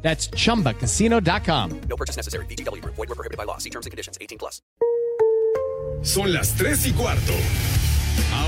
That's 0.00 0.30
chumbacasino.com. 0.30 1.80
No 1.88 1.96
purchase 1.96 2.16
necessary. 2.16 2.46
BGW. 2.46 2.82
Void 2.84 2.96
were 2.96 3.14
prohibited 3.14 3.36
by 3.36 3.44
law. 3.44 3.58
See 3.58 3.70
terms 3.70 3.84
and 3.84 3.90
conditions. 3.90 4.16
18 4.20 4.38
plus. 4.38 4.62
Son 6.02 6.32
las 6.32 6.54
3 6.54 6.86
y 6.86 6.92
cuarto. 6.92 7.34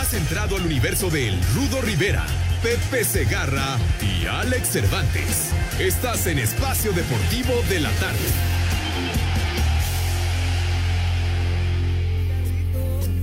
Has 0.00 0.14
entrado 0.14 0.56
al 0.56 0.64
universo 0.64 1.10
de 1.10 1.28
El 1.28 1.38
Rudo 1.54 1.82
Rivera, 1.82 2.24
Pepe 2.62 3.04
Segarra 3.04 3.76
y 4.00 4.24
Alex 4.24 4.70
Cervantes. 4.70 5.50
Estás 5.78 6.26
en 6.26 6.38
Espacio 6.38 6.92
Deportivo 6.92 7.52
de 7.68 7.80
la 7.80 7.90
Tarde. 7.90 8.18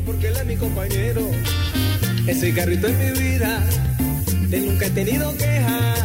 Porque 0.06 0.28
él 0.28 0.36
es 0.38 0.46
mi 0.46 0.56
compañero, 0.56 1.32
ese 2.28 2.54
carrito 2.54 2.88
en 2.88 3.00
mi 3.00 3.20
vida, 3.20 3.60
de 4.48 4.62
nunca 4.62 4.86
he 4.86 4.92
tenido 4.92 5.36
queja. 5.36 5.96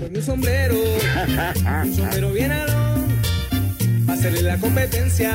Con 0.00 0.12
mi 0.12 0.22
sombrero, 0.22 0.76
un 1.84 1.96
sombrero 1.96 2.32
bien 2.32 2.52
para 2.52 2.99
hacerle 4.20 4.42
la 4.42 4.58
competencia 4.58 5.32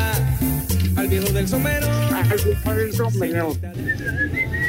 al 0.95 1.07
viejo 1.07 1.33
del 1.33 1.47
sombrero. 1.47 1.87
Al 2.13 2.37
viejo 2.37 2.75
del 2.75 2.93
sombrero. 2.93 3.57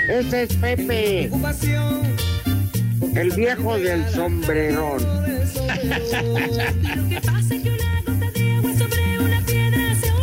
Ese 0.09 0.43
es 0.45 0.55
Pepe, 0.55 1.29
Ocupación, 1.29 2.17
el 3.15 3.31
viejo 3.33 3.79
del 3.79 4.09
sombrerón. 4.09 5.03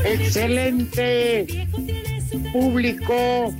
Excelente 0.05 1.67
público, 2.51 3.53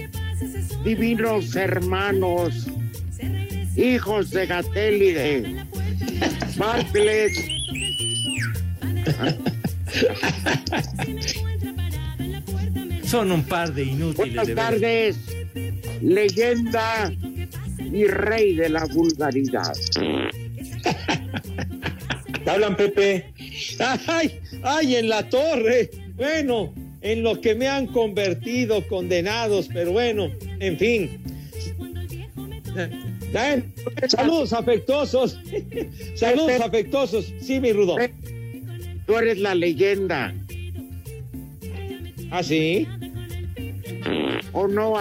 divinos 0.83 1.55
hermanos, 1.55 2.65
hijos 3.75 4.31
de 4.31 4.47
Gatel 4.47 4.99
y 4.99 5.11
de 5.11 5.63
Bartlett. 6.57 7.33
Son 13.05 13.31
un 13.31 13.43
par 13.43 13.73
de 13.73 13.83
inútiles. 13.83 14.15
Buenas 14.15 14.47
de 14.47 14.55
tardes, 14.55 15.17
leyenda 16.01 17.13
y 17.79 18.05
rey 18.05 18.55
de 18.55 18.69
la 18.69 18.85
vulgaridad. 18.85 19.73
¿Te 22.43 22.49
hablan, 22.49 22.75
Pepe? 22.75 23.31
¡Ay! 24.07 24.39
¡Ay! 24.63 24.95
En 24.95 25.09
la 25.09 25.29
torre. 25.29 25.91
Bueno, 26.15 26.73
en 27.01 27.21
lo 27.23 27.39
que 27.39 27.53
me 27.55 27.67
han 27.67 27.87
convertido 27.87 28.85
condenados, 28.87 29.69
pero 29.71 29.91
bueno, 29.91 30.31
en 30.59 30.77
fin. 30.77 31.23
Saludos 34.07 34.53
afectuosos. 34.53 35.39
Saludos 36.15 36.61
afectuosos. 36.61 37.31
Sí, 37.41 37.59
mi 37.59 37.73
rudo. 37.73 37.97
Tú 39.05 39.17
eres 39.17 39.39
la 39.39 39.53
leyenda, 39.55 40.33
¿Ah, 42.31 42.41
sí? 42.41 42.87
¿o 44.53 44.67
no? 44.67 44.95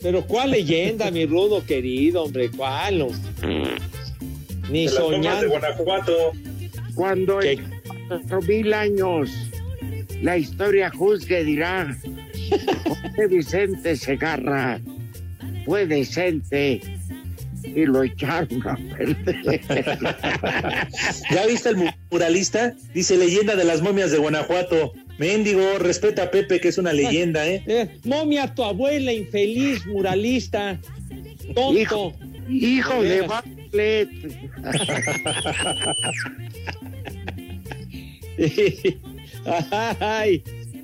Pero 0.00 0.26
¿cuál 0.26 0.52
leyenda, 0.52 1.10
mi 1.10 1.26
rudo 1.26 1.64
querido, 1.66 2.24
hombre? 2.24 2.50
¿Cuál? 2.50 2.98
no? 2.98 3.06
Ni 4.70 4.86
tomas 4.86 4.92
de 4.92 5.16
soñando. 5.16 5.48
Guanajuato. 5.50 6.32
Cuando 6.94 7.38
¿Qué? 7.40 7.52
en 7.52 7.70
cuatro 8.08 8.40
mil 8.42 8.72
años 8.72 9.30
la 10.22 10.38
historia 10.38 10.90
juzgue 10.90 11.44
dirá 11.44 11.94
José 12.84 13.26
Vicente 13.28 13.96
Segarra 13.96 14.80
fue 15.66 15.86
decente 15.86 16.80
y 17.64 17.84
lo 17.86 18.02
echaron 18.02 18.66
a 18.68 18.76
perder. 18.96 19.60
¿Ya 21.30 21.46
viste 21.46 21.70
el 21.70 21.76
mu- 21.76 21.90
muralista? 22.10 22.74
Dice 22.92 23.16
leyenda 23.16 23.56
de 23.56 23.64
las 23.64 23.80
momias 23.82 24.10
de 24.10 24.18
Guanajuato. 24.18 24.92
Mendigo, 25.18 25.78
respeta 25.78 26.24
a 26.24 26.30
Pepe, 26.30 26.60
que 26.60 26.68
es 26.68 26.78
una 26.78 26.92
leyenda, 26.92 27.46
¿eh? 27.48 27.62
Eh, 27.66 27.88
momia, 28.04 28.52
tu 28.52 28.64
abuela, 28.64 29.12
infeliz, 29.12 29.86
muralista. 29.86 30.78
Tonto. 31.54 31.72
Hijo, 31.78 32.14
hijo 32.48 33.02
De. 33.02 33.20
Bartlett. 33.22 34.08
Ay, 40.00 40.42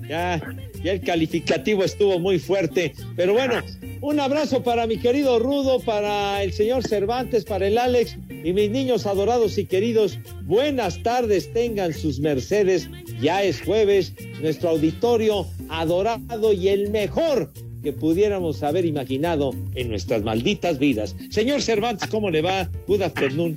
ya, 0.08 0.40
ya 0.82 0.92
el 0.92 1.00
calificativo 1.00 1.84
estuvo 1.84 2.18
muy 2.18 2.38
fuerte. 2.38 2.92
Pero 3.16 3.32
bueno, 3.32 3.60
un 4.00 4.20
abrazo 4.20 4.62
para 4.62 4.86
mi 4.86 4.98
querido 4.98 5.38
Rudo, 5.38 5.80
para 5.80 6.42
el 6.42 6.52
señor 6.52 6.86
Cervantes, 6.86 7.44
para 7.44 7.66
el 7.66 7.78
Alex 7.78 8.16
y 8.44 8.52
mis 8.52 8.70
niños 8.70 9.06
adorados 9.06 9.58
y 9.58 9.66
queridos. 9.66 10.18
Buenas 10.42 11.02
tardes, 11.02 11.52
tengan 11.52 11.92
sus 11.92 12.20
mercedes. 12.20 12.88
Ya 13.20 13.42
es 13.42 13.60
jueves, 13.60 14.14
nuestro 14.40 14.70
auditorio 14.70 15.46
adorado 15.68 16.52
y 16.52 16.68
el 16.68 16.90
mejor 16.90 17.52
que 17.82 17.92
pudiéramos 17.92 18.62
haber 18.62 18.84
imaginado 18.84 19.52
en 19.74 19.88
nuestras 19.88 20.22
malditas 20.22 20.78
vidas. 20.78 21.16
Señor 21.30 21.62
Cervantes, 21.62 22.08
¿cómo 22.08 22.30
le 22.30 22.42
va? 22.42 22.70
Good 22.86 23.02
afternoon. 23.02 23.56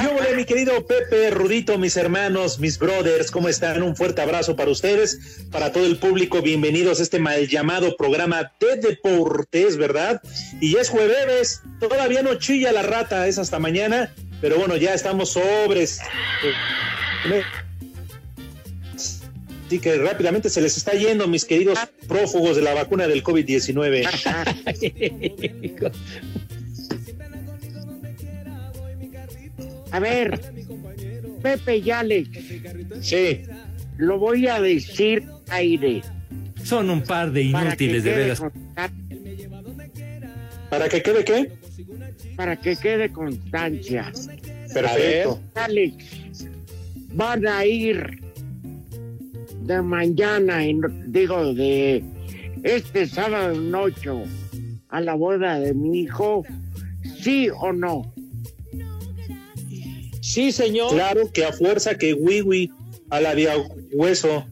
¿Qué 0.00 0.06
hubo, 0.06 0.20
mi 0.34 0.46
querido 0.46 0.86
Pepe, 0.86 1.28
Rudito, 1.28 1.76
mis 1.76 1.94
hermanos, 1.98 2.58
mis 2.58 2.78
brothers? 2.78 3.30
¿Cómo 3.30 3.50
están? 3.50 3.82
Un 3.82 3.94
fuerte 3.94 4.22
abrazo 4.22 4.56
para 4.56 4.70
ustedes, 4.70 5.44
para 5.50 5.72
todo 5.72 5.84
el 5.84 5.98
público. 5.98 6.40
Bienvenidos 6.40 7.00
a 7.00 7.02
este 7.02 7.18
mal 7.18 7.46
llamado 7.48 7.94
programa 7.98 8.50
de 8.58 8.76
deportes, 8.76 9.76
¿verdad? 9.76 10.22
Y 10.58 10.72
ya 10.72 10.80
es 10.80 10.88
jueves, 10.88 11.60
todavía 11.80 12.22
no 12.22 12.36
chilla 12.36 12.72
la 12.72 12.80
rata, 12.80 13.26
es 13.26 13.36
hasta 13.36 13.58
mañana, 13.58 14.14
pero 14.40 14.56
bueno, 14.56 14.74
ya 14.78 14.94
estamos 14.94 15.32
sobres. 15.32 16.00
Así 19.66 19.80
que 19.80 19.98
rápidamente 19.98 20.48
se 20.48 20.62
les 20.62 20.78
está 20.78 20.92
yendo, 20.92 21.28
mis 21.28 21.44
queridos 21.44 21.78
prófugos 22.08 22.56
de 22.56 22.62
la 22.62 22.72
vacuna 22.72 23.06
del 23.06 23.22
COVID-19. 23.22 24.08
A 29.92 29.98
ver, 29.98 30.40
Pepe 31.42 31.78
y 31.78 31.90
Alex, 31.90 32.28
Sí. 33.00 33.42
lo 33.96 34.18
voy 34.18 34.46
a 34.46 34.60
decir 34.60 35.24
aire. 35.48 36.02
Son 36.62 36.90
un 36.90 37.02
par 37.02 37.32
de 37.32 37.42
inútiles 37.42 38.04
de 38.04 38.12
veras. 38.14 38.42
¿Para 40.68 40.88
que 40.88 41.02
quede 41.02 41.24
qué? 41.24 41.50
para 42.36 42.56
que 42.56 42.74
quede 42.76 43.10
constancia. 43.12 44.10
Perfecto. 44.72 45.40
Alex, 45.54 45.94
van 47.12 47.46
a 47.46 47.66
ir 47.66 48.18
de 49.62 49.82
mañana, 49.82 50.64
en- 50.64 51.12
digo, 51.12 51.52
de 51.52 52.02
este 52.62 53.06
sábado 53.06 53.52
en 53.54 53.74
ocho 53.74 54.22
a 54.88 55.00
la 55.00 55.14
boda 55.14 55.58
de 55.58 55.74
mi 55.74 56.00
hijo, 56.02 56.44
sí 57.20 57.48
o 57.54 57.72
no. 57.72 58.10
Sí, 60.30 60.52
señor. 60.52 60.92
Claro 60.92 61.32
que 61.32 61.44
a 61.44 61.52
fuerza 61.52 61.96
que 61.96 62.14
wiwi 62.14 62.70
a 63.10 63.20
la 63.20 63.34
de 63.34 63.48
hueso. 63.90 64.46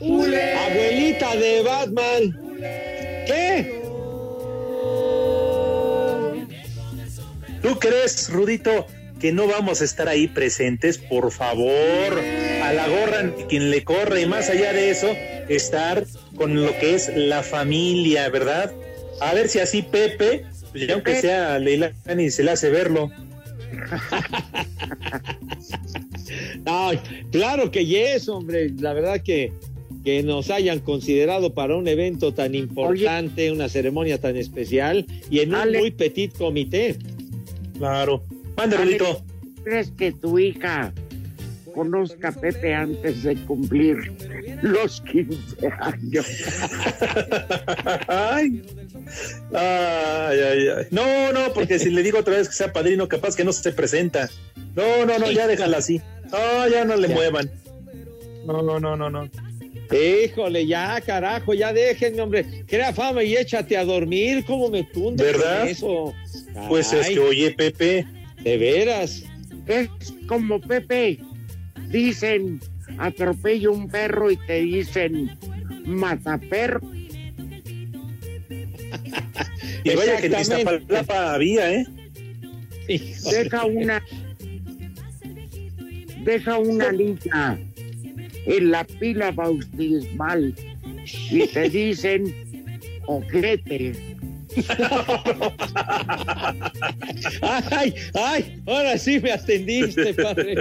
Abuelita 0.00 1.36
de 1.36 1.62
Batman. 1.62 2.40
¿Qué? 3.26 3.82
¿Tú 7.60 7.78
crees, 7.78 8.30
Rudito, 8.30 8.86
que 9.20 9.32
no 9.32 9.46
vamos 9.46 9.82
a 9.82 9.84
estar 9.84 10.08
ahí 10.08 10.28
presentes, 10.28 10.96
por 10.96 11.30
favor, 11.30 12.18
a 12.62 12.72
la 12.72 12.88
gorra 12.88 13.34
quien 13.50 13.70
le 13.70 13.84
corre 13.84 14.22
y 14.22 14.26
más 14.26 14.48
allá 14.48 14.72
de 14.72 14.88
eso, 14.90 15.08
estar 15.50 16.06
con 16.36 16.64
lo 16.64 16.78
que 16.78 16.94
es 16.94 17.14
la 17.14 17.42
familia, 17.42 18.30
¿verdad? 18.30 18.72
A 19.20 19.34
ver 19.34 19.50
si 19.50 19.58
así 19.58 19.82
Pepe, 19.82 20.46
pues 20.72 20.86
ya 20.86 20.94
aunque 20.94 21.20
sea 21.20 21.58
Leilani 21.58 22.30
se 22.30 22.42
le 22.42 22.52
hace 22.52 22.70
verlo. 22.70 23.10
No, 26.64 26.90
claro 27.30 27.70
que 27.70 27.86
yes, 27.86 28.28
hombre. 28.28 28.70
La 28.78 28.92
verdad 28.92 29.22
que, 29.22 29.52
que 30.04 30.22
nos 30.22 30.50
hayan 30.50 30.80
considerado 30.80 31.54
para 31.54 31.76
un 31.76 31.86
evento 31.86 32.34
tan 32.34 32.54
importante, 32.54 33.52
una 33.52 33.68
ceremonia 33.68 34.20
tan 34.20 34.36
especial 34.36 35.06
y 35.30 35.40
en 35.40 35.54
un 35.54 35.72
muy 35.72 35.90
petit 35.90 36.36
comité. 36.36 36.96
Claro. 37.78 38.24
Mande, 38.56 38.76
Ale, 38.76 38.84
Rudito. 38.84 39.22
¿Crees 39.64 39.90
que 39.92 40.12
tu 40.12 40.38
hija 40.38 40.92
conozca 41.76 42.28
a 42.28 42.32
Pepe 42.32 42.74
antes 42.74 43.22
de 43.22 43.36
cumplir 43.44 43.96
los 44.62 45.00
15 45.02 45.68
años? 45.80 46.26
Ay. 48.08 48.62
Ay, 49.52 50.38
ay. 50.40 50.86
No, 50.90 51.32
no, 51.32 51.52
porque 51.52 51.78
si 51.78 51.90
le 51.90 52.02
digo 52.02 52.18
otra 52.18 52.34
vez 52.36 52.48
que 52.48 52.54
sea 52.54 52.72
padrino, 52.72 53.06
capaz 53.06 53.36
que 53.36 53.44
no 53.44 53.52
se 53.52 53.70
presenta. 53.72 54.28
No, 54.74 55.04
no, 55.06 55.18
no, 55.18 55.30
ya 55.30 55.46
déjala 55.46 55.78
así. 55.78 56.00
No, 56.32 56.68
ya 56.68 56.84
no 56.84 56.96
le 56.96 57.08
Ya. 57.08 57.14
muevan. 57.14 57.50
No, 58.46 58.62
no, 58.62 58.80
no, 58.80 58.96
no, 58.96 59.10
no. 59.10 59.28
Híjole, 59.92 60.66
ya, 60.66 61.00
carajo, 61.00 61.54
ya 61.54 61.72
déjenme, 61.72 62.20
hombre. 62.22 62.64
Crea 62.66 62.92
fama 62.92 63.22
y 63.22 63.36
échate 63.36 63.76
a 63.76 63.84
dormir. 63.84 64.44
¿Cómo 64.46 64.68
me 64.68 64.82
tunde 64.82 65.22
con 65.32 65.32
¿Verdad? 65.40 65.68
eso? 65.68 66.12
Pues 66.68 66.92
es 66.92 67.08
que, 67.08 67.20
oye, 67.20 67.50
Pepe, 67.52 68.06
De 68.42 68.56
veras. 68.58 69.22
Es 69.66 69.88
como 70.26 70.60
Pepe. 70.60 71.20
Dicen, 71.88 72.60
atropella 72.98 73.70
un 73.70 73.88
perro 73.88 74.30
y 74.30 74.36
te 74.36 74.60
dicen, 74.60 75.36
mataperro. 75.84 76.80
y 79.84 79.94
vaya 79.94 80.16
que 80.18 80.28
en. 80.28 80.40
Iztapalapa 80.40 81.34
había, 81.34 81.72
¿eh? 81.72 81.86
Híjole. 82.88 83.44
Deja 83.44 83.64
una... 83.64 84.02
Deja 86.24 86.58
una 86.58 86.90
niña 86.90 87.56
en 88.46 88.70
la 88.70 88.84
pila 88.84 89.30
bautismal 89.30 90.54
y 91.30 91.46
te 91.46 91.68
dicen, 91.68 92.34
ojete. 93.06 94.15
Ay, 97.42 97.94
ay, 98.14 98.62
ahora 98.66 98.98
sí 98.98 99.20
me 99.20 99.32
atendiste, 99.32 100.14
padre. 100.14 100.56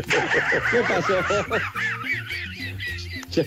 ¿Qué 0.71 0.80
pasó? 0.88 1.13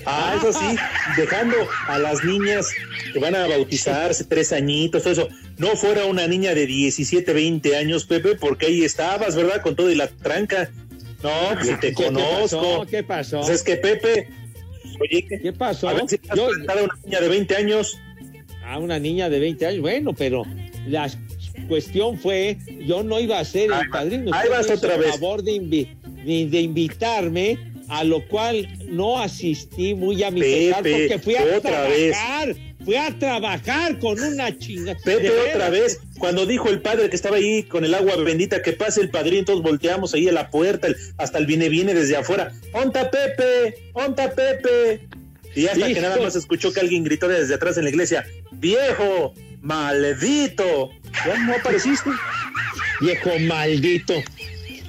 Ah, 0.05 0.35
eso 0.37 0.53
sí, 0.53 0.77
dejando 1.17 1.57
a 1.87 1.99
las 1.99 2.23
niñas 2.23 2.69
que 3.13 3.19
van 3.19 3.35
a 3.35 3.47
bautizarse, 3.47 4.25
tres 4.25 4.53
añitos, 4.53 5.03
todo 5.03 5.13
eso. 5.13 5.29
No 5.57 5.69
fuera 5.77 6.05
una 6.05 6.27
niña 6.29 6.55
de 6.55 6.67
17, 6.67 7.33
20 7.33 7.77
años, 7.77 8.05
Pepe, 8.05 8.37
porque 8.37 8.67
ahí 8.67 8.85
estabas, 8.85 9.35
¿verdad? 9.35 9.63
Con 9.63 9.75
todo 9.77 9.91
y 9.91 9.95
la 9.95 10.09
tranca. 10.09 10.71
No, 11.23 11.31
si 11.65 11.75
te 11.77 11.89
¿Qué 11.95 12.05
conozco. 12.05 12.61
pasó? 12.61 12.87
¿Qué 12.89 13.03
pasó? 13.03 13.41
Pues 13.41 13.51
es 13.51 13.63
que 13.63 13.77
Pepe, 13.77 14.29
oye, 15.01 15.27
¿Qué 15.43 15.53
pasó? 15.53 15.89
a 15.89 15.95
ver 15.95 16.05
si 16.09 16.21
has 16.29 16.37
Yo- 16.37 16.49
a 16.49 16.75
una 16.75 16.95
niña 17.05 17.21
de 17.21 17.29
20 17.29 17.57
años. 17.57 17.99
A 18.69 18.79
una 18.79 18.99
niña 18.99 19.29
de 19.31 19.41
20 19.41 19.67
años. 19.67 19.81
Bueno, 19.81 20.13
pero 20.15 20.45
la 20.87 21.11
cuestión 21.69 22.19
fue, 22.19 22.59
yo 22.87 23.03
no 23.03 23.19
iba 23.21 23.39
a 23.39 23.45
ser 23.45 23.71
el 23.73 23.89
padrino. 23.91 24.31
ahí 24.35 24.49
vas 24.49 24.71
otra 24.71 24.95
el 24.95 25.01
vez. 25.01 25.11
favor 25.13 25.43
de, 25.43 25.53
invi- 25.53 26.51
de- 26.51 26.61
invitarme, 26.61 27.59
a 27.89 28.05
lo 28.05 28.27
cual 28.29 28.69
no 28.89 29.19
asistí 29.19 29.95
muy 29.95 30.23
a 30.23 30.31
mi 30.31 30.41
pesar 30.41 30.83
porque 30.83 31.19
fui 31.23 31.37
a 31.37 31.45
otra 31.57 31.83
vez. 31.89 32.13
trabajar. 32.13 32.57
Fui 32.85 32.95
a 32.97 33.19
trabajar 33.19 33.99
con 33.99 34.19
una 34.19 34.57
chinga. 34.57 34.95
Pepe, 35.05 35.31
otra 35.31 35.69
vez, 35.69 36.01
cuando 36.19 36.47
dijo 36.47 36.71
el 36.71 36.81
padre 36.81 37.11
que 37.11 37.17
estaba 37.17 37.37
ahí 37.37 37.65
con 37.65 37.85
el 37.85 37.93
agua 37.93 38.17
bendita, 38.17 38.63
que 38.63 38.73
pase 38.73 39.03
el 39.03 39.11
padrino, 39.11 39.45
todos 39.45 39.63
volteamos 39.63 40.15
ahí 40.15 40.27
a 40.29 40.33
la 40.33 40.49
puerta, 40.49 40.87
el- 40.87 40.97
hasta 41.19 41.37
el 41.39 41.45
viene, 41.45 41.69
viene 41.69 41.93
desde 41.93 42.17
afuera. 42.17 42.51
¡Onta 42.73 43.11
Pepe! 43.11 43.75
¡Onta 43.93 44.31
Pepe! 44.31 45.01
Y 45.55 45.67
hasta 45.67 45.87
que 45.87 46.01
nada 46.01 46.19
más 46.19 46.37
escuchó 46.37 46.73
que 46.73 46.81
alguien 46.81 47.05
gritó 47.05 47.29
desde 47.29 47.55
atrás 47.55 47.77
en 47.79 47.85
la 47.85 47.91
iglesia, 47.91 48.27
¡Viejo! 48.53 49.35
¡Maldito! 49.61 50.91
Ya 51.27 51.39
no 51.45 51.55
apareciste. 51.55 52.11
Viejo 53.01 53.31
maldito. 53.41 54.15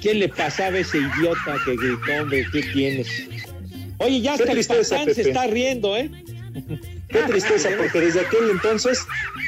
¿Qué 0.00 0.14
le 0.14 0.28
pasaba 0.28 0.76
a 0.76 0.80
ese 0.80 0.98
idiota 0.98 1.56
que 1.64 1.76
gritó, 1.76 2.22
hombre? 2.22 2.46
¿Qué 2.52 2.62
tienes? 2.62 3.08
Oye, 3.98 4.20
ya 4.20 4.34
hasta 4.34 4.52
el 4.52 4.64
patán 4.64 5.14
se 5.14 5.22
está 5.22 5.46
riendo, 5.46 5.96
¿eh? 5.96 6.10
Qué 7.08 7.18
tristeza, 7.28 7.68
porque 7.76 8.00
desde 8.00 8.20
aquel 8.20 8.50
entonces 8.50 9.04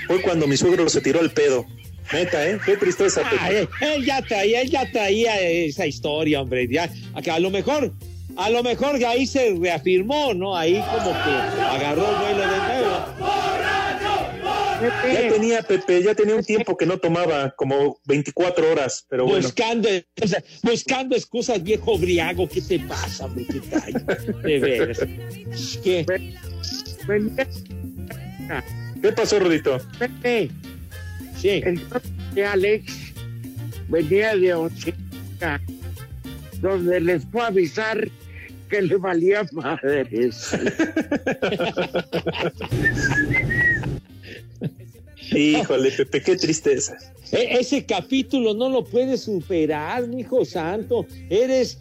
fue 0.06 0.20
cuando 0.20 0.46
mi 0.46 0.56
suegro 0.56 0.88
se 0.88 1.00
tiró 1.00 1.20
el 1.20 1.30
pedo. 1.30 1.66
Neta, 2.12 2.46
¿eh? 2.46 2.58
Qué 2.64 2.76
tristeza, 2.76 3.22
Pepe. 3.22 3.36
Ay, 3.40 3.68
él 3.80 4.04
ya 4.04 4.20
traía, 4.20 4.60
él 4.60 4.70
ya 4.70 4.90
traía 4.90 5.40
esa 5.40 5.86
historia, 5.86 6.42
hombre. 6.42 6.68
Ya, 6.68 6.90
a, 7.14 7.22
que 7.22 7.30
a 7.30 7.38
lo 7.38 7.50
mejor, 7.50 7.92
a 8.36 8.50
lo 8.50 8.62
mejor 8.62 8.98
que 8.98 9.06
ahí 9.06 9.26
se 9.26 9.54
reafirmó, 9.60 10.34
¿no? 10.34 10.56
Ahí 10.56 10.82
como 10.94 11.12
que 11.12 11.30
agarró 11.60 12.08
el 12.10 12.16
vuelo 12.16 12.40
de 12.40 12.58
nuevo. 12.58 13.06
Ya 14.82 15.28
tenía, 15.32 15.62
Pepe, 15.62 16.02
ya 16.02 16.12
tenía 16.14 16.34
un 16.34 16.42
tiempo 16.42 16.76
que 16.76 16.86
no 16.86 16.98
tomaba, 16.98 17.50
como 17.56 18.00
24 18.04 18.72
horas, 18.72 19.06
pero 19.08 19.24
bueno. 19.26 19.42
Buscando, 19.42 19.88
o 20.20 20.26
sea, 20.26 20.42
buscando 20.62 21.14
excusas, 21.14 21.62
viejo 21.62 21.96
briago. 21.98 22.48
¿Qué 22.48 22.60
te 22.60 22.80
pasa, 22.80 23.26
hombre? 23.26 23.46
¿Qué 23.46 23.60
tal? 23.60 24.42
De 24.42 24.58
veras. 24.58 24.98
¿Qué? 25.84 26.04
¿Qué 29.00 29.12
pasó, 29.12 29.38
Rudito? 29.38 29.78
Pepe, 29.98 30.50
Sí. 31.38 31.60
el 31.64 31.80
de 32.34 32.44
Alex 32.44 33.12
venía 33.88 34.36
de 34.36 34.54
Ochica, 34.54 35.60
donde 36.60 37.00
les 37.00 37.24
fue 37.26 37.42
a 37.42 37.46
avisar 37.46 38.08
que 38.72 38.80
le 38.82 38.96
valía 38.96 39.46
madres. 39.52 40.50
Híjole, 45.34 45.90
Pepe, 45.92 46.22
qué 46.22 46.36
tristeza. 46.36 46.96
E- 47.30 47.58
ese 47.60 47.84
capítulo 47.84 48.54
no 48.54 48.68
lo 48.70 48.84
puedes 48.84 49.22
superar, 49.22 50.06
mi 50.08 50.20
hijo 50.20 50.44
santo. 50.44 51.06
Eres 51.30 51.78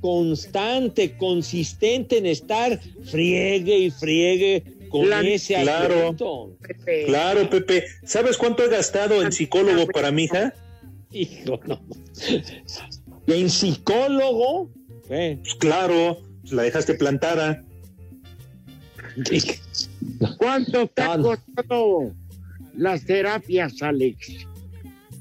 constante, 0.00 1.16
consistente 1.16 2.18
en 2.18 2.26
estar 2.26 2.80
friegue 3.04 3.78
y 3.78 3.90
friegue 3.90 4.64
con 4.88 5.04
Claro. 5.06 5.28
ese 5.28 5.54
Claro. 5.62 5.94
asunto. 6.04 6.56
Pepe, 6.66 7.04
Claro, 7.06 7.48
Pepe. 7.50 7.84
¿Sabes 8.04 8.36
cuánto 8.38 8.64
he 8.64 8.68
gastado 8.68 9.22
en 9.22 9.30
psicólogo 9.32 9.86
para 9.86 10.10
mi 10.10 10.24
hija? 10.24 10.54
Hijo, 11.12 11.60
no. 11.66 11.80
En 13.26 13.50
psicólogo. 13.50 14.70
Eh, 15.10 15.38
Pues 15.42 15.54
claro, 15.56 16.18
la 16.52 16.62
dejaste 16.62 16.94
plantada. 16.94 17.62
¿Cuánto 20.38 20.86
te 20.88 21.02
ha 21.02 21.16
No, 21.16 21.18
no. 21.18 21.22
costado 21.24 22.12
las 22.76 23.04
terapias, 23.04 23.82
Alex? 23.82 24.46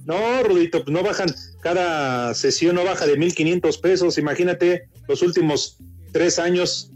No, 0.05 0.43
Rudito, 0.43 0.83
pues 0.83 0.93
no 0.93 1.03
bajan, 1.03 1.29
cada 1.62 2.33
sesión 2.33 2.75
no 2.75 2.83
baja 2.83 3.05
de 3.05 3.17
1500 3.17 3.77
pesos. 3.77 4.17
Imagínate 4.17 4.88
los 5.07 5.21
últimos 5.21 5.77
tres 6.12 6.39
años. 6.39 6.91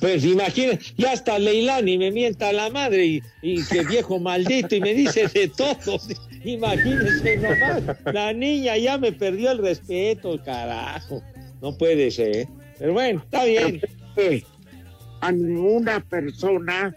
Pues 0.00 0.24
imagínate, 0.24 0.80
ya 0.96 1.12
hasta 1.12 1.38
Leilani 1.38 1.98
me 1.98 2.10
mienta 2.12 2.52
la 2.52 2.70
madre 2.70 3.04
y, 3.06 3.22
y 3.42 3.64
que 3.64 3.82
viejo 3.84 4.20
maldito 4.20 4.76
y 4.76 4.80
me 4.80 4.94
dice 4.94 5.26
de 5.28 5.48
todo. 5.48 5.98
Imagínense 6.44 7.36
nomás, 7.38 7.82
la 8.12 8.32
niña 8.32 8.76
ya 8.76 8.96
me 8.98 9.10
perdió 9.12 9.50
el 9.50 9.58
respeto, 9.58 10.40
carajo. 10.44 11.22
No 11.60 11.76
puede 11.76 12.10
ser. 12.10 12.48
Pero 12.78 12.92
bueno, 12.92 13.20
está 13.24 13.44
bien. 13.44 13.80
A 15.20 15.32
ninguna 15.32 16.00
persona 16.00 16.94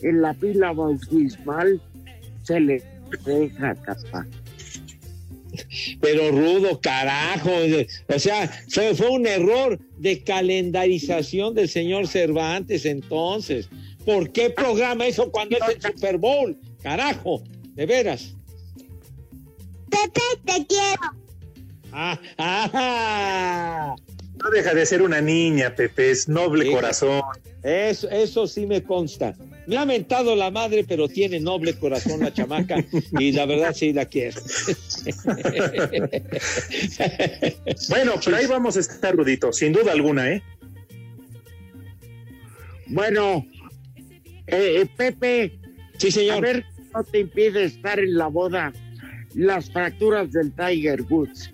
en 0.00 0.22
la 0.22 0.34
pila 0.34 0.72
bautismal 0.72 1.80
se 2.42 2.60
le 2.60 2.82
deja 3.24 3.74
capaz. 3.74 4.26
Pero 6.00 6.30
rudo, 6.30 6.80
carajo. 6.80 7.50
O 8.14 8.18
sea, 8.18 8.48
fue, 8.68 8.94
fue 8.94 9.08
un 9.10 9.26
error 9.26 9.78
de 9.98 10.22
calendarización 10.22 11.54
del 11.54 11.68
señor 11.68 12.06
Cervantes 12.06 12.84
entonces. 12.84 13.68
¿Por 14.04 14.30
qué 14.30 14.50
programa 14.50 15.06
eso 15.06 15.30
cuando 15.30 15.56
es 15.56 15.76
el 15.76 15.82
Super 15.82 16.18
Bowl? 16.18 16.56
Carajo, 16.82 17.42
de 17.74 17.86
veras. 17.86 18.36
Pepe, 19.90 20.20
te 20.44 20.66
quiero. 20.66 21.25
Ah, 21.98 22.20
ah, 22.36 23.96
No 24.42 24.50
deja 24.50 24.74
de 24.74 24.84
ser 24.84 25.00
una 25.00 25.20
niña, 25.22 25.74
Pepe, 25.74 26.10
es 26.10 26.28
noble 26.28 26.66
Sí. 26.66 26.70
corazón. 26.70 27.22
Eso, 27.62 28.08
eso 28.10 28.46
sí 28.46 28.66
me 28.66 28.82
consta. 28.82 29.34
Me 29.66 29.78
ha 29.78 29.86
mentado 29.86 30.36
la 30.36 30.50
madre, 30.50 30.84
pero 30.86 31.08
tiene 31.08 31.40
noble 31.40 31.74
corazón 31.78 32.20
la 32.20 32.32
chamaca 32.32 32.84
y 33.18 33.32
la 33.32 33.46
verdad 33.46 33.72
sí 33.74 33.92
la 33.94 34.04
quiero. 34.04 34.40
Bueno, 37.88 38.12
pero 38.24 38.36
ahí 38.36 38.46
vamos 38.46 38.76
a 38.76 38.80
estar, 38.80 39.16
Rudito, 39.16 39.52
sin 39.52 39.72
duda 39.72 39.92
alguna, 39.92 40.30
¿eh? 40.30 40.42
Bueno, 42.88 43.44
eh, 44.46 44.82
eh, 44.82 44.86
Pepe, 44.96 45.58
Sí, 45.98 46.08
a 46.08 46.10
señor. 46.12 46.42
ver, 46.42 46.64
no 46.94 47.02
te 47.04 47.20
impide 47.20 47.64
estar 47.64 47.98
en 47.98 48.16
la 48.16 48.26
boda 48.28 48.72
las 49.34 49.70
fracturas 49.70 50.30
del 50.30 50.52
Tiger 50.52 51.02
Woods. 51.02 51.50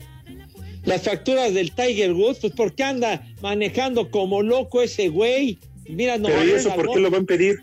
Las 0.85 1.03
facturas 1.03 1.55
del 1.55 1.73
Tiger 1.73 2.13
Woods, 2.13 2.41
pues 2.41 2.53
porque 2.57 2.83
anda 2.83 3.25
manejando 3.41 4.11
como 4.11 4.43
loco 4.43 4.83
ese 4.83 5.09
güey. 5.09 5.59
Mira, 5.89 6.19
no 6.19 6.29
Pero 6.29 6.45
¿y 6.45 6.51
eso 6.51 6.75
por 6.75 6.93
qué 6.93 7.01
lo 7.01 7.11
va 7.11 7.19
a 7.19 7.21
impedir? 7.21 7.61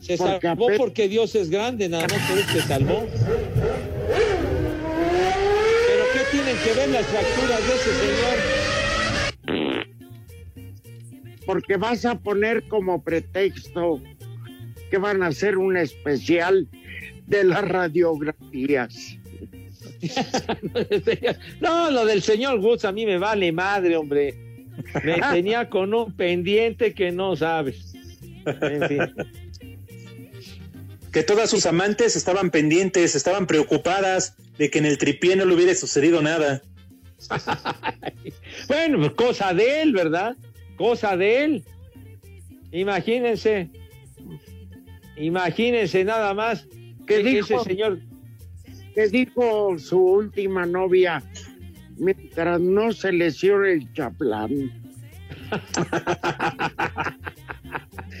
Se 0.00 0.18
Porque 0.18 0.46
salvó 0.46 0.66
porque 0.76 1.08
Dios 1.08 1.34
es 1.34 1.48
grande, 1.48 1.88
nada 1.88 2.06
más 2.06 2.28
por 2.28 2.38
eso 2.38 2.52
se 2.52 2.60
salvó. 2.62 3.06
Pero 5.86 6.04
¿qué 6.12 6.20
tienen 6.30 6.56
que 6.62 6.72
ver 6.74 6.88
las 6.90 7.06
fracturas 7.06 7.60
de 7.66 7.74
ese 7.74 7.90
señor? 8.00 8.38
Porque 11.46 11.76
vas 11.76 12.04
a 12.04 12.18
poner 12.18 12.68
como 12.68 13.02
pretexto 13.02 14.02
que 14.90 14.98
van 14.98 15.22
a 15.22 15.28
hacer 15.28 15.56
un 15.56 15.78
especial 15.78 16.68
de 17.26 17.44
las 17.44 17.66
radiografías. 17.66 19.18
No, 21.60 21.90
lo 21.90 22.04
del 22.04 22.22
señor 22.22 22.58
Woods 22.58 22.84
a 22.84 22.92
mí 22.92 23.06
me 23.06 23.18
vale 23.18 23.52
madre, 23.52 23.96
hombre. 23.96 24.34
Me 25.02 25.20
tenía 25.32 25.68
con 25.68 25.94
un 25.94 26.12
pendiente 26.12 26.94
que 26.94 27.12
no 27.12 27.36
sabes. 27.36 27.94
En 28.46 28.88
fin. 28.88 29.78
Que 31.12 31.22
todas 31.22 31.48
sus 31.48 31.66
amantes 31.66 32.16
estaban 32.16 32.50
pendientes, 32.50 33.14
estaban 33.14 33.46
preocupadas 33.46 34.36
de 34.58 34.70
que 34.70 34.78
en 34.78 34.86
el 34.86 34.98
tripié 34.98 35.36
no 35.36 35.44
le 35.44 35.54
hubiera 35.54 35.74
sucedido 35.74 36.22
nada. 36.22 36.62
Bueno, 38.68 38.98
pues 38.98 39.12
cosa 39.12 39.52
de 39.52 39.82
él, 39.82 39.92
¿verdad? 39.92 40.36
Cosa 40.76 41.16
de 41.16 41.44
él. 41.44 41.64
Imagínense. 42.72 43.70
Imagínense 45.16 46.04
nada 46.04 46.34
más 46.34 46.66
¿Qué 47.06 47.22
que 47.22 47.38
ese 47.38 47.58
señor. 47.60 48.00
Que 48.94 49.08
dijo 49.08 49.78
su 49.78 49.98
última 49.98 50.66
novia, 50.66 51.22
mientras 51.96 52.60
no 52.60 52.92
se 52.92 53.12
lesione 53.12 53.72
el 53.72 53.92
chaplán. 53.92 54.70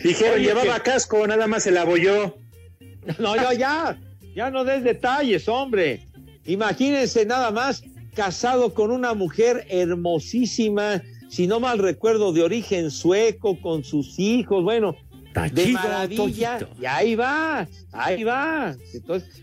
Dijeron, 0.02 0.34
Oye, 0.34 0.44
llevaba 0.44 0.80
casco, 0.80 1.26
nada 1.26 1.46
más 1.46 1.62
se 1.62 1.70
la 1.70 1.82
abolló. 1.82 2.38
No, 3.18 3.36
ya, 3.36 3.52
ya. 3.52 3.98
Ya 4.34 4.50
no 4.50 4.64
des 4.64 4.82
detalles, 4.82 5.46
hombre. 5.46 6.08
Imagínense 6.46 7.26
nada 7.26 7.50
más 7.50 7.84
casado 8.14 8.72
con 8.72 8.90
una 8.90 9.12
mujer 9.12 9.66
hermosísima, 9.68 11.02
si 11.28 11.46
no 11.46 11.60
mal 11.60 11.78
recuerdo, 11.78 12.32
de 12.32 12.42
origen 12.42 12.90
sueco, 12.90 13.60
con 13.60 13.84
sus 13.84 14.18
hijos, 14.18 14.62
bueno, 14.62 14.96
de 15.34 15.64
chido, 15.64 15.80
maravilla. 15.80 16.58
Toñito. 16.58 16.80
Y 16.80 16.86
ahí 16.86 17.14
va, 17.14 17.68
ahí 17.92 18.24
va. 18.24 18.74
Entonces, 18.92 19.42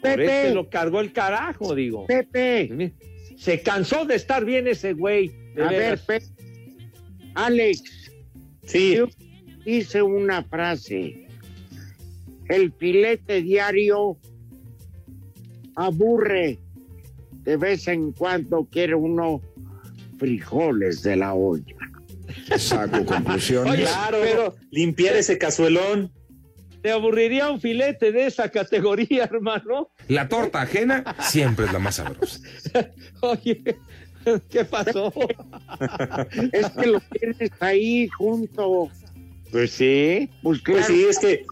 por 0.00 0.16
Pepe. 0.16 0.46
eso 0.46 0.54
lo 0.54 0.68
cargó 0.70 1.00
el 1.00 1.12
carajo, 1.12 1.74
digo. 1.74 2.06
Pepe, 2.06 2.92
Se 3.36 3.62
cansó 3.62 4.04
de 4.04 4.16
estar 4.16 4.44
bien 4.44 4.66
ese 4.66 4.92
güey. 4.94 5.30
a 5.62 5.70
ver. 5.70 5.98
Pepe. 5.98 6.24
Alex, 7.34 7.82
Sí, 8.64 8.94
yo 8.96 9.06
hice 9.64 10.02
una 10.02 10.44
frase. 10.44 11.26
El 12.48 12.72
filete 12.72 13.42
diario 13.42 14.18
aburre. 15.76 16.58
De 17.42 17.56
vez 17.56 17.88
en 17.88 18.12
cuando 18.12 18.66
quiere 18.66 18.94
uno 18.94 19.40
frijoles 20.18 21.02
de 21.02 21.16
la 21.16 21.34
olla. 21.34 21.74
Saco 22.58 23.04
conclusiones. 23.04 23.72
Oye, 23.72 23.82
claro, 23.84 24.18
pero 24.22 24.54
limpiar 24.70 25.16
ese 25.16 25.38
cazuelón. 25.38 26.12
Te 26.82 26.90
aburriría 26.90 27.50
un 27.50 27.60
filete 27.60 28.12
de 28.12 28.26
esa 28.26 28.48
categoría, 28.50 29.24
hermano. 29.32 29.90
La 30.08 30.28
torta 30.28 30.62
ajena 30.62 31.16
siempre 31.20 31.66
es 31.66 31.72
la 31.72 31.78
más 31.78 31.96
sabrosa. 31.96 32.40
Oye, 33.20 33.62
¿qué 34.48 34.64
pasó? 34.64 35.12
Es 36.52 36.70
que 36.70 36.86
lo 36.86 37.00
tienes 37.00 37.50
ahí 37.60 38.08
junto. 38.08 38.88
Pues 39.50 39.72
sí. 39.72 40.30
Pues 40.42 40.60
Pues 40.64 40.86
sí, 40.86 41.04
es 41.08 41.18
que 41.18 41.44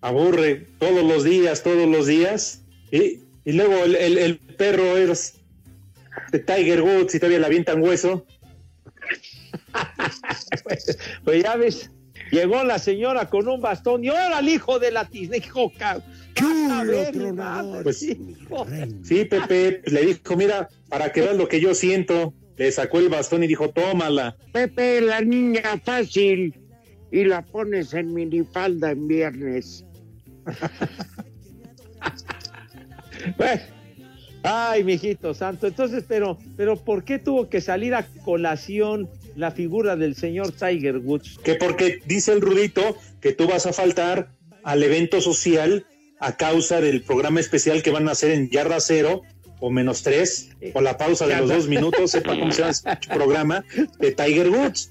aburre 0.00 0.66
todos 0.78 1.04
los 1.04 1.22
días, 1.24 1.62
todos 1.62 1.88
los 1.88 2.06
días. 2.06 2.62
Y, 2.90 3.20
y 3.44 3.52
luego 3.52 3.84
el, 3.84 3.94
el- 3.96 4.18
el 4.18 4.38
perro 4.38 4.96
es 4.96 5.40
de 6.32 6.38
Tiger 6.40 6.82
Woods 6.82 7.14
y 7.14 7.18
todavía 7.18 7.38
le 7.40 7.46
avientan 7.46 7.80
hueso. 7.82 8.26
Pues, 10.64 10.98
pues 11.24 11.42
ya 11.42 11.56
ves, 11.56 11.90
llegó 12.34 12.64
la 12.64 12.78
señora 12.78 13.28
con 13.30 13.48
un 13.48 13.60
bastón 13.60 14.04
y 14.04 14.08
ahora 14.08 14.40
el 14.40 14.48
hijo 14.48 14.78
de 14.78 14.90
la 14.90 15.08
ver, 16.84 17.14
mi 17.14 17.32
madre, 17.32 17.82
Pues-. 17.82 18.16
Sí, 19.02 19.24
Pepe 19.24 19.82
le 19.86 20.06
dijo, 20.06 20.36
mira, 20.36 20.68
para 20.88 21.12
que 21.12 21.20
veas 21.22 21.36
lo 21.36 21.48
que 21.48 21.60
yo 21.60 21.74
siento. 21.74 22.34
Le 22.56 22.70
sacó 22.70 23.00
el 23.00 23.08
bastón 23.08 23.42
y 23.42 23.48
dijo, 23.48 23.70
tómala. 23.70 24.36
Pepe, 24.52 25.00
la 25.00 25.20
niña 25.20 25.80
fácil. 25.84 26.54
Y 27.10 27.24
la 27.24 27.42
pones 27.42 27.94
en 27.94 28.12
minifalda 28.12 28.90
en 28.90 29.08
viernes. 29.08 29.84
Bueno, 33.38 33.62
Ay, 34.46 34.84
mijito 34.84 35.32
santo. 35.32 35.66
Entonces, 35.66 36.04
pero, 36.06 36.36
pero 36.54 36.76
¿por 36.76 37.02
qué 37.02 37.18
tuvo 37.18 37.48
que 37.48 37.62
salir 37.62 37.94
a 37.94 38.06
colación 38.26 39.08
la 39.36 39.50
figura 39.50 39.96
del 39.96 40.14
señor 40.14 40.52
Tiger 40.52 40.98
Woods? 40.98 41.38
Que 41.42 41.54
porque 41.54 42.00
dice 42.06 42.32
el 42.32 42.40
Rudito 42.40 42.96
que 43.20 43.32
tú 43.32 43.46
vas 43.46 43.66
a 43.66 43.72
faltar 43.72 44.28
al 44.62 44.82
evento 44.82 45.20
social 45.20 45.86
a 46.20 46.36
causa 46.36 46.80
del 46.80 47.02
programa 47.02 47.40
especial 47.40 47.82
que 47.82 47.90
van 47.90 48.08
a 48.08 48.12
hacer 48.12 48.30
en 48.30 48.48
Yarda 48.48 48.80
Cero 48.80 49.22
o 49.60 49.70
menos 49.70 50.02
tres, 50.02 50.50
o 50.74 50.80
la 50.80 50.98
pausa 50.98 51.26
de 51.26 51.36
los 51.36 51.48
dos 51.48 51.68
minutos, 51.68 52.10
sepa 52.10 52.38
cómo 52.38 52.52
se 52.52 52.60
llama 52.60 52.70
ese 53.00 53.14
programa, 53.14 53.64
de 53.98 54.12
Tiger 54.12 54.50
Woods. 54.50 54.90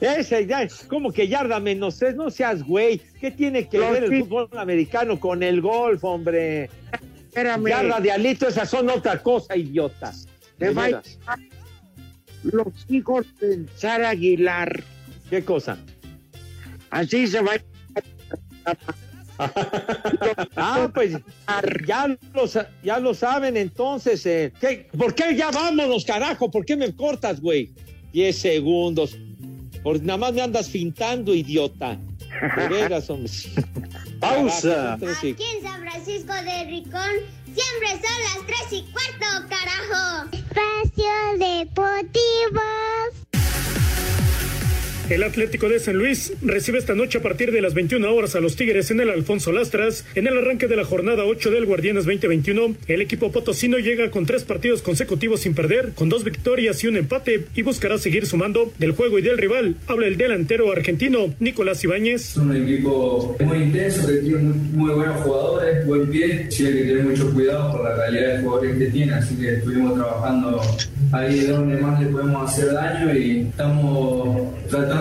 Ese, 0.00 0.46
ya, 0.46 0.68
como 0.86 1.12
que 1.12 1.26
yarda 1.26 1.58
menos 1.58 1.98
tres, 1.98 2.14
no 2.14 2.30
seas 2.30 2.62
güey. 2.62 3.00
¿Qué 3.20 3.32
tiene 3.32 3.66
que 3.66 3.78
Los 3.78 3.90
ver 3.90 4.04
el 4.04 4.20
fútbol 4.20 4.48
americano 4.52 5.18
con 5.18 5.42
el 5.42 5.60
golf, 5.60 6.04
hombre? 6.04 6.70
Espérame. 7.26 7.68
Yarda 7.68 8.00
de 8.00 8.12
alito, 8.12 8.46
esas 8.46 8.70
son 8.70 8.88
otra 8.90 9.20
cosa, 9.20 9.56
idiota. 9.56 10.12
Te 10.56 10.72
De 10.72 11.00
los 12.42 12.68
hijos 12.88 13.26
de 13.40 13.66
Sara 13.76 14.10
Aguilar. 14.10 14.82
¿Qué 15.28 15.44
cosa? 15.44 15.78
Así 16.90 17.26
se 17.26 17.40
va 17.40 17.52
Ah, 20.56 20.90
pues 20.92 21.16
ya 21.86 22.06
lo, 22.34 22.44
ya 22.82 22.98
lo 23.00 23.14
saben 23.14 23.56
entonces. 23.56 24.26
eh. 24.26 24.52
¿Qué? 24.60 24.88
¿Por 24.96 25.14
qué 25.14 25.34
ya 25.34 25.50
vámonos, 25.50 26.04
carajo? 26.04 26.50
¿Por 26.50 26.66
qué 26.66 26.76
me 26.76 26.94
cortas, 26.94 27.40
güey? 27.40 27.72
Diez 28.12 28.36
segundos. 28.36 29.16
Por 29.82 30.02
nada 30.02 30.18
más 30.18 30.34
me 30.34 30.42
andas 30.42 30.68
fintando, 30.68 31.34
idiota. 31.34 31.98
De 32.56 32.68
veras, 32.68 33.08
hombre. 33.08 33.32
Pausa. 34.20 34.98
Carajo, 35.00 35.20
sí. 35.20 35.30
Aquí 35.30 35.44
en 35.56 35.62
San 35.62 35.80
Francisco 35.80 36.32
de 36.34 36.64
Ricón 36.64 37.10
siempre 37.54 37.90
son 37.90 38.22
las 38.24 38.46
tres 38.46 38.72
y 38.72 38.92
cuarto, 38.92 39.48
carajo. 39.48 40.28
Espacio 40.32 41.38
Deportivo. 41.38 42.60
El 45.10 45.24
Atlético 45.24 45.68
de 45.68 45.80
San 45.80 45.96
Luis 45.96 46.32
recibe 46.40 46.78
esta 46.78 46.94
noche 46.94 47.18
a 47.18 47.20
partir 47.20 47.50
de 47.50 47.60
las 47.60 47.74
21 47.74 48.14
horas 48.14 48.36
a 48.36 48.40
los 48.40 48.54
Tigres 48.54 48.92
en 48.92 49.00
el 49.00 49.10
Alfonso 49.10 49.50
Lastras. 49.50 50.04
En 50.14 50.28
el 50.28 50.38
arranque 50.38 50.68
de 50.68 50.76
la 50.76 50.84
jornada 50.84 51.24
8 51.24 51.50
del 51.50 51.66
Guardianes 51.66 52.04
2021, 52.04 52.76
el 52.86 53.00
equipo 53.00 53.32
potosino 53.32 53.78
llega 53.78 54.12
con 54.12 54.24
tres 54.24 54.44
partidos 54.44 54.82
consecutivos 54.82 55.40
sin 55.40 55.56
perder, 55.56 55.94
con 55.96 56.08
dos 56.10 56.22
victorias 56.22 56.84
y 56.84 56.86
un 56.86 56.96
empate, 56.96 57.46
y 57.56 57.62
buscará 57.62 57.98
seguir 57.98 58.24
sumando 58.24 58.72
del 58.78 58.92
juego 58.92 59.18
y 59.18 59.22
del 59.22 59.36
rival. 59.36 59.74
Habla 59.88 60.06
el 60.06 60.16
delantero 60.16 60.70
argentino 60.70 61.34
Nicolás 61.40 61.82
Ibáñez. 61.82 62.30
Es 62.30 62.36
un 62.36 62.54
equipo 62.54 63.36
muy 63.40 63.64
intenso, 63.64 64.06
que 64.06 64.18
tiene 64.18 64.38
muy, 64.74 64.92
buenos 64.94 65.22
jugadores, 65.22 65.86
buen 65.88 66.08
pie. 66.08 66.24
Hay 66.24 66.48
que 66.48 66.62
tener 66.62 67.02
mucho 67.02 67.32
cuidado 67.32 67.72
por 67.72 67.82
la 67.82 67.96
calidad 67.96 68.36
de 68.36 68.42
jugadores 68.44 68.78
que 68.78 68.86
tiene, 68.86 69.14
así 69.14 69.34
que 69.34 69.54
estuvimos 69.54 69.94
trabajando 69.94 70.62
ahí 71.10 71.46
donde 71.46 71.78
más 71.78 72.00
le 72.00 72.06
podemos 72.10 72.48
hacer 72.48 72.72
daño 72.72 73.12
y 73.12 73.40
estamos 73.48 74.52
tratando 74.68 74.99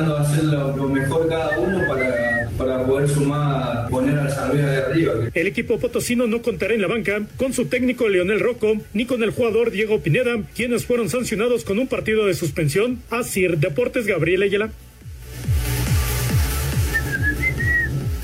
El 5.34 5.48
equipo 5.48 5.80
potosino 5.80 6.28
no 6.28 6.42
contará 6.42 6.74
en 6.74 6.82
la 6.82 6.88
banca 6.88 7.22
con 7.38 7.54
su 7.54 7.66
técnico 7.66 8.10
Leonel 8.10 8.40
Rocco 8.40 8.78
ni 8.94 9.06
con 9.06 9.24
el 9.24 9.32
jugador 9.32 9.72
Diego 9.72 10.02
Pineda, 10.02 10.38
quienes 10.56 10.86
fueron 10.86 11.10
sancionados 11.10 11.64
con 11.64 11.80
un 11.80 11.88
partido 11.88 12.26
de 12.26 12.34
suspensión. 12.34 13.02
Asir 13.10 13.58
Deportes 13.58 14.06
Gabriel 14.06 14.44
Ayala. 14.44 14.72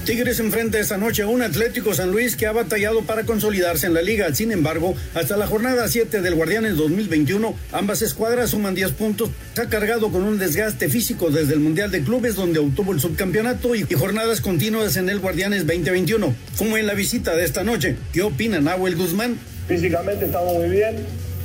Tigres 0.05 0.39
enfrenta 0.39 0.77
esta 0.77 0.97
noche 0.97 1.23
a 1.23 1.27
un 1.27 1.41
Atlético 1.41 1.95
San 1.95 2.11
Luis 2.11 2.35
que 2.35 2.45
ha 2.45 2.51
batallado 2.51 3.01
para 3.01 3.23
consolidarse 3.23 3.87
en 3.87 3.95
la 3.95 4.03
liga. 4.03 4.31
Sin 4.35 4.51
embargo, 4.51 4.95
hasta 5.15 5.35
la 5.35 5.47
jornada 5.47 5.87
7 5.87 6.21
del 6.21 6.35
Guardianes 6.35 6.77
2021, 6.77 7.55
ambas 7.71 8.03
escuadras 8.03 8.51
suman 8.51 8.75
10 8.75 8.91
puntos. 8.91 9.31
Se 9.55 9.63
ha 9.63 9.65
cargado 9.67 10.11
con 10.11 10.21
un 10.21 10.37
desgaste 10.37 10.89
físico 10.89 11.31
desde 11.31 11.55
el 11.55 11.59
Mundial 11.59 11.89
de 11.89 12.03
Clubes, 12.03 12.35
donde 12.35 12.59
obtuvo 12.59 12.93
el 12.93 12.99
subcampeonato, 12.99 13.73
y 13.73 13.83
jornadas 13.95 14.41
continuas 14.41 14.95
en 14.95 15.09
el 15.09 15.17
Guardianes 15.17 15.65
2021. 15.65 16.35
Como 16.55 16.77
en 16.77 16.85
la 16.85 16.93
visita 16.93 17.35
de 17.35 17.43
esta 17.43 17.63
noche. 17.63 17.95
¿Qué 18.13 18.21
opina 18.21 18.61
Nahuel 18.61 18.95
Guzmán? 18.95 19.39
Físicamente 19.67 20.25
estamos 20.25 20.53
muy 20.53 20.69
bien. 20.69 20.97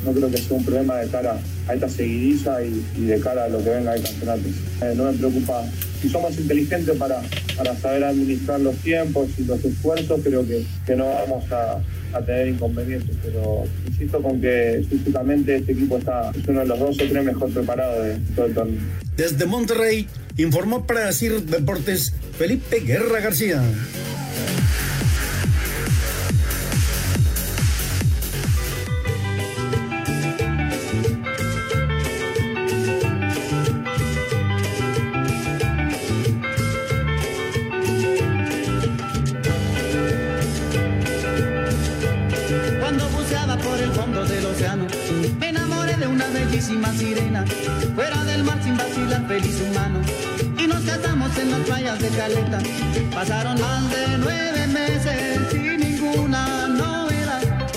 No 0.04 0.12
creo 0.12 0.30
que 0.30 0.38
sea 0.38 0.57
un 0.57 0.64
problema 0.64 0.97
de 0.99 1.09
cara 1.09 1.38
a 1.69 1.75
esta 1.75 1.88
seguidiza 1.88 2.62
y, 2.62 3.04
de 3.04 3.21
cara 3.21 3.45
a 3.45 3.49
lo 3.49 3.62
que 3.62 3.71
venga 3.71 3.92
del 3.92 4.02
campeonato. 4.02 4.42
Eh, 4.83 4.95
no 4.97 5.04
me 5.04 5.12
preocupa 5.12 5.64
si 6.00 6.09
somos 6.09 6.37
inteligentes 6.38 6.97
para, 6.97 7.21
para 7.57 7.76
saber 7.76 8.04
administrar 8.04 8.61
los 8.61 8.75
tiempos 8.76 9.28
y 9.38 9.45
los 9.45 9.62
esfuerzos, 9.64 10.21
creo 10.25 10.47
que, 10.47 10.64
que 10.87 10.97
no 10.97 11.07
vamos 11.07 11.45
a, 11.52 11.78
a 12.16 12.21
tener 12.23 12.49
inconvenientes. 12.49 13.16
Pero 13.23 13.64
insisto 13.87 14.23
con 14.23 14.40
que 14.40 14.85
físicamente 14.88 15.57
este 15.57 15.73
equipo 15.73 15.99
está, 15.99 16.30
es 16.30 16.49
uno 16.49 16.61
de 16.61 16.66
los 16.66 16.78
dos 16.78 16.97
o 17.00 17.09
tres 17.09 17.25
mejor 17.25 17.50
preparados 17.50 18.04
de 18.04 18.16
todo 18.35 18.47
el 18.47 18.54
torneo. 18.54 18.80
Desde 19.16 19.45
Monterrey, 19.45 20.07
informó 20.38 20.87
para 20.87 21.12
CIR 21.12 21.42
Deportes 21.42 22.14
Felipe 22.38 22.80
Guerra 22.80 23.21
García. 23.21 23.62
Me 45.39 45.49
enamoré 45.49 45.97
de 45.97 46.07
una 46.07 46.27
bellísima 46.29 46.93
sirena. 46.93 47.45
Fuera 47.95 48.25
del 48.25 48.45
mar 48.45 48.63
sin 48.63 48.77
vacilar, 48.77 49.27
feliz 49.27 49.61
humano. 49.61 50.01
Y 50.59 50.67
nos 50.67 50.83
casamos 50.83 51.37
en 51.39 51.51
las 51.51 51.61
playas 51.61 52.01
de 52.01 52.09
Caleta. 52.09 52.59
Pasaron 53.15 53.61
más 53.61 53.91
de 53.91 54.19
nueve 54.19 54.67
meses 54.69 55.41
sin 55.51 55.81
ninguna 55.81 56.69
novedad. 56.69 57.69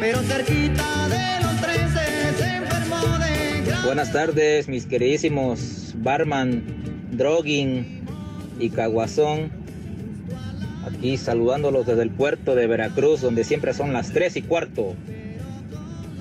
Pero 0.00 0.18
cerquita 0.20 1.08
de 1.08 1.44
los 1.44 1.60
trece 1.60 2.36
se 2.38 2.56
enfermó 2.56 3.18
de 3.18 3.62
gran 3.66 3.84
Buenas 3.84 4.12
tardes, 4.12 4.68
mis 4.68 4.86
queridísimos 4.86 5.94
Barman, 5.96 6.62
Droguin 7.12 8.02
y 8.58 8.70
Caguazón. 8.70 9.50
Aquí 10.86 11.16
saludándolos 11.16 11.86
desde 11.86 12.02
el 12.02 12.10
puerto 12.10 12.54
de 12.54 12.66
Veracruz, 12.66 13.20
donde 13.20 13.44
siempre 13.44 13.74
son 13.74 13.92
las 13.92 14.10
3 14.12 14.36
y 14.36 14.42
cuarto. 14.42 14.94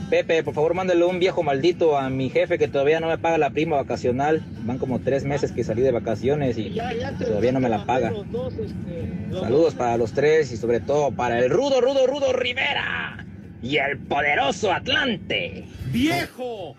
Pepe, 0.10 0.42
por 0.42 0.54
favor, 0.54 0.74
mándale 0.74 1.04
un 1.04 1.20
viejo 1.20 1.44
maldito 1.44 1.98
a 1.98 2.10
mi 2.10 2.30
jefe 2.30 2.58
que 2.58 2.70
todavía 2.70 3.02
no 3.02 3.08
me 3.08 3.18
paga 3.18 3.38
la 3.38 3.50
prima 3.50 3.76
vacacional. 3.76 4.42
Van 4.64 4.78
como 4.78 5.00
tres 5.00 5.26
meses 5.26 5.52
que 5.52 5.66
salí 5.66 5.82
de 5.82 5.92
vacaciones 5.92 6.58
y 6.58 6.78
todavía 7.20 7.52
no 7.52 7.60
me 7.60 7.68
la 7.68 7.86
paga. 7.86 8.14
Saludos 9.32 9.74
para 9.76 9.98
los 9.98 10.14
tres 10.14 10.52
y 10.54 10.58
sobre 10.58 10.80
todo 10.80 11.12
para 11.12 11.40
el 11.40 11.50
rudo, 11.50 11.82
rudo, 11.82 12.08
rudo 12.08 12.32
Rivera 12.32 13.26
y 13.62 13.78
el 13.78 13.98
poderoso 13.98 14.72
Atlante. 14.72 15.66
¡Viejo! 15.92 16.76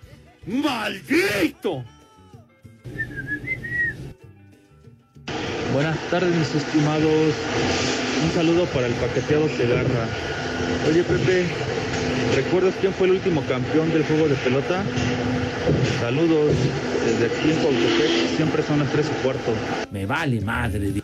¡Maldito! 0.46 1.84
Buenas 5.74 5.98
tardes, 6.10 6.34
mis 6.34 6.54
estimados. 6.54 7.34
Un 8.24 8.30
saludo 8.34 8.64
para 8.66 8.86
el 8.86 8.94
paqueteado 8.94 9.48
Segarra. 9.50 10.08
Oye, 10.88 11.02
Pepe, 11.04 11.44
¿recuerdas 12.38 12.74
quién 12.80 12.92
fue 12.92 13.08
el 13.08 13.14
último 13.14 13.42
campeón 13.48 13.90
del 13.92 14.04
juego 14.04 14.28
de 14.28 14.36
pelota? 14.36 14.84
Saludos 16.00 16.54
desde 17.04 17.26
aquí 17.26 17.50
en 17.50 17.56
Pautepec. 17.56 18.36
Siempre 18.36 18.62
son 18.62 18.78
las 18.78 18.92
3 18.92 19.06
y 19.10 19.24
cuarto. 19.24 19.52
Me 19.90 20.06
vale 20.06 20.40
madre. 20.40 21.02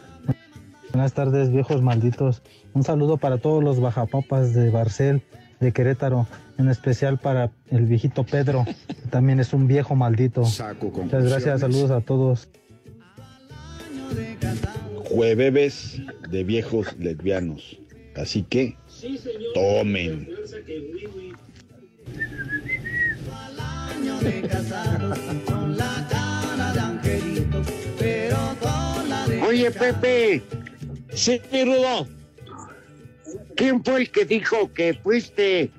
Buenas 0.92 1.12
tardes, 1.12 1.50
viejos 1.50 1.82
malditos. 1.82 2.42
Un 2.72 2.84
saludo 2.84 3.16
para 3.16 3.38
todos 3.38 3.64
los 3.64 3.80
bajapapas 3.80 4.54
de 4.54 4.70
Barcel, 4.70 5.22
de 5.58 5.72
Querétaro, 5.72 6.28
en 6.56 6.68
especial 6.68 7.18
para 7.18 7.50
el 7.68 7.86
viejito 7.86 8.22
Pedro, 8.22 8.64
que 8.86 9.08
también 9.10 9.40
es 9.40 9.52
un 9.52 9.66
viejo 9.66 9.96
maldito. 9.96 10.42
Muchas 10.42 11.24
gracias, 11.24 11.60
saludos 11.62 11.90
a 11.90 12.00
todos. 12.00 12.48
Jueves 15.04 16.00
de 16.30 16.44
viejos 16.44 16.96
lesbianos. 16.96 17.80
Así 18.14 18.44
que 18.44 18.76
tomen. 19.54 20.28
Año 23.58 24.20
de 24.20 24.42
casados 24.42 25.18
con 25.46 25.76
la 25.76 26.06
cara 26.10 26.72
de 26.74 26.80
angelito, 26.80 27.62
pero 27.98 28.36
con 28.60 29.08
la 29.08 29.26
de 29.26 29.40
Oye, 29.40 29.70
Pepe. 29.70 30.42
Sí, 31.14 31.40
Rudo. 31.50 32.06
¿Quién 33.56 33.82
fue 33.82 34.02
el 34.02 34.10
que 34.10 34.26
dijo 34.26 34.72
que 34.74 34.92
fuiste 34.94 35.70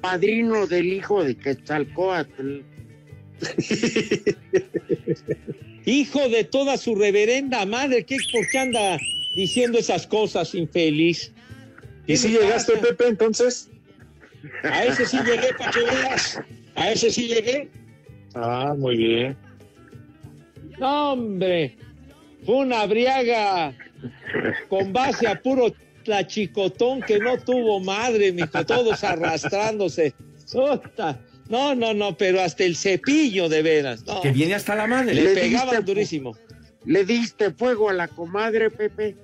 padrino 0.00 0.66
del 0.66 0.92
hijo 0.92 1.22
de 1.22 1.36
Quetzalcóatl? 1.36 2.62
Hijo 5.84 6.28
de 6.28 6.44
toda 6.44 6.76
su 6.76 6.94
reverenda 6.94 7.66
madre, 7.66 8.04
¿qué, 8.04 8.16
¿por 8.32 8.48
qué 8.48 8.58
anda 8.58 8.98
diciendo 9.34 9.78
esas 9.78 10.06
cosas, 10.06 10.54
infeliz? 10.54 11.32
¿Y 12.06 12.16
si 12.16 12.28
llegaste, 12.30 12.76
Pepe, 12.78 13.08
entonces? 13.08 13.70
A 14.64 14.84
ese 14.84 15.06
sí 15.06 15.18
llegué, 15.18 15.54
para 15.56 15.70
que 15.70 15.80
veas. 15.80 16.40
A 16.74 16.90
ese 16.90 17.10
sí 17.10 17.28
llegué. 17.28 17.70
Ah, 18.34 18.74
muy 18.76 18.96
bien. 18.96 19.36
No, 20.78 21.12
hombre. 21.12 21.76
Fue 22.44 22.56
una 22.56 22.84
briaga 22.86 23.72
con 24.68 24.92
base 24.92 25.28
a 25.28 25.40
puro 25.40 25.72
tlachicotón 26.02 27.02
que 27.02 27.18
no 27.20 27.38
tuvo 27.38 27.78
madre, 27.78 28.32
mijo, 28.32 28.64
todos 28.66 29.04
arrastrándose. 29.04 30.14
Ota. 30.54 31.20
No, 31.48 31.74
no, 31.74 31.94
no, 31.94 32.16
pero 32.16 32.40
hasta 32.40 32.64
el 32.64 32.74
cepillo 32.76 33.48
de 33.48 33.62
veras. 33.62 34.04
no. 34.06 34.20
Que 34.22 34.32
viene 34.32 34.54
hasta 34.54 34.74
la 34.74 34.86
madre. 34.88 35.14
Le 35.14 35.22
Le 35.22 35.34
pegaban 35.40 35.76
diste- 35.76 35.84
durísimo. 35.84 36.36
¿Le 36.84 37.04
diste 37.04 37.52
fuego 37.52 37.90
a 37.90 37.92
la 37.92 38.08
comadre, 38.08 38.70
Pepe? 38.70 39.16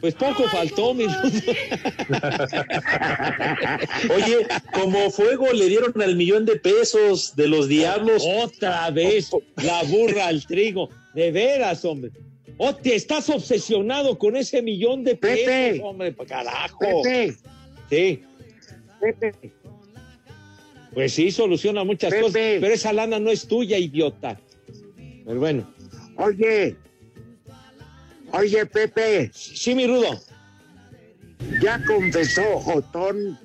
Pues 0.00 0.14
poco 0.14 0.44
faltó, 0.48 0.94
mi. 0.94 1.04
Oye, 4.14 4.46
como 4.72 5.10
fuego 5.10 5.52
le 5.52 5.66
dieron 5.68 5.92
al 6.02 6.16
millón 6.16 6.44
de 6.44 6.56
pesos 6.56 7.34
de 7.36 7.48
los 7.48 7.68
diablos. 7.68 8.24
Otra 8.26 8.90
vez, 8.90 9.30
la 9.56 9.82
burra 9.84 10.26
al 10.28 10.44
trigo. 10.46 10.88
De 11.14 11.30
veras, 11.30 11.84
hombre. 11.84 12.10
Oh, 12.58 12.74
te 12.74 12.94
estás 12.94 13.28
obsesionado 13.30 14.18
con 14.18 14.36
ese 14.36 14.62
millón 14.62 15.02
de 15.04 15.16
pesos, 15.16 15.44
Pepe. 15.46 15.80
hombre, 15.82 16.14
carajo. 16.26 16.78
Pepe, 17.02 17.34
Sí, 17.90 18.22
Pepe, 19.00 19.34
pues 20.94 21.12
sí, 21.12 21.30
soluciona 21.32 21.82
muchas 21.84 22.10
Pepe. 22.10 22.22
cosas, 22.22 22.34
pero 22.60 22.68
esa 22.68 22.92
lana 22.92 23.18
no 23.18 23.30
es 23.30 23.46
tuya, 23.48 23.76
idiota. 23.78 24.38
Pero 25.26 25.40
bueno, 25.40 25.68
oye. 26.16 26.76
Oye, 28.36 28.66
Pepe, 28.66 29.30
sí, 29.32 29.76
mi 29.76 29.86
rudo. 29.86 30.20
ya 31.62 31.80
confesó 31.86 32.58
Jotón 32.58 33.38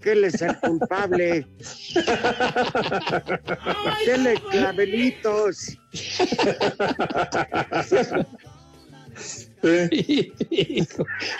que 0.00 0.12
él 0.12 0.24
es 0.24 0.40
el 0.40 0.56
culpable. 0.56 1.46
Dele 4.06 4.40
clavelitos. 4.50 5.76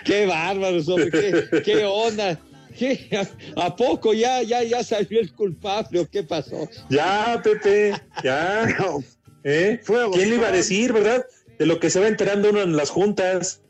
Qué 0.05 0.27
bárbaros, 0.27 0.87
hombre, 0.91 1.11
qué, 1.11 1.63
qué 1.63 1.87
onda. 1.87 2.39
¿Qué? 2.79 3.27
¿A, 3.57 3.75
poco 3.75 4.13
ya, 4.13 4.43
ya, 4.43 4.63
ya 4.63 4.85
salió 4.85 5.21
el 5.21 5.33
culpable 5.33 6.01
o 6.01 6.07
qué 6.07 6.23
pasó? 6.23 6.69
Ya, 6.91 7.41
Pepe, 7.43 7.95
ya. 8.23 8.69
¿Eh? 9.45 9.81
¿Quién 10.13 10.29
le 10.29 10.37
iba 10.37 10.49
a 10.49 10.53
decir, 10.53 10.93
verdad? 10.93 11.25
De 11.61 11.67
lo 11.67 11.79
que 11.79 11.91
se 11.91 12.01
va 12.01 12.09
enterando 12.09 12.49
uno 12.49 12.63
en 12.63 12.75
las 12.75 12.89
juntas, 12.89 13.61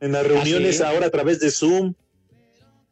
en 0.00 0.10
las 0.10 0.26
reuniones 0.26 0.78
sí? 0.78 0.82
ahora 0.82 1.06
a 1.06 1.10
través 1.10 1.38
de 1.38 1.52
Zoom. 1.52 1.94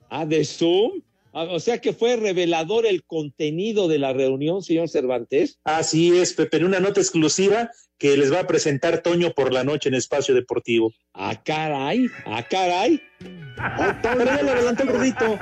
Ah, 0.09 0.27
de 0.27 0.45
Zoom. 0.45 1.03
Ah, 1.33 1.49
O 1.51 1.59
sea 1.59 1.81
que 1.81 1.93
fue 1.93 2.15
revelador 2.15 2.87
el 2.87 3.03
contenido 3.03 3.89
de 3.89 3.99
la 3.99 4.13
reunión, 4.13 4.63
señor 4.63 4.89
Cervantes. 4.89 5.59
Así 5.65 6.17
es, 6.17 6.35
Pepe, 6.35 6.59
en 6.59 6.67
una 6.67 6.79
nota 6.79 7.01
exclusiva 7.01 7.73
que 7.99 8.17
les 8.17 8.33
va 8.33 8.39
a 8.39 8.47
presentar 8.47 9.03
Toño 9.03 9.33
por 9.33 9.53
la 9.53 9.65
noche 9.65 9.89
en 9.89 9.97
Espacio 9.97 10.37
Deportivo. 10.37 10.93
Ah, 11.15 11.43
caray, 11.43 12.07
ah, 12.25 12.47
caray. 12.49 13.03
Pero 13.19 14.25
ya 14.25 14.41
lo 14.41 14.51
adelantó 14.53 14.85
el 14.85 14.89
Rudito. 14.89 15.37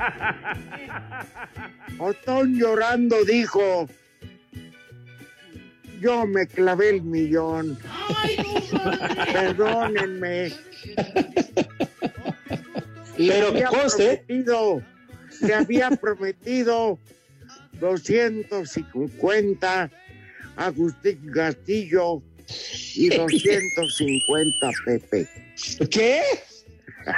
Otón 1.99 2.57
llorando 2.57 3.23
dijo, 3.25 3.87
yo 6.03 6.25
me 6.27 6.45
clavé 6.47 6.89
el 6.89 7.01
millón. 7.03 7.77
Perdónenme. 9.31 10.51
Pero 13.17 13.53
que 13.53 13.63
conste- 13.65 14.23
prometido, 14.25 14.81
se 15.29 15.53
había 15.53 15.91
prometido 15.91 16.97
250 17.79 19.91
a 20.55 20.65
Agustín 20.65 21.31
Castillo 21.33 22.21
y 22.95 23.09
250 23.09 24.69
Pepe. 24.85 25.27
¿Qué? 25.89 26.21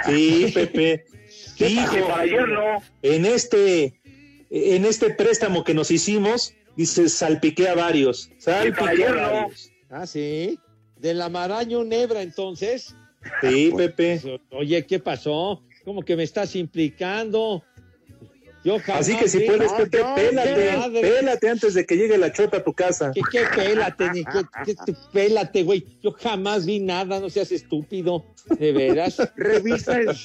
Sí, 0.06 0.52
Pepe. 0.54 1.06
No. 1.58 2.84
en 3.02 3.26
este, 3.26 3.94
en 4.50 4.84
este 4.86 5.10
préstamo 5.12 5.64
que 5.64 5.74
nos 5.74 5.90
hicimos, 5.90 6.54
dice, 6.76 7.10
salpiqué 7.10 7.68
a 7.70 7.76
varios. 7.76 8.30
Salpiqué 8.38 9.06
a 9.06 9.12
varios. 9.14 9.72
Ah, 9.90 10.06
sí. 10.08 10.60
De 10.98 11.14
la 11.14 11.30
maraña 11.30 11.78
un 11.78 11.92
hebra, 11.94 12.22
entonces. 12.22 12.96
Sí, 13.42 13.72
Pepe. 13.76 14.22
Oye, 14.52 14.86
¿qué 14.86 15.00
pasó? 15.00 15.62
¿Cómo 15.84 16.02
que 16.04 16.16
me 16.16 16.24
estás 16.24 16.56
implicando? 16.56 17.64
Yo 18.64 18.80
jamás 18.80 19.02
Así 19.02 19.16
que 19.18 19.28
si 19.30 19.38
vi- 19.40 19.46
puedes, 19.46 19.72
No, 19.72 19.78
Pepe, 19.78 20.00
pélate, 20.16 20.78
madre. 20.78 21.02
pélate 21.02 21.50
antes 21.50 21.74
de 21.76 21.86
que 21.86 21.96
llegue 21.98 22.18
la 22.18 22.32
chota 22.34 22.58
a 22.58 22.64
tu 22.64 22.74
casa. 22.74 23.12
¿Qué, 23.14 23.22
qué 23.32 23.44
pélate, 23.56 24.10
ni 24.12 24.24
qué, 24.26 24.42
qué- 24.66 24.94
pélate, 25.14 25.62
güey? 25.64 25.86
Yo 26.02 26.12
jamás 26.14 26.66
vi 26.66 26.80
nada, 26.80 27.20
no 27.20 27.30
seas 27.30 27.52
estúpido. 27.52 28.26
De 28.58 28.72
veras. 28.72 29.18
Revisa 29.36 30.00
el- 30.00 30.18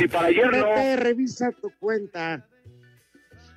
Y 0.00 0.06
para 0.06 0.28
ayer 0.28 0.46
no. 0.56 0.64
Pepe, 0.68 0.96
revisa 0.96 1.50
tu 1.60 1.72
cuenta. 1.80 2.46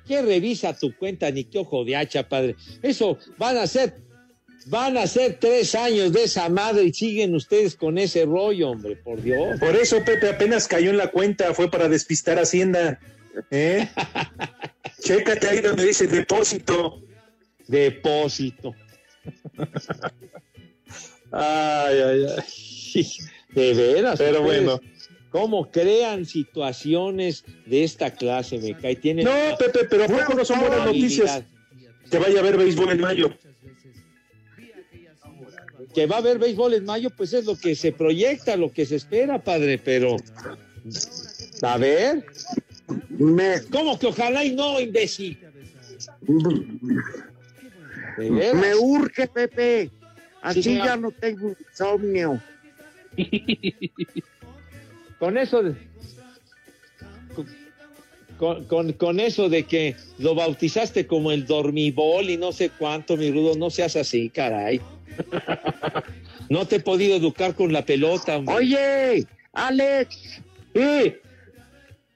¿Qué 0.08 0.22
revisa 0.22 0.76
tu 0.76 0.96
cuenta, 0.96 1.30
ni 1.30 1.44
qué 1.44 1.58
ojo 1.58 1.84
de 1.84 1.94
hacha, 1.94 2.26
padre? 2.26 2.56
Eso 2.82 3.18
van 3.36 3.58
a 3.58 3.66
ser, 3.66 3.94
van 4.66 4.96
a 4.96 5.06
ser 5.06 5.38
tres 5.38 5.74
años 5.74 6.12
de 6.14 6.24
esa 6.24 6.48
madre 6.48 6.84
y 6.84 6.94
siguen 6.94 7.34
ustedes 7.34 7.76
con 7.76 7.98
ese 7.98 8.24
rollo, 8.24 8.70
hombre, 8.70 8.96
por 8.96 9.22
Dios. 9.22 9.60
Por 9.60 9.76
eso 9.76 10.02
Pepe 10.04 10.30
apenas 10.30 10.66
cayó 10.66 10.88
en 10.90 10.96
la 10.96 11.08
cuenta, 11.08 11.52
fue 11.52 11.70
para 11.70 11.88
despistar 11.88 12.38
Hacienda. 12.38 12.98
¿Eh? 13.50 13.86
Chécate 15.02 15.48
ahí 15.48 15.60
donde 15.60 15.84
dice 15.84 16.06
depósito. 16.06 17.02
Depósito. 17.66 18.74
Ay, 21.30 22.00
ay, 22.00 22.26
ay. 22.38 23.06
De 23.50 23.74
veras. 23.74 24.18
Pero 24.18 24.40
ustedes, 24.40 24.64
bueno. 24.64 24.80
¿Cómo 25.30 25.70
crean 25.70 26.24
situaciones 26.24 27.44
de 27.66 27.84
esta 27.84 28.10
clase, 28.10 28.58
me 28.58 28.76
cae? 28.76 28.96
Tienen 28.96 29.26
No, 29.26 29.32
Pepe, 29.58 29.84
pero 29.88 30.04
¿a 30.04 30.08
poco 30.08 30.34
no 30.34 30.44
son 30.44 30.60
buenas 30.60 30.86
noticias? 30.86 31.42
Que 32.10 32.18
vaya 32.18 32.38
a 32.38 32.40
haber 32.40 32.56
béisbol 32.56 32.90
en 32.90 33.00
mayo. 33.00 33.34
Que 35.94 36.06
va 36.06 36.16
a 36.16 36.18
haber 36.20 36.38
béisbol 36.38 36.74
en 36.74 36.84
mayo, 36.84 37.10
pues 37.10 37.32
es 37.34 37.44
lo 37.44 37.56
que 37.56 37.74
se 37.74 37.92
proyecta, 37.92 38.56
lo 38.56 38.72
que 38.72 38.86
se 38.86 38.96
espera, 38.96 39.42
padre, 39.42 39.78
pero... 39.78 40.16
A 41.62 41.76
ver. 41.76 42.24
¿Cómo 43.70 43.98
que 43.98 44.06
ojalá 44.06 44.44
y 44.44 44.54
no, 44.54 44.80
imbécil? 44.80 45.38
Me 48.16 48.74
urge, 48.74 49.26
Pepe. 49.26 49.90
Así 50.40 50.62
Sí, 50.62 50.76
ya 50.76 50.96
no 50.96 51.10
tengo 51.10 51.54
insomnio. 51.68 52.40
con 55.18 55.36
eso 55.38 55.62
de, 55.62 55.74
con, 58.38 58.64
con- 58.64 58.92
con 58.92 59.20
eso 59.20 59.48
de 59.48 59.64
que 59.64 59.96
lo 60.18 60.34
bautizaste 60.34 61.06
como 61.06 61.32
el 61.32 61.46
dormibol 61.46 62.30
y 62.30 62.36
no 62.36 62.52
sé 62.52 62.70
cuánto, 62.70 63.16
mi 63.16 63.30
rudo, 63.30 63.56
no 63.56 63.70
seas 63.70 63.96
así, 63.96 64.30
caray. 64.30 64.80
No 66.50 66.64
te 66.66 66.76
he 66.76 66.80
podido 66.80 67.14
educar 67.14 67.54
con 67.54 67.74
la 67.74 67.84
pelota, 67.84 68.38
hombre. 68.38 68.54
Oye, 68.54 69.26
Alex. 69.52 70.40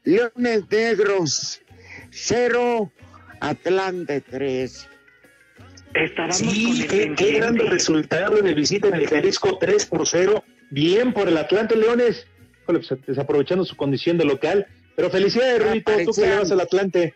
Leones 0.05 0.63
Negros, 0.71 1.61
cero, 2.11 2.91
Atlante 3.41 4.23
tres. 4.23 4.89
Sí, 6.31 6.87
qué, 6.89 7.13
qué 7.15 7.33
gran 7.33 7.59
resultado 7.59 8.37
de 8.41 8.55
visita 8.55 8.89
en 8.89 8.95
el 8.95 9.07
Jalisco 9.07 9.59
3 9.59 9.85
por 9.85 10.09
0. 10.09 10.43
Bien 10.71 11.13
por 11.13 11.29
el 11.29 11.37
Atlante 11.37 11.77
Leones. 11.77 12.27
Pues, 12.67 12.89
desaprovechando 13.07 13.65
su 13.65 13.77
condición 13.77 14.19
de 14.19 14.25
local. 14.25 14.67
Pero 14.95 15.11
felicidades, 15.11 15.63
Rudito, 15.63 15.93
tú 16.05 16.13
que 16.13 16.27
le 16.27 16.37
vas 16.37 16.51
al 16.51 16.61
Atlante. 16.61 17.15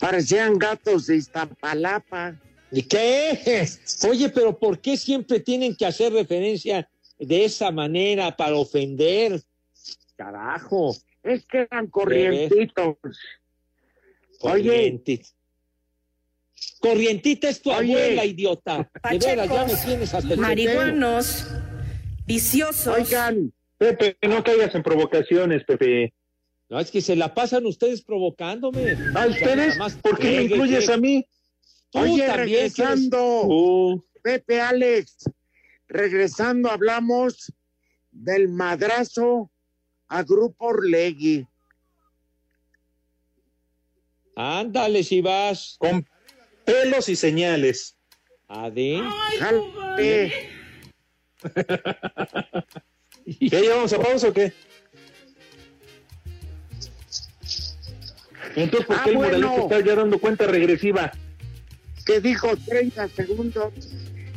Parecían 0.00 0.58
gatos 0.58 1.06
de 1.06 1.16
Iztapalapa. 1.16 2.40
¿Y 2.70 2.82
qué? 2.82 3.68
Oye, 4.08 4.28
pero 4.30 4.58
¿por 4.58 4.80
qué 4.80 4.96
siempre 4.96 5.40
tienen 5.40 5.74
que 5.74 5.86
hacer 5.86 6.12
referencia 6.12 6.88
de 7.18 7.44
esa 7.44 7.70
manera 7.70 8.36
para 8.36 8.56
ofender? 8.56 9.42
Carajo. 10.16 10.96
Es 11.22 11.44
que 11.46 11.68
eran 11.70 11.88
corrientitos. 11.88 12.96
Oye. 14.40 14.68
Corrientitos. 14.68 15.34
Corrientita 16.80 17.48
es 17.48 17.60
tu 17.60 17.70
Oye. 17.70 17.92
abuela, 17.92 18.24
idiota. 18.24 18.90
De 19.10 19.18
veras, 19.18 19.48
ya 19.48 19.64
me 19.66 19.74
tienes 19.74 20.14
hasta 20.14 20.32
el 20.32 20.40
marihuanos, 20.40 21.46
viciosos. 22.30 22.86
Oigan. 22.96 23.52
Pepe, 23.78 24.16
no 24.28 24.44
caigas 24.44 24.74
en 24.74 24.82
provocaciones, 24.82 25.64
Pepe. 25.64 26.12
No, 26.68 26.78
es 26.78 26.90
que 26.90 27.00
se 27.00 27.16
la 27.16 27.34
pasan 27.34 27.66
ustedes 27.66 28.02
provocándome. 28.02 28.96
¿A 29.14 29.26
ustedes? 29.26 29.78
¿Por 30.02 30.18
qué 30.18 30.36
me 30.36 30.42
incluyes 30.42 30.88
a 30.88 30.96
mí? 30.96 31.26
Tú 31.90 32.00
Oye, 32.00 32.32
regresando. 32.32 33.42
Uh, 33.44 34.04
Pepe 34.22 34.60
Alex, 34.60 35.24
regresando 35.88 36.70
hablamos 36.70 37.52
del 38.12 38.48
madrazo 38.48 39.50
a 40.08 40.22
Grupo 40.22 40.66
Orlegui. 40.66 41.46
Ándale, 44.36 45.02
si 45.02 45.20
vas. 45.20 45.76
Con 45.78 46.06
pelos 46.64 47.08
y 47.08 47.16
señales. 47.16 47.96
Ade. 48.46 49.00
Jálate. 49.38 50.49
¿Ya 53.40 53.60
llevamos 53.60 53.92
a 53.92 53.98
pausa 54.00 54.28
o 54.28 54.32
qué? 54.32 54.52
Entonces, 58.56 58.86
¿por 58.86 58.96
Ah, 58.96 59.02
qué 59.04 59.10
el 59.10 59.16
bueno. 59.16 59.38
Moralito 59.48 59.62
está 59.74 59.86
ya 59.86 59.94
dando 59.94 60.18
cuenta 60.18 60.46
regresiva? 60.46 61.12
Que 62.04 62.20
dijo 62.20 62.48
30 62.56 63.08
segundos. 63.08 63.72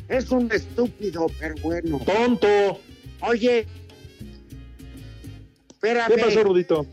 Es 0.08 0.30
un 0.30 0.52
estúpido, 0.52 1.28
pero 1.40 1.56
bueno. 1.62 2.00
¡Tonto! 2.06 2.80
Oye, 3.22 3.66
espérame. 5.70 6.14
¿Qué 6.14 6.22
pasó, 6.22 6.44
Rudito? 6.44 6.86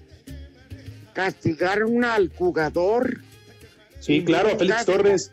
Castigaron 1.13 2.05
al 2.05 2.31
jugador. 2.35 3.21
Sí, 3.99 4.25
claro, 4.25 4.51
a 4.51 4.57
Félix 4.57 4.87
Torres. 4.87 5.33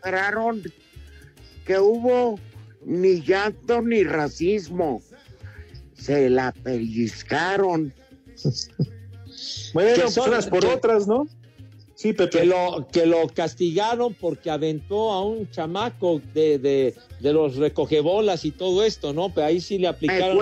que 1.64 1.78
hubo 1.78 2.38
ni 2.88 3.20
llanto 3.22 3.82
ni 3.82 4.02
racismo. 4.02 5.00
Se 5.94 6.28
la 6.30 6.52
pellizcaron. 6.52 7.92
Bueno, 9.72 10.02
pues 10.02 10.14
son- 10.14 10.30
unas 10.30 10.46
por 10.46 10.60
que- 10.60 10.66
otras, 10.66 11.06
¿no? 11.06 11.28
Sí, 11.94 12.12
Pepe. 12.12 12.40
Que 12.40 12.46
lo, 12.46 12.88
que 12.90 13.06
lo 13.06 13.28
castigaron 13.28 14.14
porque 14.14 14.50
aventó 14.50 15.12
a 15.12 15.24
un 15.24 15.48
chamaco 15.50 16.20
de, 16.32 16.58
de, 16.58 16.94
de 17.20 17.32
los 17.32 17.56
recogebolas 17.56 18.44
y 18.44 18.50
todo 18.52 18.84
esto, 18.84 19.12
¿no? 19.12 19.32
Pero 19.34 19.46
ahí 19.48 19.60
sí 19.60 19.74
le 19.74 19.82
¿Me 19.82 19.88
aplicaron 19.88 20.38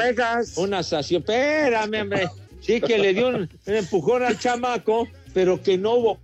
una 0.56 0.82
sanción. 0.82 1.20
Espérame, 1.22 2.02
hombre. 2.02 2.28
Sí 2.60 2.80
que 2.80 2.98
le 2.98 3.12
dio 3.14 3.28
un, 3.28 3.36
un 3.66 3.74
empujón 3.74 4.22
al 4.22 4.38
chamaco, 4.38 5.08
pero 5.34 5.60
que 5.62 5.76
no 5.78 5.94
hubo 5.94 6.18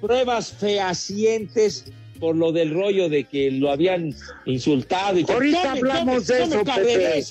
pruebas 0.00 0.52
fehacientes 0.52 1.84
por 2.18 2.36
lo 2.36 2.52
del 2.52 2.72
rollo 2.72 3.08
de 3.08 3.24
que 3.24 3.50
lo 3.50 3.70
habían 3.70 4.14
insultado. 4.44 5.18
Y 5.18 5.24
todo. 5.24 5.36
Ahorita 5.36 5.72
hablamos 5.72 6.26
de 6.26 6.42
eso, 6.42 6.64
Pepe. 6.64 7.24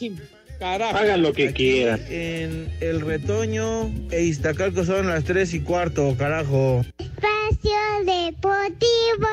Carajo. 0.59 0.97
Hagan 0.97 1.21
lo 1.21 1.33
que 1.33 1.53
quieran. 1.53 2.01
En 2.09 2.67
el 2.81 3.01
retoño 3.01 3.91
e 4.09 4.23
Iztacalco 4.23 4.83
son 4.83 5.07
las 5.07 5.23
tres 5.23 5.53
y 5.53 5.59
cuarto, 5.59 6.15
carajo. 6.17 6.83
Espacio 6.97 7.77
Deportivo. 8.05 9.27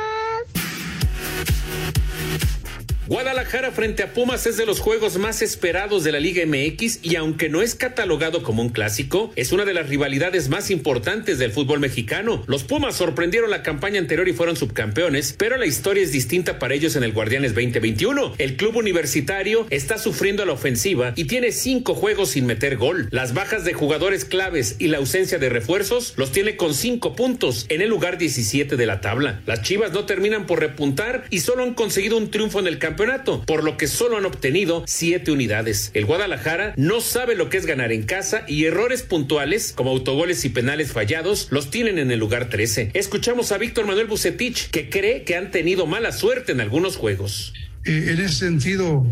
Guadalajara 3.06 3.70
frente 3.70 4.02
a 4.02 4.14
Pumas 4.14 4.46
es 4.46 4.56
de 4.56 4.64
los 4.64 4.80
juegos 4.80 5.18
más 5.18 5.42
esperados 5.42 6.04
de 6.04 6.12
la 6.12 6.20
Liga 6.20 6.42
MX 6.46 7.00
y 7.02 7.16
aunque 7.16 7.50
no 7.50 7.60
es 7.60 7.74
catalogado 7.74 8.42
como 8.42 8.62
un 8.62 8.70
clásico, 8.70 9.30
es 9.36 9.52
una 9.52 9.66
de 9.66 9.74
las 9.74 9.90
rivalidades 9.90 10.48
más 10.48 10.70
importantes 10.70 11.38
del 11.38 11.52
fútbol 11.52 11.80
mexicano. 11.80 12.42
Los 12.46 12.64
Pumas 12.64 12.96
sorprendieron 12.96 13.50
la 13.50 13.62
campaña 13.62 13.98
anterior 14.00 14.26
y 14.26 14.32
fueron 14.32 14.56
subcampeones, 14.56 15.34
pero 15.36 15.58
la 15.58 15.66
historia 15.66 16.02
es 16.02 16.12
distinta 16.12 16.58
para 16.58 16.72
ellos 16.72 16.96
en 16.96 17.04
el 17.04 17.12
Guardianes 17.12 17.54
2021. 17.54 18.36
El 18.38 18.56
club 18.56 18.76
universitario 18.76 19.66
está 19.68 19.98
sufriendo 19.98 20.46
la 20.46 20.54
ofensiva 20.54 21.12
y 21.14 21.24
tiene 21.24 21.52
cinco 21.52 21.94
juegos 21.94 22.30
sin 22.30 22.46
meter 22.46 22.78
gol. 22.78 23.08
Las 23.10 23.34
bajas 23.34 23.66
de 23.66 23.74
jugadores 23.74 24.24
claves 24.24 24.76
y 24.78 24.88
la 24.88 24.96
ausencia 24.96 25.38
de 25.38 25.50
refuerzos 25.50 26.14
los 26.16 26.32
tiene 26.32 26.56
con 26.56 26.72
cinco 26.72 27.14
puntos 27.14 27.66
en 27.68 27.82
el 27.82 27.90
lugar 27.90 28.16
17 28.16 28.76
de 28.76 28.86
la 28.86 29.02
tabla. 29.02 29.42
Las 29.44 29.60
Chivas 29.60 29.92
no 29.92 30.06
terminan 30.06 30.46
por 30.46 30.60
repuntar 30.60 31.24
y 31.28 31.40
solo 31.40 31.64
han 31.64 31.74
conseguido 31.74 32.16
un 32.16 32.30
triunfo 32.30 32.60
en 32.60 32.66
el 32.66 32.78
campeonato 32.78 32.93
campeonato, 32.94 33.42
por 33.44 33.64
lo 33.64 33.76
que 33.76 33.88
solo 33.88 34.18
han 34.18 34.24
obtenido 34.24 34.84
siete 34.86 35.32
unidades. 35.32 35.90
El 35.94 36.06
Guadalajara 36.06 36.74
no 36.76 37.00
sabe 37.00 37.34
lo 37.34 37.50
que 37.50 37.56
es 37.56 37.66
ganar 37.66 37.90
en 37.90 38.04
casa 38.04 38.44
y 38.46 38.66
errores 38.66 39.02
puntuales 39.02 39.72
como 39.74 39.90
autogoles 39.90 40.44
y 40.44 40.50
penales 40.50 40.92
fallados 40.92 41.48
los 41.50 41.70
tienen 41.70 41.98
en 41.98 42.12
el 42.12 42.20
lugar 42.20 42.50
13. 42.50 42.92
Escuchamos 42.94 43.50
a 43.50 43.58
Víctor 43.58 43.88
Manuel 43.88 44.06
Bucetich 44.06 44.70
que 44.70 44.90
cree 44.90 45.24
que 45.24 45.34
han 45.34 45.50
tenido 45.50 45.86
mala 45.86 46.12
suerte 46.12 46.52
en 46.52 46.60
algunos 46.60 46.94
juegos. 46.96 47.52
Eh, 47.84 48.10
en 48.10 48.20
ese 48.20 48.46
sentido, 48.46 49.04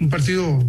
un 0.00 0.10
partido, 0.10 0.64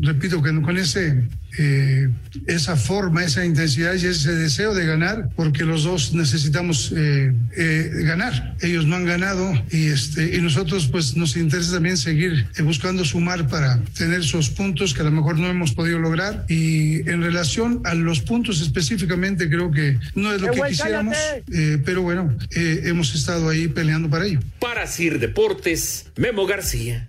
repito, 0.00 0.42
que 0.42 0.60
con 0.60 0.76
ese, 0.76 1.22
eh, 1.58 2.08
esa 2.46 2.76
forma, 2.76 3.24
esa 3.24 3.44
intensidad 3.44 3.94
y 3.94 4.06
ese 4.06 4.32
deseo 4.34 4.74
de 4.74 4.86
ganar, 4.86 5.28
porque 5.36 5.64
los 5.64 5.84
dos 5.84 6.12
necesitamos 6.14 6.92
eh, 6.96 7.32
eh, 7.56 7.90
ganar. 8.04 8.56
Ellos 8.60 8.86
no 8.86 8.96
han 8.96 9.04
ganado 9.04 9.52
y, 9.70 9.86
este, 9.88 10.36
y 10.36 10.40
nosotros 10.40 10.88
pues 10.88 11.16
nos 11.16 11.36
interesa 11.36 11.74
también 11.74 11.96
seguir 11.96 12.46
eh, 12.56 12.62
buscando 12.62 13.04
sumar 13.04 13.48
para 13.48 13.80
tener 13.96 14.20
esos 14.20 14.50
puntos 14.50 14.94
que 14.94 15.00
a 15.00 15.04
lo 15.04 15.10
mejor 15.10 15.38
no 15.38 15.48
hemos 15.48 15.72
podido 15.72 15.98
lograr. 15.98 16.44
Y 16.48 17.08
en 17.08 17.22
relación 17.22 17.80
a 17.84 17.94
los 17.94 18.20
puntos 18.20 18.60
específicamente, 18.60 19.48
creo 19.48 19.70
que 19.70 19.98
no 20.14 20.32
es 20.32 20.40
lo 20.40 20.48
¡Eh, 20.48 20.50
que 20.54 20.68
quisiéramos, 20.68 21.16
eh, 21.52 21.78
pero 21.84 22.02
bueno, 22.02 22.36
eh, 22.54 22.82
hemos 22.84 23.14
estado 23.14 23.48
ahí 23.48 23.68
peleando 23.68 24.08
para 24.08 24.26
ello. 24.26 24.40
Para 24.58 24.86
Sir 24.86 25.18
Deportes, 25.18 26.06
Memo 26.16 26.46
García. 26.46 27.06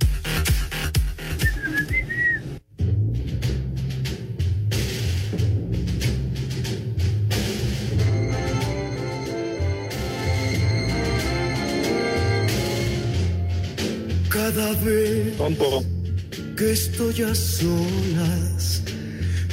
Que 16.56 16.72
estoy 16.72 17.24
a 17.24 17.34
solas, 17.34 18.84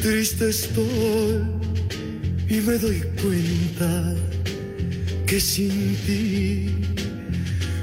triste 0.02 0.50
estoy 0.50 1.40
y 2.50 2.60
me 2.60 2.76
doy 2.76 3.02
cuenta 3.22 4.14
que 5.26 5.40
sin 5.40 5.96
ti 6.04 6.66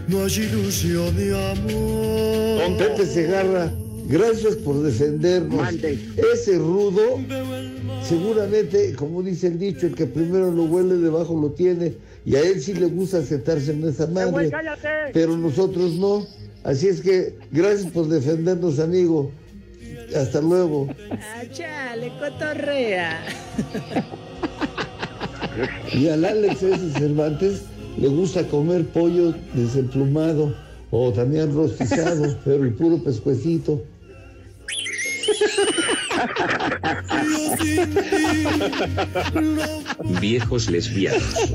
no 0.08 0.24
hay 0.24 0.32
ilusión 0.32 1.16
de 1.16 1.52
amor. 1.52 2.60
Don 2.62 2.78
Pepe 2.78 3.04
Segarra, 3.08 3.72
gracias 4.08 4.56
por 4.58 4.84
defendernos. 4.84 5.74
Ese 6.34 6.60
rudo, 6.60 7.20
seguramente, 8.08 8.94
como 8.94 9.24
dice 9.24 9.48
el 9.48 9.58
dicho, 9.58 9.88
el 9.88 9.96
que 9.96 10.06
primero 10.06 10.52
lo 10.52 10.66
huele 10.66 10.98
debajo 10.98 11.36
lo 11.42 11.50
tiene. 11.50 11.96
Y 12.26 12.36
a 12.36 12.42
él 12.42 12.62
sí 12.62 12.76
le 12.76 12.86
gusta 12.86 13.18
aceptarse 13.18 13.72
en 13.72 13.88
esa 13.88 14.06
madre. 14.06 14.52
Pero 15.14 15.36
nosotros 15.36 15.94
no. 15.94 16.28
Así 16.64 16.88
es 16.88 17.02
que 17.02 17.36
gracias 17.52 17.92
por 17.92 18.08
defendernos, 18.08 18.80
amigo. 18.80 19.32
Hasta 20.16 20.42
luego. 20.42 20.88
Ah, 21.12 21.44
chale, 21.52 22.12
cotorrea. 22.20 23.26
Y 25.94 26.08
al 26.08 26.26
Alex 26.26 26.64
ese 26.64 26.92
Cervantes 26.92 27.64
le 27.98 28.08
gusta 28.08 28.44
comer 28.48 28.86
pollo 28.88 29.34
desemplumado 29.54 30.56
o 30.92 31.12
también 31.12 31.54
rostizado, 31.54 32.38
pero 32.46 32.64
el 32.64 32.74
puro 32.74 33.04
pescuecito. 33.04 33.84
Viejos 40.20 40.70
lesbianos. 40.70 41.52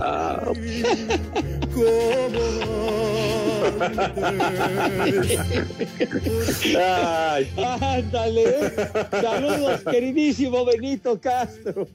Ay, 6.76 7.50
ándale. 7.56 8.72
Saludos, 9.10 9.80
queridísimo 9.90 10.64
Benito 10.64 11.20
Castro. 11.20 11.88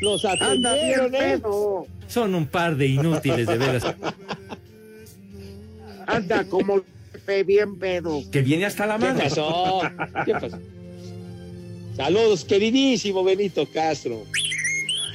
Los 0.00 0.24
atendieron, 0.24 1.14
¿eh? 1.14 1.40
Son 2.08 2.34
un 2.34 2.46
par 2.46 2.76
de 2.76 2.86
inútiles, 2.86 3.46
de 3.46 3.56
veras. 3.58 3.84
Anda 6.06 6.44
como 6.44 6.82
bien 7.46 7.78
pedo. 7.78 8.20
Que 8.30 8.42
viene 8.42 8.66
hasta 8.66 8.86
la 8.86 8.98
¿Qué 8.98 9.04
mano. 9.06 9.18
pasó? 9.20 9.80
¿Qué 10.26 10.32
pasó? 10.32 10.58
Saludos, 11.96 12.44
queridísimo 12.44 13.24
Benito 13.24 13.66
Castro. 13.72 14.24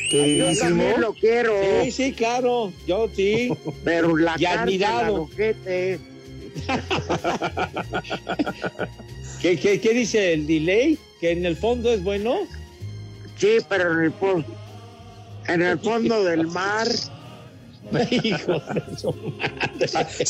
Yo 0.09 0.57
también 0.59 1.01
lo 1.01 1.13
quiero. 1.13 1.53
Sí, 1.83 1.91
sí, 1.91 2.13
claro. 2.13 2.71
Yo 2.87 3.09
sí. 3.15 3.51
Pero 3.83 4.15
la 4.15 4.35
Y 4.37 4.45
admirado. 4.45 5.29
¿Qué, 9.41 9.57
qué, 9.59 9.79
qué 9.79 9.93
dice 9.93 10.33
el 10.33 10.45
delay? 10.47 10.97
¿Que 11.21 11.31
en 11.31 11.45
el 11.45 11.55
fondo 11.55 11.91
es 11.93 12.03
bueno? 12.03 12.39
Sí, 13.37 13.57
pero 13.69 13.93
en 13.93 14.05
el, 14.05 14.13
fo- 14.13 14.43
en 15.47 15.61
el 15.61 15.79
fondo 15.79 16.23
del 16.25 16.47
mar. 16.47 16.87
Hijo 18.11 18.59
de 18.59 18.97
su 18.97 19.15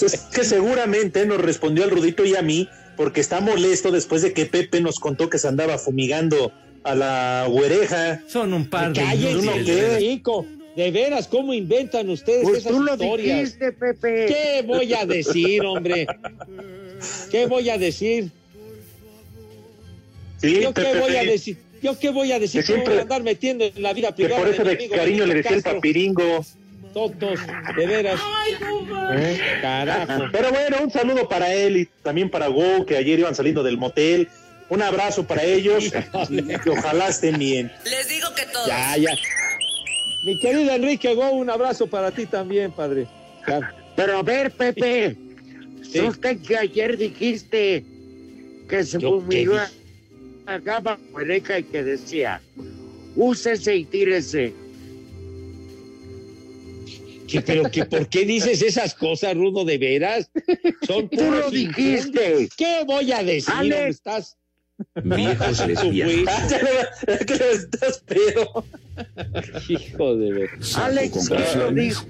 Es 0.05 0.15
que 0.33 0.43
seguramente 0.43 1.25
nos 1.25 1.39
respondió 1.41 1.83
al 1.83 1.89
Rudito 1.91 2.23
y 2.23 2.35
a 2.35 2.41
mí, 2.41 2.69
porque 2.95 3.19
está 3.19 3.41
molesto 3.41 3.91
después 3.91 4.21
de 4.21 4.33
que 4.33 4.45
Pepe 4.45 4.79
nos 4.81 4.99
contó 4.99 5.29
que 5.29 5.39
se 5.39 5.47
andaba 5.47 5.77
fumigando 5.77 6.51
a 6.83 6.95
la 6.95 7.45
güereja. 7.49 8.21
Son 8.27 8.53
un 8.53 8.69
par 8.69 8.93
de 8.93 9.01
Cállese, 9.01 9.37
¿Uno 9.37 9.55
inútiles. 9.55 9.65
qué? 9.65 9.71
de 9.75 9.81
veras. 9.81 9.99
Chico, 9.99 10.45
de 10.75 10.91
veras, 10.91 11.27
¿cómo 11.27 11.53
inventan 11.53 12.09
ustedes 12.09 12.43
Pues 12.43 12.57
esas 12.59 12.71
tú 12.71 12.81
lo 12.81 12.93
historias? 12.93 13.37
dijiste, 13.59 13.71
Pepe. 13.73 14.25
¿Qué 14.27 14.63
voy 14.65 14.93
a 14.93 15.05
decir, 15.05 15.61
hombre? 15.65 16.07
¿Qué 17.31 17.45
voy 17.45 17.69
a 17.69 17.77
decir? 17.77 18.31
Sí, 20.37 20.61
¿Yo 20.61 20.73
qué 20.73 20.81
Pepe, 20.83 20.99
voy 20.99 21.15
a 21.15 21.23
decir? 21.23 21.57
¿Yo 21.81 21.97
qué 21.99 22.09
voy 22.09 22.31
a 22.31 22.39
decir? 22.39 22.61
Que 22.61 22.67
¿Cómo 22.67 22.75
siempre- 22.77 22.93
voy 22.93 22.99
a 22.99 23.03
andar 23.03 23.23
metiendo 23.23 23.65
en 23.65 23.81
la 23.83 23.93
vida 23.93 24.09
Que 24.09 24.13
privada? 24.25 24.37
por 24.43 24.53
eso 24.53 24.63
de 24.63 24.71
amigo 24.73 24.95
cariño 24.95 25.25
le 25.25 25.33
decía 25.35 25.55
el 25.57 25.63
papiringo. 25.63 26.45
Tontos, 26.93 27.39
de 27.77 27.85
veras. 27.87 28.19
¿eh? 29.13 29.39
Carajo. 29.61 30.23
Pero 30.31 30.49
bueno, 30.49 30.77
un 30.81 30.89
saludo 30.89 31.29
para 31.29 31.53
él 31.53 31.77
y 31.77 31.85
también 32.01 32.29
para 32.31 32.47
Go, 32.47 32.83
que 32.85 32.97
ayer 32.97 33.19
iban 33.19 33.35
saliendo 33.35 33.61
del 33.63 33.77
motel. 33.77 34.27
Un 34.69 34.81
abrazo 34.81 35.25
para 35.25 35.43
ellos 35.43 35.91
y 36.29 36.43
que 36.63 36.69
ojalá 36.69 37.09
estén 37.09 37.37
bien. 37.37 37.71
Les 37.85 38.07
digo 38.07 38.27
que 38.35 38.45
todos. 38.45 38.67
Ya, 38.67 38.97
ya. 38.97 39.11
Mi 40.23 40.39
querido 40.39 40.71
Enrique 40.71 41.13
Go, 41.13 41.31
un 41.31 41.49
abrazo 41.49 41.87
para 41.87 42.11
ti 42.11 42.25
también, 42.25 42.71
padre. 42.71 43.07
Claro. 43.45 43.67
Pero 43.95 44.17
a 44.17 44.23
ver, 44.23 44.51
Pepe. 44.51 45.17
Sí. 45.89 46.01
Usted 46.01 46.39
que 46.41 46.57
ayer 46.57 46.97
dijiste 46.97 47.83
que 48.67 48.83
se 48.83 48.99
¿Yo 48.99 49.17
qué 49.17 49.25
fumigó 49.25 49.59
acá 50.45 50.79
bajo 50.79 51.01
Oreja 51.13 51.59
y 51.59 51.63
que 51.63 51.83
decía, 51.83 52.41
úsese 53.15 53.75
y 53.75 53.85
tírese. 53.85 54.53
¿Qué, 57.27 57.41
pero 57.41 57.69
que, 57.69 57.85
¿por 57.85 58.07
qué 58.09 58.25
dices 58.25 58.61
esas 58.61 58.95
cosas, 58.95 59.35
Rudo, 59.35 59.63
de 59.63 59.77
veras? 59.77 60.31
Son 60.87 61.07
Tú 61.09 61.29
lo 61.29 61.51
dijiste. 61.51 62.49
¿Qué 62.57 62.83
voy 62.85 63.11
a 63.11 63.23
decir? 63.23 63.53
Alex. 63.55 63.89
Estás... 63.97 64.37
Viejos 65.03 65.59
lesbianos. 65.67 66.29
¿Qué 67.25 67.35
le 67.35 67.51
estás 67.51 68.03
pedo? 68.05 68.65
Hijo 69.69 70.15
de. 70.15 70.49
Alex, 70.75 71.29
¿quién 71.29 71.59
lo 71.59 71.71
dijo? 71.71 72.05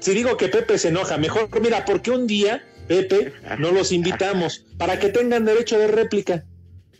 Si 0.00 0.12
digo 0.12 0.36
que 0.36 0.48
Pepe 0.48 0.78
se 0.78 0.88
enoja, 0.88 1.16
mejor 1.16 1.48
mira, 1.60 1.84
porque 1.84 2.10
un 2.10 2.26
día, 2.26 2.64
Pepe, 2.86 3.32
no 3.58 3.72
los 3.72 3.92
invitamos 3.92 4.64
para 4.76 4.98
que 4.98 5.08
tengan 5.08 5.44
derecho 5.44 5.78
de 5.78 5.88
réplica. 5.88 6.44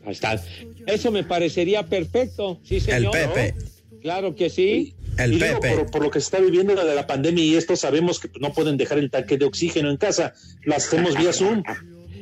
Ahí 0.05 0.13
está. 0.13 0.43
Eso 0.87 1.11
me 1.11 1.23
parecería 1.25 1.85
perfecto. 1.85 2.61
Sí, 2.65 2.81
señor. 2.81 3.13
Pepe. 3.13 3.55
Claro 4.01 4.35
que 4.35 4.51
sí. 4.51 4.95
El 5.19 5.35
y 5.35 5.41
digo, 5.41 5.61
Pepe. 5.61 5.77
por, 5.77 5.91
por 5.91 6.03
lo 6.03 6.11
que 6.11 6.21
se 6.21 6.25
está 6.25 6.41
viviendo 6.41 6.75
de 6.75 6.95
la 6.95 7.07
pandemia 7.07 7.45
y 7.45 7.57
esto, 7.57 7.77
sabemos 7.77 8.21
que 8.21 8.31
no 8.41 8.53
pueden 8.53 8.77
dejar 8.77 8.99
el 8.99 9.11
tanque 9.11 9.37
de 9.37 9.45
oxígeno 9.45 9.91
en 9.91 9.97
casa. 9.97 10.35
Lo 10.63 10.75
hacemos 10.75 11.17
vía 11.17 11.33
Zoom. 11.33 11.63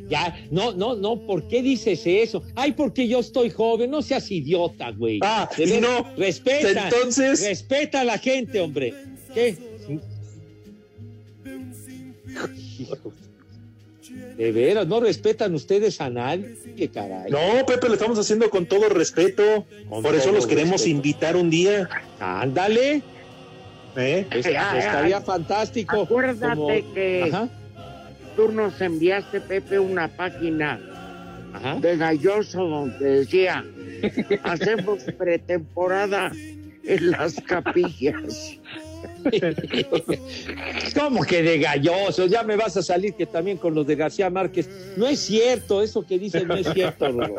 Ya, 0.08 0.36
no, 0.50 0.72
no, 0.72 0.94
no, 0.96 1.18
¿por 1.26 1.48
qué 1.48 1.62
dices 1.62 2.02
eso? 2.04 2.42
Ay, 2.54 2.72
porque 2.72 3.08
yo 3.08 3.20
estoy 3.20 3.48
joven, 3.50 3.90
no 3.90 4.02
seas 4.02 4.30
idiota, 4.30 4.90
güey. 4.90 5.18
Ah, 5.22 5.48
y 5.56 5.80
no. 5.80 6.06
Respeta. 6.16 6.88
Entonces- 6.88 7.42
Respeta 7.46 8.02
a 8.02 8.04
la 8.04 8.18
gente, 8.18 8.60
hombre. 8.60 8.92
¿Qué? 9.32 9.56
De 14.36 14.52
veras, 14.52 14.86
no 14.86 15.00
respetan 15.00 15.54
ustedes 15.54 16.00
a 16.00 16.10
nadie, 16.10 16.56
qué 16.76 16.88
caray. 16.88 17.30
No, 17.30 17.64
Pepe, 17.66 17.86
lo 17.88 17.94
estamos 17.94 18.18
haciendo 18.18 18.50
con 18.50 18.66
todo 18.66 18.88
respeto. 18.88 19.64
Con 19.88 20.02
por 20.02 20.14
eso 20.14 20.32
los 20.32 20.46
queremos 20.46 20.72
respeto. 20.72 20.90
invitar 20.96 21.36
un 21.36 21.48
día. 21.50 21.88
Ándale. 22.18 23.02
¿eh? 23.96 24.26
Es- 24.32 24.46
Ay, 24.46 24.54
ay, 24.56 24.78
estaría 24.80 25.16
ay. 25.18 25.22
fantástico. 25.24 26.02
Acuérdate 26.02 26.56
Como- 26.56 26.66
que 26.94 27.22
Ajá, 27.32 27.48
tú 28.36 28.52
nos 28.52 28.80
enviaste, 28.80 29.40
Pepe, 29.40 29.78
una 29.78 30.08
página 30.08 30.80
ajá. 31.52 31.76
de 31.76 31.96
Galloso 31.96 32.64
donde 32.64 33.20
decía, 33.20 33.64
hacemos 34.44 35.02
pretemporada 35.18 36.32
en 36.84 37.10
las 37.10 37.40
capillas. 37.40 38.60
¿Cómo 40.98 41.22
que 41.24 41.42
de 41.42 41.58
gallosos? 41.58 42.30
Ya 42.30 42.42
me 42.42 42.56
vas 42.56 42.76
a 42.76 42.82
salir 42.82 43.14
que 43.14 43.26
también 43.26 43.56
con 43.58 43.74
los 43.74 43.87
de 43.87 43.96
García 43.96 44.30
Márquez. 44.30 44.68
No 44.96 45.06
es 45.06 45.20
cierto, 45.20 45.82
eso 45.82 46.02
que 46.06 46.18
dicen 46.18 46.48
no 46.48 46.54
es 46.54 46.66
cierto, 46.72 47.10
Rudo. 47.10 47.37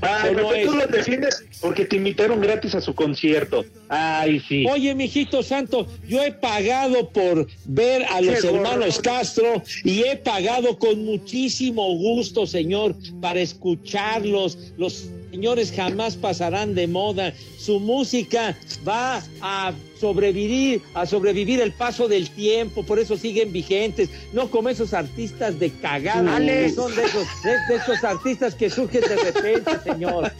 Ay, 0.00 0.34
no 0.34 0.48
tú 0.48 0.54
es. 0.54 0.66
lo 0.66 0.86
defiendes 0.86 1.44
porque 1.60 1.84
te 1.84 1.96
invitaron 1.96 2.40
gratis 2.40 2.74
a 2.74 2.80
su 2.80 2.94
concierto. 2.94 3.64
Ay, 3.88 4.40
sí. 4.48 4.64
Oye, 4.68 4.94
mijito 4.94 5.42
santo, 5.42 5.86
yo 6.06 6.22
he 6.22 6.32
pagado 6.32 7.08
por 7.10 7.46
ver 7.64 8.04
a 8.04 8.20
los 8.20 8.42
hermanos. 8.44 9.00
Castro 9.02 9.62
y 9.84 10.02
he 10.04 10.16
pagado 10.16 10.78
con 10.78 11.04
muchísimo 11.04 11.96
gusto, 11.96 12.46
señor, 12.46 12.94
para 13.20 13.40
escucharlos. 13.40 14.58
Los 14.76 15.08
señores 15.32 15.72
jamás 15.74 16.14
pasarán 16.16 16.74
de 16.74 16.86
moda. 16.86 17.32
Su 17.58 17.80
música 17.80 18.54
va 18.86 19.22
a 19.40 19.72
sobrevivir, 19.98 20.82
a 20.92 21.06
sobrevivir 21.06 21.60
el 21.60 21.72
paso 21.72 22.06
del 22.06 22.28
tiempo, 22.30 22.82
por 22.84 22.98
eso 22.98 23.16
siguen 23.16 23.50
vigentes, 23.50 24.10
no 24.32 24.50
como 24.50 24.68
esos 24.68 24.92
artistas 24.92 25.58
de 25.58 25.70
cagada, 25.70 26.38
que 26.38 26.70
son 26.70 26.94
de 26.94 27.04
esos, 27.04 27.26
de, 27.42 27.50
de 27.68 27.80
esos 27.80 28.04
artistas 28.04 28.54
que 28.54 28.68
surgen 28.68 29.00
de 29.00 29.16
repente, 29.16 29.70
señor, 29.82 30.30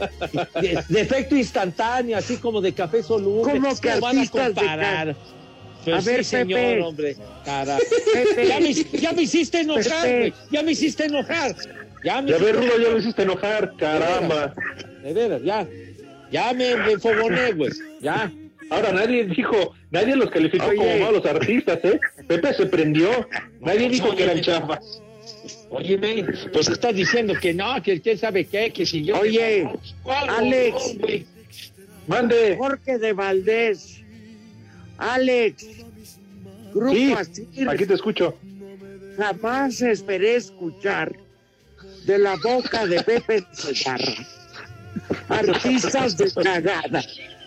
de, 0.60 0.84
de 0.86 1.00
efecto 1.00 1.36
instantáneo, 1.36 2.18
así 2.18 2.36
como 2.36 2.60
de 2.60 2.74
café 2.74 3.02
soluble. 3.02 3.52
¿Cómo 3.54 3.80
que 3.80 3.88
¿Cómo 3.88 4.00
van 4.02 4.18
a 4.18 4.28
comparar? 4.28 5.16
Pues 5.84 5.96
A 5.96 6.00
sí, 6.00 6.06
ver, 6.06 6.24
señor, 6.24 6.60
Pepe. 6.60 6.82
hombre. 6.82 7.16
Cara. 7.44 7.78
Pepe. 8.12 8.46
Ya, 8.46 8.60
me, 8.60 8.72
ya 8.72 9.12
me 9.12 9.22
hiciste 9.22 9.60
enojar, 9.60 10.02
Pepe. 10.04 10.34
Ya 10.50 10.62
me 10.62 10.72
hiciste 10.72 11.04
enojar. 11.06 11.56
Ya 12.04 12.20
me 12.22 12.30
Ya 12.30 12.38
Rudo, 12.38 12.78
ya 12.78 12.88
lo 12.90 12.98
hiciste 12.98 13.22
enojar, 13.22 13.74
caramba. 13.76 14.54
De 15.02 15.12
veras, 15.12 15.42
ya. 15.42 15.66
Ya 16.30 16.52
me, 16.52 16.76
me 16.76 16.98
fogoné, 16.98 17.52
güey. 17.52 17.70
Ya. 18.00 18.30
Ahora 18.70 18.90
nadie 18.92 19.24
dijo, 19.26 19.74
nadie 19.90 20.16
los 20.16 20.30
calificó 20.30 20.66
Oye. 20.66 20.76
como 20.78 20.98
malos 20.98 21.26
artistas, 21.26 21.78
¿eh? 21.84 22.00
Pepe 22.26 22.54
se 22.54 22.66
prendió. 22.66 23.28
Nadie 23.60 23.88
dijo 23.90 24.14
que 24.16 24.24
eran 24.24 24.40
chafas. 24.40 25.02
Oye, 25.70 26.24
pues 26.52 26.68
estás 26.68 26.94
diciendo 26.94 27.34
que 27.40 27.52
no, 27.54 27.82
que 27.82 28.00
quién 28.00 28.16
sabe 28.18 28.44
qué, 28.46 28.70
que 28.72 28.86
si 28.86 29.04
yo. 29.04 29.18
Oye, 29.20 29.68
¿Cuál, 30.02 30.28
Alex. 30.28 30.98
güey? 30.98 31.26
Mande. 32.06 32.56
Jorge 32.56 32.98
de 32.98 33.12
Valdés. 33.12 34.00
Alex. 34.98 35.66
Grupo 36.74 36.94
Sí, 36.94 37.12
Asir. 37.12 37.68
aquí 37.68 37.86
te 37.86 37.94
escucho. 37.94 38.36
Jamás 39.18 39.82
esperé 39.82 40.36
escuchar 40.36 41.12
de 42.06 42.18
la 42.18 42.36
boca 42.42 42.86
de 42.86 43.02
Pepe 43.02 43.44
Segarra. 43.52 44.12
Artistas 45.28 46.16
de 46.16 46.30
cagada. 46.32 47.02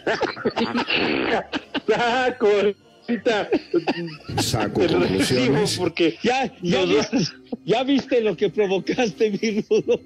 Saco, 1.87 2.47
ahorita. 2.47 3.49
Saco 4.41 4.81
conclusiones. 4.87 5.77
porque 5.77 6.17
Ya, 6.23 6.51
ya, 6.61 6.85
viste, 6.85 7.17
ya 7.65 7.83
viste 7.83 8.21
lo 8.21 8.35
que 8.35 8.49
provocaste, 8.49 9.29
mi 9.31 9.61
rudo. 9.69 9.99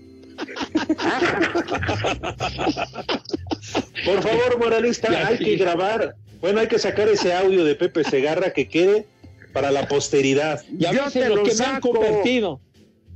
Por 4.05 4.21
favor, 4.23 4.57
moralista, 4.59 5.11
Ya, 5.11 5.27
hay 5.27 5.37
sí. 5.37 5.43
que 5.45 5.55
grabar. 5.57 6.15
Bueno, 6.41 6.59
hay 6.61 6.67
que 6.67 6.79
sacar 6.79 7.07
ese 7.09 7.33
audio 7.33 7.63
de 7.65 7.75
Pepe 7.75 8.03
Segarra 8.03 8.51
que 8.53 8.67
quede 8.69 9.05
para 9.53 9.71
la 9.71 9.87
posteridad. 9.87 10.63
Ya 10.77 10.91
Yo 10.93 11.03
viste 11.05 11.19
te 11.21 11.29
lo 11.29 11.35
lo 11.37 11.43
que 11.43 11.53
me 11.55 11.65
han 11.65 11.75
saco. 11.75 11.91
convertido. 11.91 12.61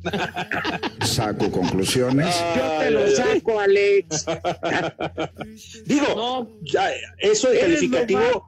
Saco 1.02 1.52
conclusiones. 1.52 2.36
Yo 2.56 2.80
te 2.80 2.92
lo 2.92 3.08
saco, 3.08 3.60
Alex. 3.60 4.26
Digo, 5.86 6.06
No, 6.16 6.50
ya, 6.62 6.90
eso 7.20 7.50
de 7.50 7.60
calificativo 7.60 8.46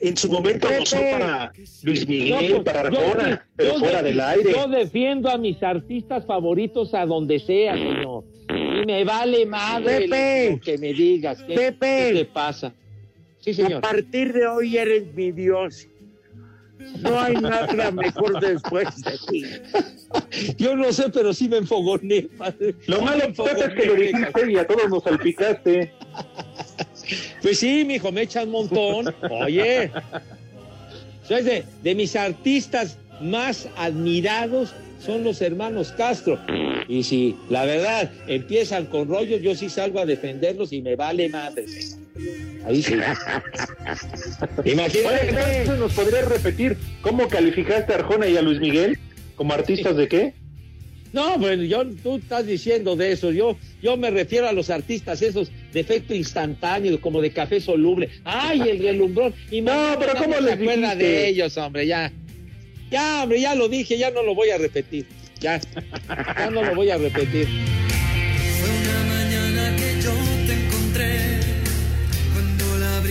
en 0.00 0.16
su 0.16 0.30
momento 0.30 0.68
Pepe. 0.68 0.80
gozó 0.80 0.96
para 0.96 1.52
Luis 1.82 2.06
Miguel, 2.08 2.30
No, 2.50 2.62
pues, 2.62 2.74
para 2.74 2.90
yo- 2.90 2.98
Arjona, 3.00 3.46
pero 3.56 3.72
yo 3.74 3.78
fuera 3.78 4.02
de- 4.02 4.08
del 4.10 4.20
aire. 4.20 4.52
Yo 4.52 4.68
defiendo 4.68 5.28
a 5.30 5.38
mis 5.38 5.62
artistas 5.62 6.24
favoritos 6.26 6.94
a 6.94 7.04
donde 7.06 7.38
sea, 7.40 7.74
señor. 7.74 8.24
Y 8.48 8.86
me 8.86 9.04
vale 9.04 9.44
madre 9.46 10.02
Pepe. 10.08 10.50
lo 10.52 10.60
que 10.60 10.78
me 10.78 10.92
digas. 10.92 11.42
¿Qué, 11.42 11.54
Pepe. 11.54 12.10
¿Qué 12.12 12.18
te 12.18 12.24
pasa? 12.26 12.72
Sí, 13.40 13.50
A 13.50 13.54
señor. 13.54 13.80
partir 13.80 14.32
de 14.32 14.46
hoy 14.46 14.76
eres 14.76 15.12
mi 15.14 15.32
Dios. 15.32 15.86
No 17.00 17.20
hay 17.20 17.34
nada 17.34 17.90
mejor 17.90 18.40
después 18.40 18.88
de 19.02 19.18
ti. 19.28 20.54
Yo 20.58 20.76
no 20.76 20.92
sé, 20.92 21.08
pero 21.10 21.32
sí 21.32 21.48
me 21.48 21.58
enfogoné. 21.58 22.22
padre. 22.36 22.74
Lo 22.86 23.00
malo, 23.00 23.24
es 23.24 23.74
que 23.74 23.86
lo 23.86 23.94
dijiste 23.94 24.52
y 24.52 24.56
a 24.56 24.66
todos 24.66 24.88
nos 24.88 25.02
salpicaste. 25.02 25.92
Pues 27.42 27.58
sí, 27.58 27.84
mijo, 27.84 28.10
me 28.12 28.22
echan 28.22 28.48
un 28.48 28.68
montón. 28.68 29.14
Oye. 29.30 29.90
Soy 31.26 31.42
de, 31.42 31.64
de 31.82 31.94
mis 31.94 32.14
artistas 32.16 32.98
más 33.20 33.68
admirados 33.76 34.74
son 35.04 35.24
los 35.24 35.40
hermanos 35.40 35.92
Castro. 35.92 36.38
Y 36.88 37.02
si 37.02 37.36
la 37.48 37.64
verdad 37.64 38.10
empiezan 38.26 38.86
con 38.86 39.08
rollos, 39.08 39.40
yo 39.40 39.54
sí 39.54 39.68
salgo 39.68 40.00
a 40.00 40.06
defenderlos 40.06 40.72
y 40.72 40.82
me 40.82 40.96
vale 40.96 41.28
madre. 41.28 41.64
Ahí 42.66 42.82
sí. 42.82 42.94
Oye, 44.58 44.72
Imagínate. 44.72 45.28
entonces 45.28 45.78
nos 45.78 45.92
podrías 45.92 46.28
repetir 46.28 46.76
cómo 47.02 47.28
calificaste 47.28 47.92
a 47.92 47.96
Arjona 47.96 48.26
y 48.28 48.36
a 48.36 48.42
Luis 48.42 48.60
Miguel 48.60 48.98
como 49.36 49.52
artistas 49.52 49.96
de 49.96 50.08
qué? 50.08 50.34
No, 51.12 51.38
bueno, 51.38 51.62
yo, 51.62 51.86
tú 52.02 52.16
estás 52.16 52.46
diciendo 52.46 52.96
de 52.96 53.12
eso. 53.12 53.30
Yo, 53.30 53.56
yo 53.82 53.96
me 53.96 54.10
refiero 54.10 54.48
a 54.48 54.52
los 54.52 54.68
artistas 54.70 55.22
esos 55.22 55.50
de 55.72 55.80
efecto 55.80 56.14
instantáneo, 56.14 57.00
como 57.00 57.22
de 57.22 57.30
café 57.30 57.60
soluble. 57.60 58.10
¡Ay, 58.24 58.60
el 58.68 58.80
relumbrón! 58.80 59.32
Y 59.50 59.60
No, 59.62 59.96
pero 59.98 60.14
¿cómo 60.16 60.34
se 60.34 60.42
les 60.42 60.52
acuerda 60.54 60.94
dijiste? 60.94 61.04
de 61.04 61.28
ellos, 61.28 61.56
hombre? 61.56 61.86
Ya. 61.86 62.12
Ya, 62.90 63.22
hombre, 63.22 63.40
ya 63.40 63.54
lo 63.54 63.68
dije, 63.68 63.96
ya 63.96 64.10
no 64.10 64.22
lo 64.22 64.34
voy 64.34 64.50
a 64.50 64.58
repetir. 64.58 65.06
Ya. 65.40 65.60
Ya 66.38 66.50
no 66.50 66.62
lo 66.62 66.74
voy 66.74 66.90
a 66.90 66.98
repetir. 66.98 67.46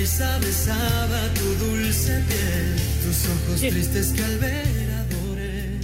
Besaba 0.06 1.20
tu 1.34 1.66
dulce 1.66 2.22
piel, 2.28 2.76
tus 3.04 3.26
ojos 3.26 3.62
¿Qué? 3.62 3.72
tristes 3.72 4.14
que 4.14 4.24
al 4.24 4.38
ver 4.38 4.92
adoré, 5.00 5.80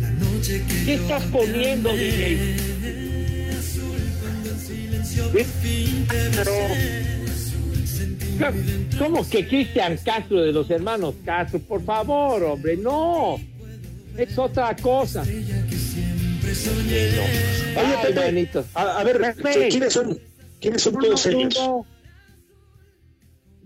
la 0.00 0.10
noche 0.12 0.64
que 0.66 0.84
¿Qué 0.86 0.94
estás 0.94 1.22
poniendo, 1.24 1.90
amé. 1.90 1.98
DJ? 2.00 3.50
Azul 3.50 3.98
cuando 4.22 4.50
en 4.50 4.58
silencio 4.60 5.24
por 5.30 5.44
fin 5.44 6.06
te 6.08 6.28
besé, 6.30 7.16
azul 7.30 7.86
sentí 7.86 8.24
muy 8.26 8.62
dentro 8.62 8.98
¿Cómo 8.98 9.28
que 9.28 9.46
Cristian 9.46 9.98
Castro 10.02 10.40
de 10.40 10.52
los 10.52 10.70
hermanos 10.70 11.14
Castro? 11.22 11.60
Por 11.60 11.84
favor, 11.84 12.42
hombre, 12.44 12.78
no. 12.78 13.38
Es 14.16 14.38
otra 14.38 14.74
cosa. 14.76 15.22
que 15.22 15.76
siempre 15.76 16.54
soñé. 16.54 17.10
Ay. 17.76 18.48
A, 18.74 19.00
a 19.00 19.04
ver, 19.04 19.20
Pepe. 19.20 19.68
¿quiénes 19.68 19.92
son? 19.92 20.18
¿Quiénes 20.58 20.80
son 20.80 20.94
todos 20.94 21.26
ellos? 21.26 21.54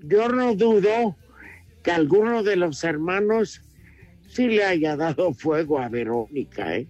Yo 0.03 0.29
no 0.29 0.55
dudo 0.55 1.17
que 1.83 1.91
alguno 1.91 2.43
de 2.43 2.57
los 2.57 2.85
hermanos 2.85 3.63
sí 4.29 4.49
le 4.49 4.65
haya 4.65 4.97
dado 4.97 5.33
fuego 5.35 5.79
a 5.79 5.89
Verónica, 5.89 6.77
¿eh? 6.77 6.87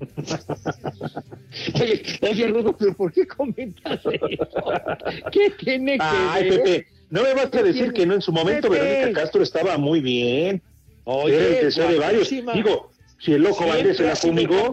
Oye, 1.74 2.02
oye, 2.22 2.46
Rudo, 2.46 2.76
¿pero 2.76 2.94
por 2.94 3.12
qué 3.12 3.26
comentas 3.26 4.00
eso? 4.04 4.36
¿Qué 5.32 5.50
tiene 5.58 5.98
que 5.98 6.04
Ay, 6.04 6.50
ver? 6.50 6.62
Pepe, 6.62 6.86
no 7.10 7.22
me 7.22 7.34
vas 7.34 7.52
a 7.52 7.62
decir 7.62 7.92
que 7.92 8.06
no 8.06 8.14
en 8.14 8.22
su 8.22 8.32
momento 8.32 8.68
Pepe. 8.68 8.80
Verónica 8.80 9.22
Castro 9.22 9.42
estaba 9.42 9.76
muy 9.76 10.00
bien. 10.00 10.62
Oye, 11.02 11.36
Era 11.36 11.46
el 11.46 11.64
deseo 11.64 11.88
de 11.90 11.98
varios. 11.98 12.30
Digo, 12.30 12.92
si 13.18 13.32
el 13.32 13.42
loco 13.42 13.66
Valdés 13.66 13.96
se 13.96 14.04
la 14.04 14.14
fumigó. 14.14 14.72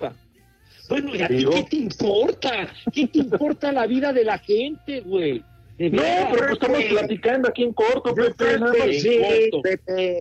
Bueno, 0.89 1.15
¿y 1.15 1.21
a 1.21 1.27
ti 1.27 1.45
qué 1.45 1.63
te 1.63 1.77
importa? 1.77 2.69
¿Qué 2.93 3.07
te 3.07 3.19
importa 3.19 3.71
la 3.71 3.87
vida 3.87 4.13
de 4.13 4.23
la 4.23 4.37
gente, 4.37 5.01
güey? 5.01 5.43
No, 5.77 6.01
pero 6.31 6.37
pues 6.37 6.51
estamos 6.53 6.83
platicando 6.85 7.49
aquí 7.49 7.63
en 7.63 7.73
corto, 7.73 8.15
Pepe. 8.15 8.33
Pepe. 8.59 8.99
Sí, 8.99 9.19
corto. 9.19 9.61
Pepe. 9.61 10.19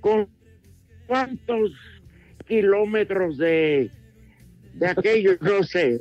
¿Con 0.00 0.28
cuántos 1.06 1.72
kilómetros 2.46 3.38
de, 3.38 3.90
de 4.74 4.86
aquello? 4.86 5.32
No 5.40 5.62
sé. 5.64 6.00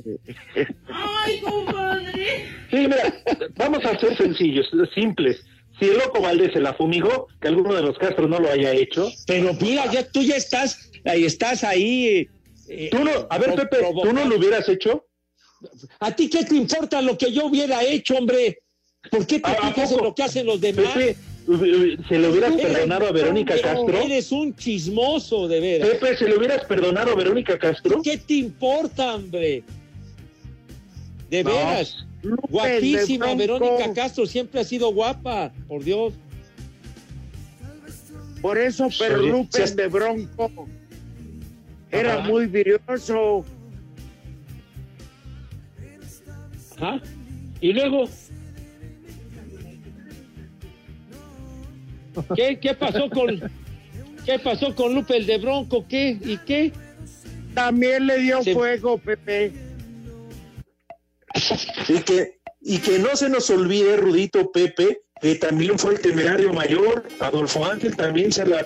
Sí, 2.69 2.77
mira, 2.77 3.13
vamos 3.55 3.83
a 3.85 3.97
ser 3.99 4.15
sencillos, 4.15 4.69
simples. 4.93 5.43
Si 5.79 5.85
el 5.89 5.97
loco 5.97 6.21
Valdés 6.21 6.53
se 6.53 6.59
la 6.59 6.73
fumigó, 6.73 7.27
que 7.41 7.47
alguno 7.47 7.73
de 7.73 7.81
los 7.81 7.97
Castro 7.97 8.27
no 8.27 8.39
lo 8.39 8.49
haya 8.51 8.71
hecho. 8.73 9.09
Pero 9.25 9.53
mira, 9.59 9.91
ya 9.91 10.07
tú 10.07 10.21
ya 10.21 10.35
estás, 10.35 10.91
ahí 11.05 11.25
estás 11.25 11.63
ahí. 11.63 12.29
eh, 12.69 12.89
Tú 12.91 13.03
no, 13.03 13.11
a 13.29 13.37
ver, 13.39 13.55
Pepe, 13.55 13.77
¿tú 14.03 14.13
no 14.13 14.25
lo 14.25 14.37
hubieras 14.37 14.69
hecho? 14.69 15.05
¿A 15.99 16.15
ti 16.15 16.29
qué 16.29 16.43
te 16.43 16.55
importa 16.55 17.01
lo 17.01 17.17
que 17.17 17.31
yo 17.31 17.45
hubiera 17.45 17.83
hecho, 17.83 18.15
hombre? 18.17 18.59
¿Por 19.09 19.25
qué 19.25 19.39
te 19.39 19.47
¿A- 19.49 19.53
a 19.53 19.73
fijas 19.73 19.91
en 19.91 19.97
poco? 19.97 20.03
lo 20.05 20.15
que 20.15 20.23
hacen 20.23 20.45
los 20.45 20.61
demás? 20.61 20.93
Pepe, 20.93 21.15
¿se 22.07 22.19
le 22.19 22.29
hubieras 22.29 22.53
perdonado 22.55 23.07
a 23.07 23.11
Verónica 23.11 23.53
Pero 23.55 23.67
Castro? 23.67 23.97
Eres 24.01 24.31
un 24.31 24.55
chismoso, 24.55 25.47
de 25.47 25.59
veras. 25.59 25.89
Pepe, 25.89 26.17
¿se 26.17 26.27
le 26.29 26.37
hubieras 26.37 26.65
perdonado 26.65 27.11
a 27.11 27.15
Verónica 27.15 27.57
Castro? 27.57 28.01
¿Qué 28.03 28.17
te 28.17 28.35
importa, 28.35 29.15
hombre? 29.15 29.63
De 31.29 31.43
No. 31.43 31.49
veras. 31.51 32.05
Lupe, 32.21 32.47
Guapísima. 32.49 33.33
Verónica 33.33 33.91
Castro 33.93 34.25
siempre 34.27 34.61
ha 34.61 34.63
sido 34.63 34.93
guapa, 34.93 35.51
por 35.67 35.83
Dios. 35.83 36.13
Por 38.41 38.57
eso 38.57 38.87
Perlupen 38.97 39.75
de 39.75 39.87
Bronco 39.87 40.51
era 41.91 42.19
muy 42.19 42.45
virioso. 42.47 43.43
Y 47.61 47.73
luego. 47.73 48.07
¿Qué, 52.35 52.59
qué 52.59 52.73
pasó 52.73 53.09
con 53.09 53.41
qué 54.25 54.37
pasó 54.39 54.75
con 54.75 54.93
Lupe 54.93 55.17
el 55.17 55.25
de 55.25 55.37
Bronco? 55.37 55.85
¿Qué? 55.87 56.17
¿Y 56.23 56.37
qué? 56.39 56.71
También 57.53 58.07
le 58.07 58.17
dio 58.19 58.43
Se- 58.43 58.53
fuego, 58.53 58.97
Pepe. 58.97 59.53
Y 61.87 61.99
que, 62.01 62.39
y 62.61 62.77
que 62.79 62.99
no 62.99 63.15
se 63.15 63.29
nos 63.29 63.49
olvide, 63.49 63.95
Rudito 63.97 64.51
Pepe, 64.51 65.01
que 65.21 65.35
también 65.35 65.79
fue 65.79 65.93
el 65.93 66.01
temerario 66.01 66.51
mayor. 66.53 67.07
Adolfo 67.19 67.65
Ángel 67.65 67.95
también 67.95 68.31
se 68.31 68.45
la. 68.45 68.65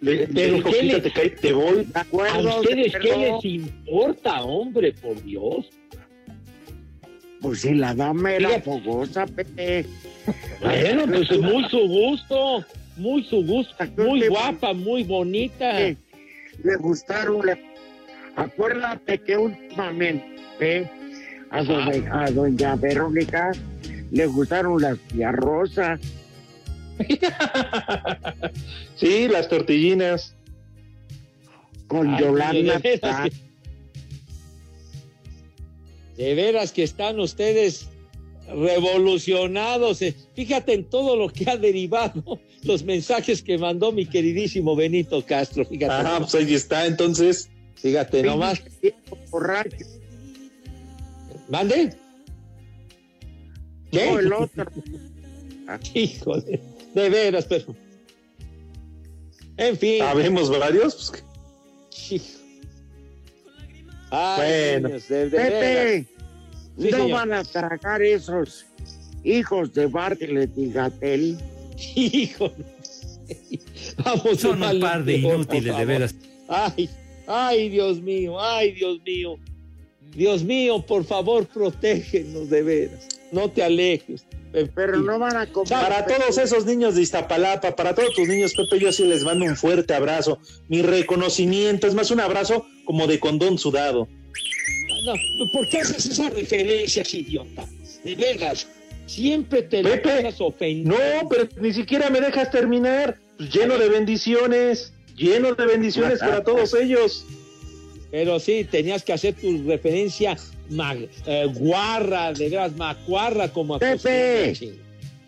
Le, 0.00 0.28
Pero 0.28 0.54
dijo, 0.56 0.70
¿qué 0.70 0.82
le- 0.82 0.94
quítate, 0.94 1.12
cae, 1.12 1.30
te 1.30 1.52
voy. 1.52 1.86
¿A 1.94 2.38
ustedes 2.60 2.92
qué 3.00 3.16
les 3.16 3.44
importa, 3.44 4.42
hombre, 4.42 4.92
por 4.92 5.20
Dios? 5.24 5.68
Pues 7.46 7.60
si 7.60 7.74
la 7.74 7.94
dama 7.94 8.32
era 8.34 8.60
fogosa, 8.60 9.24
Pepe. 9.26 9.86
Bueno, 10.60 11.04
pues 11.06 11.30
es 11.30 11.40
muy 11.40 11.64
su 11.68 11.78
gusto, 11.78 12.64
muy 12.96 13.22
su 13.22 13.44
gusto, 13.46 13.84
muy 13.96 14.26
guapa, 14.26 14.72
muy 14.72 15.04
bonita. 15.04 15.78
Le 15.80 15.96
gustaron. 16.80 17.46
le- 17.46 17.62
Acuérdate 18.34 19.18
que 19.18 19.36
últimamente 19.38 20.90
a, 21.50 21.62
doña, 21.62 22.24
a 22.24 22.30
doña 22.32 22.74
Verónica 22.74 23.52
le 24.10 24.26
gustaron 24.26 24.82
las 24.82 24.98
tía 24.98 25.30
Rosa. 25.30 25.98
Sí, 28.96 29.28
las 29.28 29.48
tortillinas. 29.48 30.34
Con 31.86 32.08
Ay, 32.14 32.20
Yolanda. 32.24 32.80
que- 32.82 33.45
De 36.16 36.34
veras 36.34 36.72
que 36.72 36.82
están 36.82 37.20
ustedes 37.20 37.88
revolucionados. 38.48 40.00
eh. 40.02 40.14
Fíjate 40.34 40.72
en 40.74 40.84
todo 40.84 41.16
lo 41.16 41.28
que 41.28 41.50
ha 41.50 41.56
derivado 41.56 42.40
los 42.62 42.82
mensajes 42.84 43.42
que 43.42 43.58
mandó 43.58 43.92
mi 43.92 44.06
queridísimo 44.06 44.74
Benito 44.76 45.24
Castro. 45.24 45.64
Fíjate, 45.64 45.92
Ajá, 45.92 46.02
nomás. 46.14 46.30
pues 46.32 46.44
ahí 46.44 46.54
está, 46.54 46.86
entonces. 46.86 47.48
fíjate 47.74 48.22
nomás. 48.22 48.60
Borracho. 49.30 49.76
¿Mande? 51.48 51.94
¿Qué? 53.92 54.10
No, 54.10 54.18
el 54.18 54.32
otro. 54.32 54.66
Híjole, 55.94 56.60
de 56.94 57.08
veras, 57.08 57.44
pero. 57.46 57.74
En 59.56 59.76
fin. 59.76 59.98
Sabemos 59.98 60.50
varios. 60.50 60.94
Pues, 60.94 61.24
Hijo. 62.12 62.24
Ay, 64.10 64.72
Bueno. 64.72 64.88
niños, 64.88 65.08
de- 65.08 65.16
de 65.16 65.38
veras. 65.38 65.50
Pepe, 65.60 66.06
Sí, 66.78 66.90
no 66.90 66.96
señor. 66.98 67.10
van 67.12 67.32
a 67.32 67.44
tragar 67.44 68.02
esos 68.02 68.66
hijos 69.24 69.72
de 69.74 69.86
Bartlett 69.86 70.50
y 70.56 70.70
Gatel. 70.72 71.38
Hijo. 71.94 72.52
Vamos 74.04 74.40
Son 74.40 74.62
un 74.62 74.80
par 74.80 75.04
de 75.04 75.14
inútiles, 75.18 75.76
de 75.76 75.84
veras. 75.84 76.14
Ay, 76.48 76.88
ay, 77.26 77.68
Dios 77.68 78.00
mío, 78.00 78.40
ay, 78.40 78.72
Dios 78.72 78.98
mío. 79.04 79.36
Dios 80.14 80.44
mío, 80.44 80.84
por 80.86 81.04
favor, 81.04 81.46
protégenos 81.46 82.48
de 82.48 82.62
veras. 82.62 83.08
No 83.32 83.50
te 83.50 83.62
alejes. 83.62 84.24
Pero 84.74 84.98
no 84.98 85.18
van 85.18 85.36
a 85.36 85.46
comer. 85.52 85.68
Para 85.68 86.06
todos 86.06 86.38
esos 86.38 86.64
niños 86.64 86.94
de 86.94 87.02
Iztapalapa, 87.02 87.74
para 87.76 87.94
todos 87.94 88.14
tus 88.14 88.26
niños, 88.28 88.54
Pepe, 88.54 88.82
yo 88.82 88.92
sí 88.92 89.04
les 89.04 89.22
mando 89.24 89.44
un 89.44 89.56
fuerte 89.56 89.92
abrazo. 89.92 90.38
Mi 90.68 90.80
reconocimiento, 90.80 91.86
es 91.86 91.94
más 91.94 92.10
un 92.10 92.20
abrazo 92.20 92.64
como 92.86 93.06
de 93.06 93.20
condón 93.20 93.58
sudado. 93.58 94.08
No, 95.04 95.12
¿por 95.52 95.68
qué 95.68 95.78
haces 95.80 96.06
esas 96.06 96.32
referencias, 96.32 97.12
idiota? 97.12 97.66
De 98.02 98.14
veras, 98.14 98.66
siempre 99.06 99.62
te 99.62 99.82
Pepe, 99.82 100.22
pasas 100.22 100.40
ofendiendo. 100.40 100.96
No, 100.96 101.28
pero 101.28 101.46
ni 101.60 101.72
siquiera 101.74 102.08
me 102.08 102.20
dejas 102.20 102.50
terminar. 102.50 103.18
Pues 103.36 103.50
lleno 103.52 103.76
de 103.76 103.88
bendiciones, 103.90 104.92
lleno 105.16 105.52
de 105.54 105.66
bendiciones 105.66 106.20
para 106.20 106.42
todos 106.42 106.72
ellos. 106.74 107.26
Pero 108.10 108.40
sí, 108.40 108.64
tenías 108.64 109.02
que 109.02 109.12
hacer 109.12 109.34
tu 109.34 109.64
referencia 109.68 110.36
mag- 110.70 111.08
eh, 111.26 111.46
guarra, 111.54 112.32
de 112.32 112.48
veras, 112.48 112.74
macuarra 112.76 113.52
como 113.52 113.78
Pepe. 113.78 113.92
acostumbras, 113.94 114.58
ching. 114.58 114.86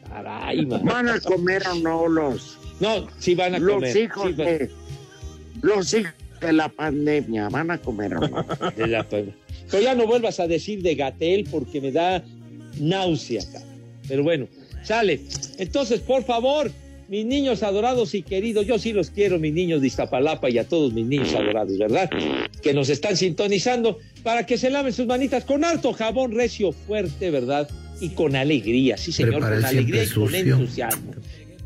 Caray, 0.08 0.64
man. 0.66 0.84
¿Van 0.84 1.08
a 1.08 1.20
comer 1.20 1.62
o 1.68 1.74
no 1.74 2.08
los, 2.08 2.56
No, 2.80 3.06
sí 3.18 3.34
van 3.34 3.56
a 3.56 3.58
los 3.58 3.74
comer. 3.74 3.96
hijos 3.96 4.26
sí 4.28 4.32
van- 4.32 4.46
de 4.58 4.70
los 5.60 5.92
hijos 5.94 6.12
de 6.40 6.52
la 6.52 6.68
pandemia? 6.68 7.48
¿Van 7.48 7.70
a 7.70 7.78
comer 7.78 8.14
o 8.14 8.20
no? 8.28 8.46
de 8.76 8.86
la. 8.86 9.04
Pero 9.04 9.82
ya 9.82 9.94
no 9.94 10.06
vuelvas 10.06 10.40
a 10.40 10.46
decir 10.46 10.82
de 10.82 10.94
Gatel 10.94 11.46
porque 11.50 11.80
me 11.80 11.92
da 11.92 12.22
náusea. 12.80 13.42
cara. 13.52 13.64
Pero 14.08 14.22
bueno, 14.22 14.48
sale. 14.82 15.20
Entonces, 15.58 16.00
por 16.00 16.24
favor, 16.24 16.70
mis 17.08 17.24
niños 17.24 17.62
adorados 17.62 18.14
y 18.14 18.22
queridos, 18.22 18.66
yo 18.66 18.78
sí 18.78 18.92
los 18.92 19.10
quiero, 19.10 19.38
mis 19.38 19.52
niños 19.52 19.80
de 19.80 19.86
Iztapalapa 19.86 20.50
y 20.50 20.58
a 20.58 20.64
todos 20.64 20.92
mis 20.92 21.06
niños 21.06 21.34
adorados, 21.34 21.76
¿verdad? 21.78 22.10
Que 22.62 22.74
nos 22.74 22.88
están 22.88 23.16
sintonizando 23.16 23.98
para 24.22 24.46
que 24.46 24.58
se 24.58 24.70
laven 24.70 24.92
sus 24.92 25.06
manitas 25.06 25.44
con 25.44 25.64
harto 25.64 25.92
jabón 25.92 26.32
recio, 26.32 26.72
fuerte, 26.72 27.30
¿verdad? 27.30 27.68
Y 28.00 28.10
con 28.10 28.36
alegría, 28.36 28.96
sí, 28.96 29.10
señor, 29.10 29.32
Prepara 29.32 29.56
con 29.56 29.64
alegría 29.64 30.04
y 30.04 30.08
con 30.08 30.34
entusiasmo. 30.34 31.12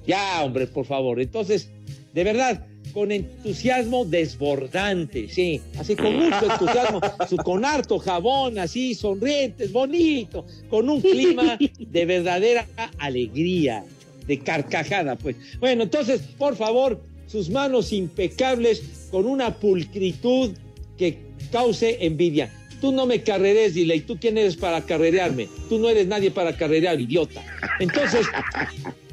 Ya, 0.07 0.43
hombre, 0.43 0.67
por 0.67 0.87
favor. 0.87 1.21
Entonces, 1.21 1.71
de 2.15 2.25
verdad, 2.25 2.67
con 2.93 3.11
entusiasmo 3.13 4.05
desbordante, 4.05 5.29
sí, 5.29 5.61
así 5.79 5.97
con 5.97 6.15
mucho 6.17 6.45
entusiasmo, 6.53 7.01
su- 7.29 7.37
con 7.39 7.65
harto 7.65 7.99
jabón, 7.99 8.59
así, 8.59 8.95
sonrientes, 8.95 9.73
bonito, 9.73 10.45
con 10.69 10.89
un 10.89 11.01
clima 11.01 11.59
de 11.79 12.05
verdadera 12.07 12.67
alegría, 12.99 13.85
de 14.27 14.39
carcajada, 14.39 15.17
pues. 15.17 15.37
Bueno, 15.61 15.85
entonces, 15.85 16.21
por 16.39 16.55
favor, 16.57 17.01
sus 17.27 17.49
manos 17.51 17.93
impecables, 17.93 19.09
con 19.11 19.27
una 19.27 19.55
pulcritud 19.55 20.53
que 20.99 21.19
cause 21.51 21.99
envidia. 22.01 22.51
Tú 22.81 22.93
no 22.93 23.07
me 23.07 23.23
carreres, 23.23 23.75
dile, 23.75 23.97
¿y 23.97 24.01
tú 24.01 24.19
quién 24.21 24.37
eres 24.39 24.57
para 24.57 24.81
carrerearme? 24.83 25.49
Tú 25.69 25.79
no 25.79 25.89
eres 25.89 26.07
nadie 26.09 26.31
para 26.31 26.57
carrerear, 26.57 27.01
idiota. 27.01 27.43
Entonces, 27.79 28.27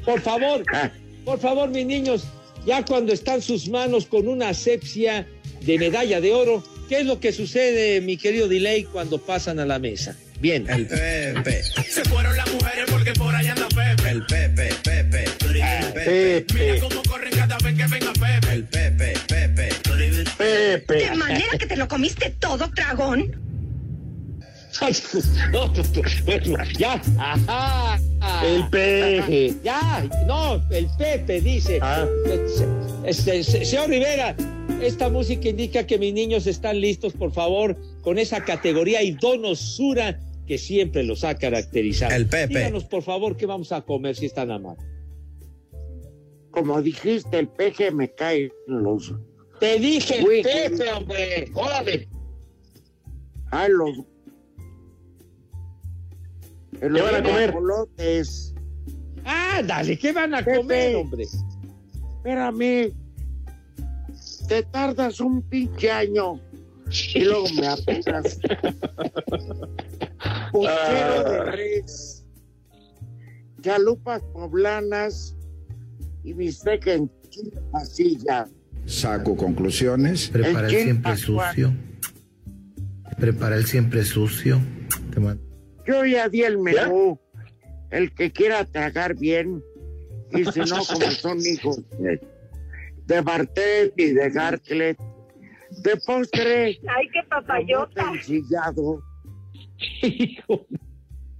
por 0.04 0.20
favor, 0.20 0.64
por 1.24 1.38
favor, 1.38 1.70
mis 1.70 1.86
niños, 1.86 2.24
ya 2.66 2.84
cuando 2.84 3.12
están 3.12 3.42
sus 3.42 3.68
manos 3.68 4.06
con 4.06 4.28
una 4.28 4.50
asepsia 4.50 5.26
de 5.60 5.78
medalla 5.78 6.20
de 6.20 6.32
oro, 6.32 6.64
¿qué 6.88 7.00
es 7.00 7.06
lo 7.06 7.20
que 7.20 7.32
sucede, 7.32 8.00
mi 8.00 8.16
querido 8.16 8.48
Delay, 8.48 8.84
cuando 8.84 9.18
pasan 9.18 9.58
a 9.58 9.66
la 9.66 9.78
mesa? 9.78 10.16
Bien. 10.40 10.68
El 10.70 10.86
Pepe. 10.86 11.62
Se 11.62 12.02
fueron 12.04 12.34
las 12.36 12.50
mujeres 12.52 12.86
porque 12.90 13.12
por 13.12 13.34
allá 13.34 13.52
anda 13.52 13.68
Pepe. 13.68 14.10
El 14.10 14.26
Pepe, 14.26 14.70
Pepe. 14.82 15.24
Pepe, 15.92 16.54
Mira 16.54 16.80
cómo 16.80 17.02
corren 17.02 17.30
cada 17.32 17.58
vez 17.58 17.76
que 17.76 17.86
venga 17.86 18.12
Pepe. 18.14 18.52
El 18.52 18.64
Pepe, 18.64 19.14
Pepe. 19.26 19.68
Pepe. 20.38 20.94
De 20.94 21.16
manera 21.16 21.58
que 21.58 21.66
te 21.66 21.76
lo 21.76 21.86
comiste 21.88 22.30
todo, 22.38 22.68
dragón. 22.68 23.49
No, 25.52 25.70
tu- 25.72 25.82
bueno, 26.24 26.56
ya, 26.78 27.00
ajá. 27.18 27.98
El 28.44 28.68
peje. 28.70 29.54
Ya, 29.62 30.08
no, 30.26 30.62
el 30.70 30.86
Pepe 30.98 31.40
dice. 31.40 31.78
Ah. 31.82 32.06
Este, 33.04 33.42
se- 33.44 33.64
señor 33.64 33.88
Rivera, 33.90 34.36
esta 34.80 35.08
música 35.08 35.48
indica 35.48 35.86
que 35.86 35.98
mis 35.98 36.12
niños 36.14 36.46
están 36.46 36.80
listos, 36.80 37.12
por 37.12 37.32
favor, 37.32 37.76
con 38.02 38.18
esa 38.18 38.44
categoría 38.44 39.02
y 39.02 39.12
donosura 39.12 40.18
que 40.46 40.58
siempre 40.58 41.02
los 41.02 41.24
ha 41.24 41.34
caracterizado. 41.34 42.14
El 42.14 42.26
Pepe. 42.26 42.48
Díganos, 42.54 42.84
por 42.84 43.02
favor, 43.02 43.36
qué 43.36 43.46
vamos 43.46 43.72
a 43.72 43.82
comer 43.82 44.16
si 44.16 44.26
están 44.26 44.50
amables. 44.50 44.84
Como 46.50 46.80
dijiste, 46.82 47.38
el 47.38 47.48
peje 47.48 47.90
me 47.92 48.12
cae 48.12 48.50
en 48.66 48.82
los. 48.82 49.14
Te 49.60 49.78
dije, 49.78 50.24
Uy, 50.26 50.42
Pepe, 50.42 50.90
hombre, 50.92 51.50
órale. 51.54 52.08
Ay, 53.52 53.70
los. 53.72 53.98
En 56.80 56.94
¿Qué 56.94 57.02
van 57.02 57.14
a 57.14 57.22
comer? 57.22 57.52
guajolotes. 57.52 58.54
Ah, 59.24 59.62
dale, 59.66 59.98
¿qué 59.98 60.12
van 60.12 60.34
a 60.34 60.38
Pepe. 60.38 60.56
comer, 60.58 60.96
hombre? 60.96 61.24
Espérame. 61.24 62.92
Te 64.48 64.62
tardas 64.64 65.20
un 65.20 65.42
pinche 65.42 65.90
año. 65.90 66.40
Y 67.14 67.24
luego 67.24 67.46
me 67.54 67.68
apenas. 67.68 68.38
Puchero 70.52 71.30
de 71.30 71.44
res. 71.52 72.24
Chalupas 73.62 74.22
poblanas. 74.32 75.36
Y 76.24 76.32
bistec 76.32 76.86
en 76.88 77.10
pasilla. 77.70 78.48
Saco 78.86 79.36
conclusiones. 79.36 80.28
Prepara 80.28 80.66
el 80.68 80.74
El 80.74 80.82
siempre 80.82 81.16
sucio. 81.16 81.72
Prepara 83.18 83.56
el 83.56 83.66
siempre 83.66 84.04
sucio. 84.04 84.60
Te 85.14 85.20
mando. 85.20 85.42
Yo 85.90 86.04
ya 86.04 86.28
di 86.28 86.42
el 86.44 86.58
menú. 86.58 87.18
El 87.90 88.14
que 88.14 88.30
quiera 88.30 88.64
tragar 88.64 89.16
bien. 89.16 89.60
Y 90.30 90.44
si 90.44 90.60
no, 90.60 90.84
como 90.84 91.10
son 91.24 91.40
hijos 91.40 91.82
de 91.98 92.20
de 93.06 93.20
Bartet 93.22 93.92
y 93.96 94.12
de 94.12 94.30
Garclet. 94.30 94.96
De 95.82 95.96
postre, 96.06 96.66
Ay, 96.66 97.08
qué 97.12 97.22
papayota. 97.28 98.12
ensillado. 98.12 99.02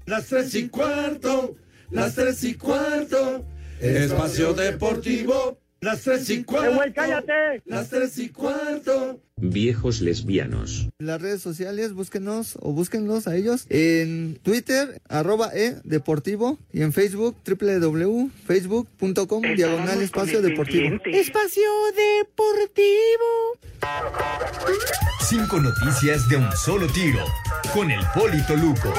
Las 0.07 0.26
tres 0.26 0.55
y 0.57 0.68
cuarto, 0.68 1.55
las 1.90 2.14
tres 2.16 2.42
y 2.44 2.55
cuarto, 2.55 3.44
espacio 3.80 4.53
deportivo, 4.55 5.59
las 5.80 6.02
tres 6.02 6.28
y 6.30 6.44
cuarto, 6.44 6.78
las 7.64 7.88
tres 7.88 8.18
y 8.18 8.28
cuarto. 8.28 9.20
Viejos 9.36 10.02
lesbianos. 10.02 10.90
las 10.98 11.22
redes 11.22 11.40
sociales, 11.40 11.94
búsquenos 11.94 12.58
o 12.60 12.72
búsquenlos 12.72 13.26
a 13.26 13.36
ellos 13.36 13.64
en 13.70 14.38
Twitter, 14.42 15.00
arroba 15.08 15.50
e 15.54 15.76
deportivo 15.84 16.58
y 16.72 16.82
en 16.82 16.92
Facebook, 16.92 17.36
www.facebook.com, 17.46 19.42
diagonal 19.56 20.02
espacio 20.02 20.42
deportivo. 20.42 20.98
Espacio 21.06 21.70
Deportivo. 21.96 23.56
Cinco 25.26 25.58
noticias 25.60 26.28
de 26.28 26.36
un 26.36 26.52
solo 26.52 26.86
tiro. 26.88 27.24
Con 27.72 27.90
el 27.90 28.00
Polito 28.14 28.54
Luco. 28.56 28.92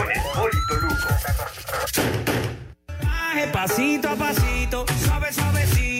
Pasito 3.53 4.09
a 4.09 4.15
pasito, 4.15 4.85
suave 5.05 5.33
suavecito, 5.33 5.90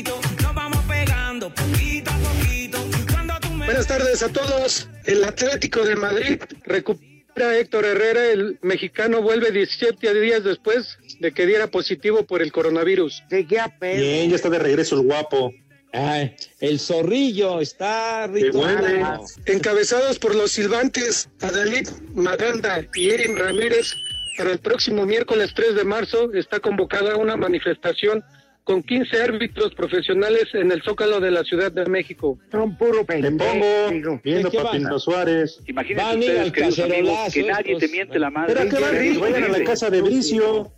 Buenas 3.81 3.97
tardes 3.97 4.21
a 4.21 4.29
todos. 4.31 4.89
El 5.05 5.23
Atlético 5.23 5.83
de 5.83 5.95
Madrid 5.95 6.39
recupera 6.65 7.49
a 7.49 7.57
Héctor 7.57 7.83
Herrera. 7.85 8.25
El 8.25 8.59
mexicano 8.61 9.23
vuelve 9.23 9.49
17 9.49 10.13
días 10.21 10.43
después 10.43 10.99
de 11.19 11.31
que 11.31 11.47
diera 11.47 11.65
positivo 11.65 12.23
por 12.27 12.43
el 12.43 12.51
coronavirus. 12.51 13.23
Bien, 13.27 14.29
ya 14.29 14.35
está 14.35 14.51
de 14.51 14.59
regreso 14.59 14.97
el 14.97 15.07
guapo. 15.07 15.51
Ay, 15.93 16.35
el 16.59 16.79
zorrillo 16.79 17.59
está 17.59 18.27
ritual. 18.27 19.19
Encabezados 19.47 20.19
por 20.19 20.35
los 20.35 20.51
silbantes 20.51 21.27
Adalid 21.41 21.89
Maganda 22.13 22.85
y 22.93 23.09
Erin 23.09 23.35
Ramírez, 23.35 23.95
para 24.37 24.51
el 24.51 24.59
próximo 24.59 25.07
miércoles 25.07 25.53
3 25.55 25.73
de 25.73 25.83
marzo 25.85 26.31
está 26.33 26.59
convocada 26.59 27.17
una 27.17 27.35
manifestación 27.35 28.23
con 28.71 28.83
15 28.83 29.21
árbitros 29.21 29.75
profesionales 29.75 30.45
en 30.53 30.71
el 30.71 30.81
Zócalo 30.81 31.19
de 31.19 31.29
la 31.29 31.43
Ciudad 31.43 31.73
de 31.73 31.85
México. 31.87 32.39
Son 32.49 32.77
puro 32.77 33.03
Te 33.05 33.29
pongo 33.31 34.19
viendo. 34.23 34.97
Suárez. 34.97 35.59
Imagínense 35.67 36.19
ustedes, 36.19 36.51
queridos 36.53 36.79
amigos, 36.79 37.33
que 37.33 37.43
nadie 37.43 37.77
te 37.77 37.87
miente 37.89 38.17
la 38.17 38.29
madre. 38.29 38.53
Pero 38.55 38.69
que 38.69 38.79
van, 38.81 38.91
Thierry, 38.91 39.17
vayan 39.17 39.43
a 39.43 39.47
la 39.49 39.63
casa 39.65 39.89
de 39.89 40.01
Bricio. 40.01 40.71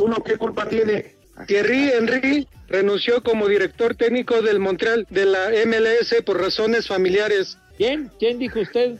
¿Uno 0.00 0.22
qué 0.24 0.36
culpa 0.36 0.68
tiene? 0.68 1.16
Thierry 1.48 1.90
Henry 1.90 2.46
renunció 2.68 3.24
como 3.24 3.48
director 3.48 3.96
técnico 3.96 4.40
del 4.40 4.60
Montreal 4.60 5.04
de 5.10 5.24
la 5.24 5.50
MLS 5.66 6.22
por 6.24 6.40
razones 6.40 6.86
familiares. 6.86 7.58
¿Quién? 7.76 8.08
¿Quién 8.20 8.38
dijo 8.38 8.60
usted? 8.60 8.98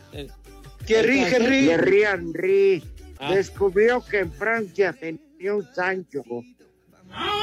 Thierry 0.85 1.21
Henry. 1.21 1.67
Thierry 1.67 2.03
Henry 2.03 2.83
Ah. 3.21 3.37
descubrió 3.37 4.03
que 4.05 4.19
en 4.19 4.33
Francia 4.33 4.93
tenía 4.99 5.55
un 5.55 5.65
Sancho. 5.73 6.25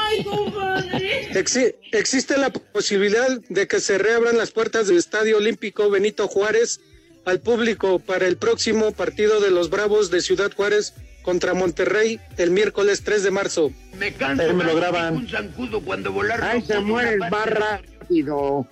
Ay, 0.10 0.24
compadre. 0.24 1.30
Exi- 1.34 1.76
existe 1.92 2.38
la 2.38 2.50
posibilidad 2.52 3.40
de 3.50 3.68
que 3.68 3.80
se 3.80 3.98
reabran 3.98 4.38
las 4.38 4.52
puertas 4.52 4.88
del 4.88 4.98
Estadio 4.98 5.38
Olímpico 5.38 5.90
Benito 5.90 6.28
Juárez 6.28 6.80
al 7.26 7.40
público 7.42 8.00
para 8.00 8.26
el 8.28 8.38
próximo 8.38 8.92
partido 8.92 9.40
de 9.40 9.52
los 9.52 9.70
Bravos 9.70 10.10
de 10.10 10.22
Ciudad 10.22 10.52
Juárez 10.56 10.94
contra 11.22 11.54
Monterrey 11.54 12.20
el 12.38 12.50
miércoles 12.52 13.04
3 13.04 13.24
de 13.24 13.32
marzo. 13.32 13.72
Me 13.98 14.14
canso, 14.14 14.44
Ahí 14.44 14.54
me 14.54 14.64
lo 14.64 14.76
graban. 14.76 15.16
Un 15.18 15.28
zancudo 15.30 15.82
cuando 15.82 16.12
volar. 16.12 16.42
Ay, 16.44 16.62
se 16.62 16.80
muere 16.80 17.14
el 17.14 17.20
más 17.20 17.46
rápido. 17.46 18.68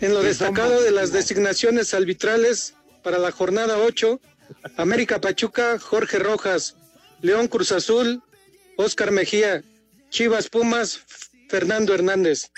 En 0.00 0.14
lo 0.14 0.22
destacado 0.22 0.82
de 0.82 0.90
las 0.90 1.12
designaciones 1.12 1.94
arbitrales 1.94 2.74
para 3.02 3.18
la 3.18 3.30
jornada 3.32 3.78
8, 3.78 4.20
América 4.76 5.20
Pachuca, 5.20 5.78
Jorge 5.78 6.18
Rojas, 6.18 6.76
León 7.22 7.48
Cruz 7.48 7.72
Azul, 7.72 8.20
Oscar 8.76 9.10
Mejía, 9.12 9.62
Chivas 10.12 10.48
Pumas, 10.48 11.00
Fernando 11.48 11.94
Hernández. 11.94 12.50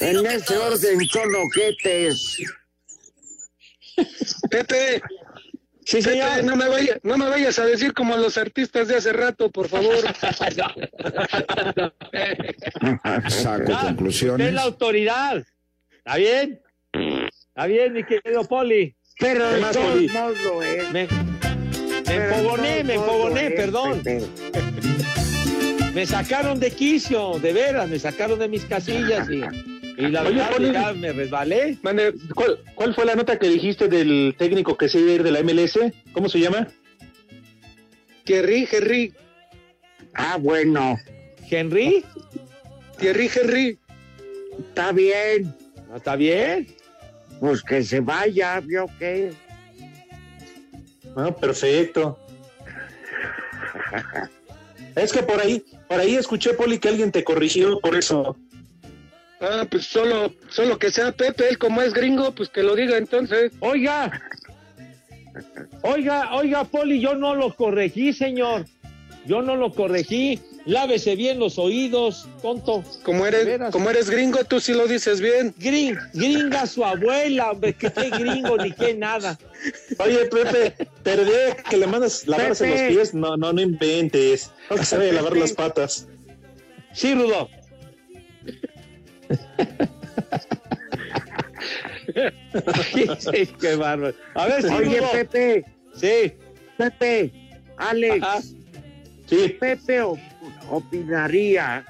En 0.00 0.24
ese 0.26 0.56
orden 0.56 1.00
son 1.08 1.28
ojetes. 1.34 2.36
Pepe, 4.50 5.02
Pepe, 5.90 6.42
no 6.44 6.54
me, 6.54 6.68
vaya- 6.68 6.98
no 7.02 7.16
me 7.18 7.28
vayas 7.28 7.58
a 7.58 7.66
decir 7.66 7.92
como 7.92 8.16
los 8.16 8.38
artistas 8.38 8.86
de 8.86 8.96
hace 8.96 9.12
rato, 9.12 9.50
por 9.50 9.68
favor. 9.68 9.96
Saco 13.28 13.72
Ah, 13.74 13.82
conclusiones. 13.88 14.46
Es 14.46 14.54
la 14.54 14.62
autoridad. 14.62 15.44
¿Está 15.98 16.16
bien? 16.16 16.60
¿Está 16.92 17.66
bien, 17.66 17.92
mi 17.94 18.04
querido 18.04 18.44
Poli? 18.46 18.94
Pero 19.18 19.40
de 19.44 19.50
Además, 19.54 19.72
todos 19.72 19.90
Poli, 19.90 20.08
modos 20.08 20.40
lo 20.42 20.62
es. 20.62 20.90
Me, 20.92 21.08
me 22.06 22.14
empogoné, 22.14 22.84
me 22.84 22.94
empogoné, 22.94 23.50
perdón. 23.50 24.00
Pepe. 24.02 24.24
Me 25.94 26.06
sacaron 26.06 26.60
de 26.60 26.70
quicio, 26.70 27.38
de 27.40 27.52
veras, 27.52 27.88
me 27.88 27.98
sacaron 27.98 28.38
de 28.38 28.48
mis 28.48 28.64
casillas 28.64 29.28
y, 29.28 29.36
y 30.00 30.08
la 30.08 30.22
Oye, 30.22 30.30
verdad 30.34 30.50
Poli. 30.52 30.72
ya 30.72 30.92
me 30.92 31.12
resbalé. 31.12 31.78
¿Cuál, 32.34 32.60
¿Cuál 32.74 32.94
fue 32.94 33.04
la 33.04 33.16
nota 33.16 33.38
que 33.38 33.48
dijiste 33.48 33.88
del 33.88 34.34
técnico 34.38 34.76
que 34.76 34.88
se 34.88 35.00
iba 35.00 35.10
a 35.10 35.14
ir 35.14 35.22
de 35.24 35.32
la 35.32 35.42
MLS? 35.42 35.78
¿Cómo 36.12 36.28
se 36.28 36.38
llama? 36.38 36.68
Thierry 38.24 38.68
Henry, 38.70 39.12
Ah, 40.14 40.36
bueno. 40.40 40.96
¿Henry? 41.48 42.04
Thierry 42.98 43.30
Henry. 43.34 43.78
Está 44.58 44.92
bien. 44.92 45.54
¿No 45.88 45.96
está 45.96 46.14
bien? 46.16 46.66
Pues 47.40 47.62
que 47.62 47.82
se 47.82 48.00
vaya, 48.00 48.60
¿vio 48.60 48.86
qué? 48.98 49.32
Ah, 51.16 51.34
perfecto. 51.34 52.18
Es 54.94 55.12
que 55.12 55.22
por 55.22 55.40
ahí, 55.40 55.64
por 55.90 55.98
ahí 55.98 56.14
escuché, 56.14 56.54
Poli, 56.54 56.78
que 56.78 56.88
alguien 56.88 57.10
te 57.10 57.24
corrigió 57.24 57.80
por 57.80 57.96
eso. 57.96 58.36
Ah, 59.40 59.66
pues 59.68 59.86
solo, 59.86 60.32
solo 60.48 60.78
que 60.78 60.92
sea 60.92 61.10
Pepe, 61.10 61.48
él 61.48 61.58
como 61.58 61.82
es 61.82 61.92
gringo, 61.92 62.32
pues 62.32 62.48
que 62.48 62.62
lo 62.62 62.76
diga 62.76 62.96
entonces. 62.96 63.50
Oiga, 63.58 64.22
oiga, 65.82 66.32
oiga, 66.32 66.62
Poli, 66.62 67.00
yo 67.00 67.16
no 67.16 67.34
lo 67.34 67.52
corregí, 67.56 68.12
señor. 68.12 68.66
Yo 69.26 69.42
no 69.42 69.56
lo 69.56 69.72
corregí. 69.72 70.38
Lávese 70.66 71.16
bien 71.16 71.38
los 71.38 71.58
oídos, 71.58 72.28
tonto. 72.42 72.84
Como 73.02 73.26
eres, 73.26 73.70
como 73.72 73.88
eres 73.90 74.10
gringo, 74.10 74.44
tú 74.44 74.60
sí 74.60 74.74
lo 74.74 74.86
dices 74.86 75.20
bien. 75.20 75.54
Gring, 75.58 75.96
gringa 76.12 76.66
su 76.66 76.84
abuela, 76.84 77.52
hombre, 77.52 77.72
que 77.72 77.90
qué 77.90 78.10
gringo 78.10 78.56
ni 78.58 78.70
qué 78.72 78.94
nada. 78.94 79.38
Oye, 79.98 80.26
Pepe, 80.26 80.86
perdí 81.02 81.32
que 81.68 81.76
le 81.78 81.86
mandas 81.86 82.26
lavarse 82.26 82.64
Pepe. 82.66 82.82
los 82.84 82.92
pies. 82.92 83.14
No, 83.14 83.36
no, 83.38 83.52
no 83.52 83.60
inventes. 83.60 84.50
No 84.68 84.76
que 84.76 84.84
sabe 84.84 85.10
lavar 85.12 85.36
las 85.36 85.52
patas. 85.54 86.06
Sí, 86.92 87.14
Rudo. 87.14 87.48
sí, 93.18 93.46
qué 93.60 93.76
bárbaro. 93.76 94.14
A 94.34 94.46
ver, 94.46 94.62
sí, 94.62 94.68
Oye, 94.68 94.98
Rudo. 95.00 95.12
Pepe, 95.12 95.64
Sí. 95.94 96.32
Pepe, 96.76 97.32
Alex, 97.76 98.22
Ajá. 98.22 98.40
Sí. 99.30 99.48
Pepe 99.60 100.02
op- 100.02 100.18
opinaría 100.70 101.84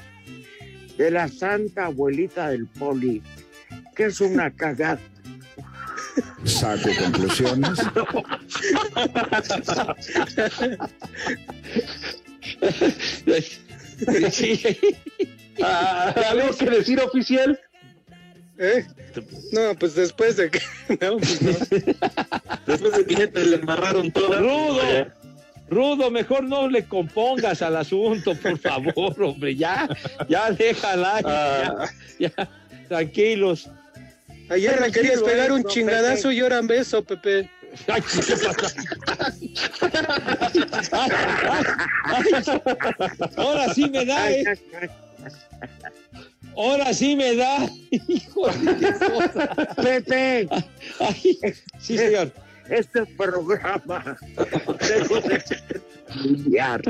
de 0.96 1.10
la 1.10 1.26
santa 1.28 1.86
abuelita 1.86 2.50
del 2.50 2.66
poli, 2.66 3.22
que 3.96 4.04
es 4.06 4.20
una 4.20 4.50
cagada. 4.56 5.00
Saco 6.44 6.88
conclusiones. 6.98 7.78
Sí. 14.32 14.60
Ah, 15.62 16.14
¿Algo 16.30 16.56
que 16.56 16.64
decir 16.70 16.98
oficial? 17.00 17.60
¿Eh? 18.56 18.86
No, 19.52 19.74
pues 19.78 19.94
después 19.94 20.38
de 20.38 20.48
que. 20.50 20.58
No, 21.02 21.18
pues 21.18 21.42
no. 21.42 21.50
Después 22.66 22.96
de 22.96 23.04
que 23.04 23.14
ya 23.14 23.26
te 23.30 23.44
le 23.44 23.56
amarraron 23.56 24.10
todo. 24.10 24.38
Rudo, 24.40 24.80
Rudo, 25.70 26.10
mejor 26.10 26.42
no 26.42 26.68
le 26.68 26.84
compongas 26.84 27.62
al 27.62 27.76
asunto, 27.76 28.34
por 28.34 28.58
favor, 28.58 29.22
hombre, 29.22 29.54
ya, 29.54 29.88
ya 30.28 30.50
déjala, 30.50 31.20
ya, 31.20 31.88
ya, 32.18 32.48
tranquilos. 32.88 33.70
Ayer 34.48 34.74
Pero 34.78 34.92
querías 34.92 35.20
sí, 35.20 35.24
pegar 35.24 35.52
un 35.52 35.62
no, 35.62 35.68
chingadazo 35.68 36.28
Pepe. 36.28 36.34
y 36.34 36.40
ahora 36.40 36.60
beso, 36.62 37.04
Pepe. 37.04 37.48
Ay, 37.86 38.02
¿qué 38.02 38.36
pasa? 38.36 38.74
Ay, 40.92 41.10
ay, 42.04 42.32
ay. 42.34 43.18
ahora 43.36 43.72
sí 43.72 43.88
me 43.88 44.04
da, 44.04 44.32
¿eh? 44.32 44.44
Ahora 46.56 46.92
sí 46.92 47.14
me 47.14 47.36
da, 47.36 47.70
hijo 48.08 48.48
de. 48.48 49.76
Pepe, 49.80 50.48
Ay, 50.98 51.38
sí, 51.78 51.96
señor. 51.96 52.32
Este 52.70 53.04
programa 53.06 54.16
de. 56.48 56.80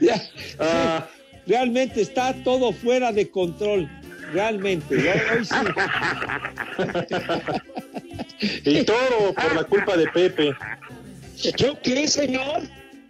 Ya, 0.00 0.28
realmente 1.46 2.00
está 2.00 2.32
todo 2.44 2.72
fuera 2.72 3.12
de 3.12 3.28
control. 3.30 3.88
realmente. 4.32 4.96
Yo, 5.02 5.10
hoy 5.36 5.44
sí. 5.44 5.54
Y 8.64 8.84
todo 8.84 9.34
por 9.34 9.54
la 9.54 9.64
culpa 9.64 9.96
de 9.96 10.06
Pepe. 10.08 10.52
¿Yo 11.56 11.78
qué, 11.82 12.06
señor? 12.08 12.62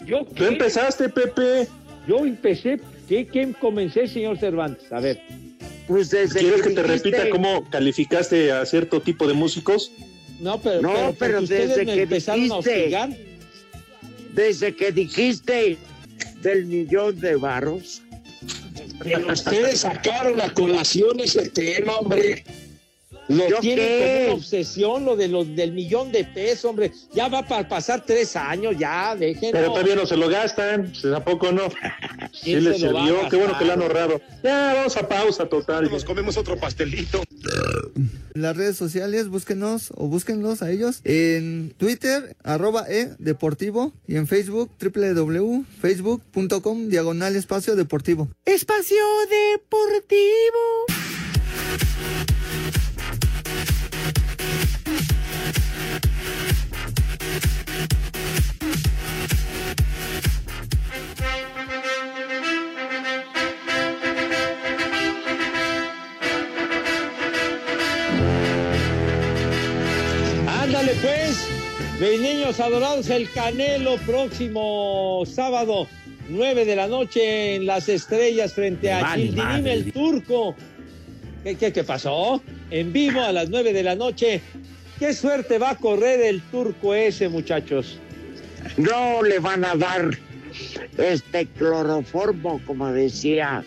¿Yo 0.06 0.24
Tú 0.24 0.44
empezaste, 0.44 1.08
Pepe. 1.08 1.68
Yo 2.08 2.24
empecé. 2.24 2.80
¿Qué, 3.08 3.26
qué 3.26 3.52
comencé, 3.60 4.06
señor 4.08 4.38
Cervantes? 4.38 4.90
A 4.92 5.00
ver. 5.00 5.20
Pues 5.86 6.10
desde 6.10 6.38
¿Quieres 6.40 6.62
que 6.62 6.70
te 6.70 6.82
dijiste- 6.82 7.10
repita 7.10 7.30
cómo 7.30 7.68
calificaste 7.68 8.52
a 8.52 8.64
cierto 8.64 9.00
tipo 9.00 9.26
de 9.26 9.34
músicos? 9.34 9.90
No, 10.40 10.60
pero, 10.60 10.80
No, 10.82 10.92
pero, 10.92 11.14
pero 11.18 11.40
desde 11.42 11.84
me 11.84 11.94
que 11.94 12.02
empezaron 12.02 12.42
dijiste. 12.42 12.96
Desde 14.34 14.74
que 14.74 14.92
dijiste 14.92 15.76
del 16.42 16.66
millón 16.66 17.18
de 17.20 17.36
varos. 17.36 18.02
Pero 19.02 19.32
ustedes 19.32 19.80
sacaron 19.80 20.40
a 20.40 20.52
colación 20.52 21.20
ese 21.20 21.48
tema, 21.50 21.96
hombre. 21.96 22.44
Lo 23.30 23.48
¿Yo 23.48 23.60
tienen 23.60 23.86
qué? 23.86 24.00
como 24.00 24.24
una 24.24 24.34
obsesión, 24.34 25.04
lo 25.04 25.14
de 25.14 25.28
los 25.28 25.54
del 25.54 25.70
millón 25.72 26.10
de 26.10 26.24
pesos, 26.24 26.64
hombre. 26.64 26.90
Ya 27.14 27.28
va 27.28 27.46
para 27.46 27.68
pasar 27.68 28.04
tres 28.04 28.34
años, 28.34 28.74
ya, 28.76 29.14
déjenlo. 29.14 29.52
Pero 29.52 29.70
todavía 29.70 29.94
no 29.94 30.04
se 30.04 30.16
lo 30.16 30.28
gastan, 30.28 30.90
pues, 30.90 31.04
¿a 31.14 31.24
poco 31.24 31.52
no? 31.52 31.68
Sí 32.32 32.52
¿Quién 32.52 32.64
les 32.64 32.80
se 32.80 32.86
lo 32.86 32.94
va 32.94 33.02
a 33.02 33.06
sirvió, 33.06 33.28
qué 33.28 33.36
bueno 33.36 33.58
que 33.58 33.64
lo 33.64 33.72
han 33.72 33.82
ahorrado. 33.82 34.20
Ya, 34.42 34.74
vamos 34.74 34.96
a 34.96 35.08
pausa 35.08 35.46
total. 35.46 35.90
Nos 35.90 36.04
comemos 36.04 36.36
otro 36.36 36.58
pastelito. 36.58 37.22
En 38.34 38.42
las 38.42 38.56
redes 38.56 38.76
sociales, 38.76 39.28
búsquenos 39.28 39.92
o 39.96 40.06
búsquenlos 40.06 40.62
a 40.62 40.70
ellos 40.70 41.00
en 41.04 41.74
Twitter, 41.76 42.36
arroba 42.44 42.86
e 42.88 43.10
deportivo 43.18 43.92
y 44.06 44.16
en 44.16 44.26
Facebook, 44.26 44.70
www.facebook.com, 44.80 46.88
diagonal 46.88 47.36
espacio 47.36 47.76
deportivo. 47.76 48.28
Espacio 48.44 48.96
Deportivo. 49.28 50.99
Ándale 70.80 70.98
pues, 71.02 71.46
mis 72.00 72.20
niños 72.22 72.58
adorados, 72.58 73.10
el 73.10 73.30
Canelo 73.32 73.98
próximo 73.98 75.24
sábado, 75.26 75.86
9 76.30 76.64
de 76.64 76.74
la 76.74 76.88
noche 76.88 77.56
en 77.56 77.66
Las 77.66 77.90
Estrellas 77.90 78.54
frente 78.54 78.90
a 78.90 79.02
Vale, 79.02 79.24
Childirim 79.24 79.66
el 79.66 79.92
Turco. 79.92 80.56
¿Qué, 81.44 81.56
qué, 81.56 81.70
qué 81.70 81.84
pasó? 81.84 82.42
En 82.70 82.94
vivo 82.94 83.20
a 83.20 83.30
las 83.30 83.50
9 83.50 83.74
de 83.74 83.82
la 83.82 83.94
noche. 83.94 84.40
¿Qué 84.98 85.12
suerte 85.12 85.58
va 85.58 85.72
a 85.72 85.76
correr 85.76 86.22
el 86.22 86.40
Turco 86.50 86.94
ese, 86.94 87.28
muchachos? 87.28 87.98
No 88.78 89.22
le 89.22 89.38
van 89.38 89.66
a 89.66 89.74
dar 89.74 90.18
este 90.96 91.44
cloroformo, 91.58 92.58
como 92.66 92.90
decía 92.90 93.62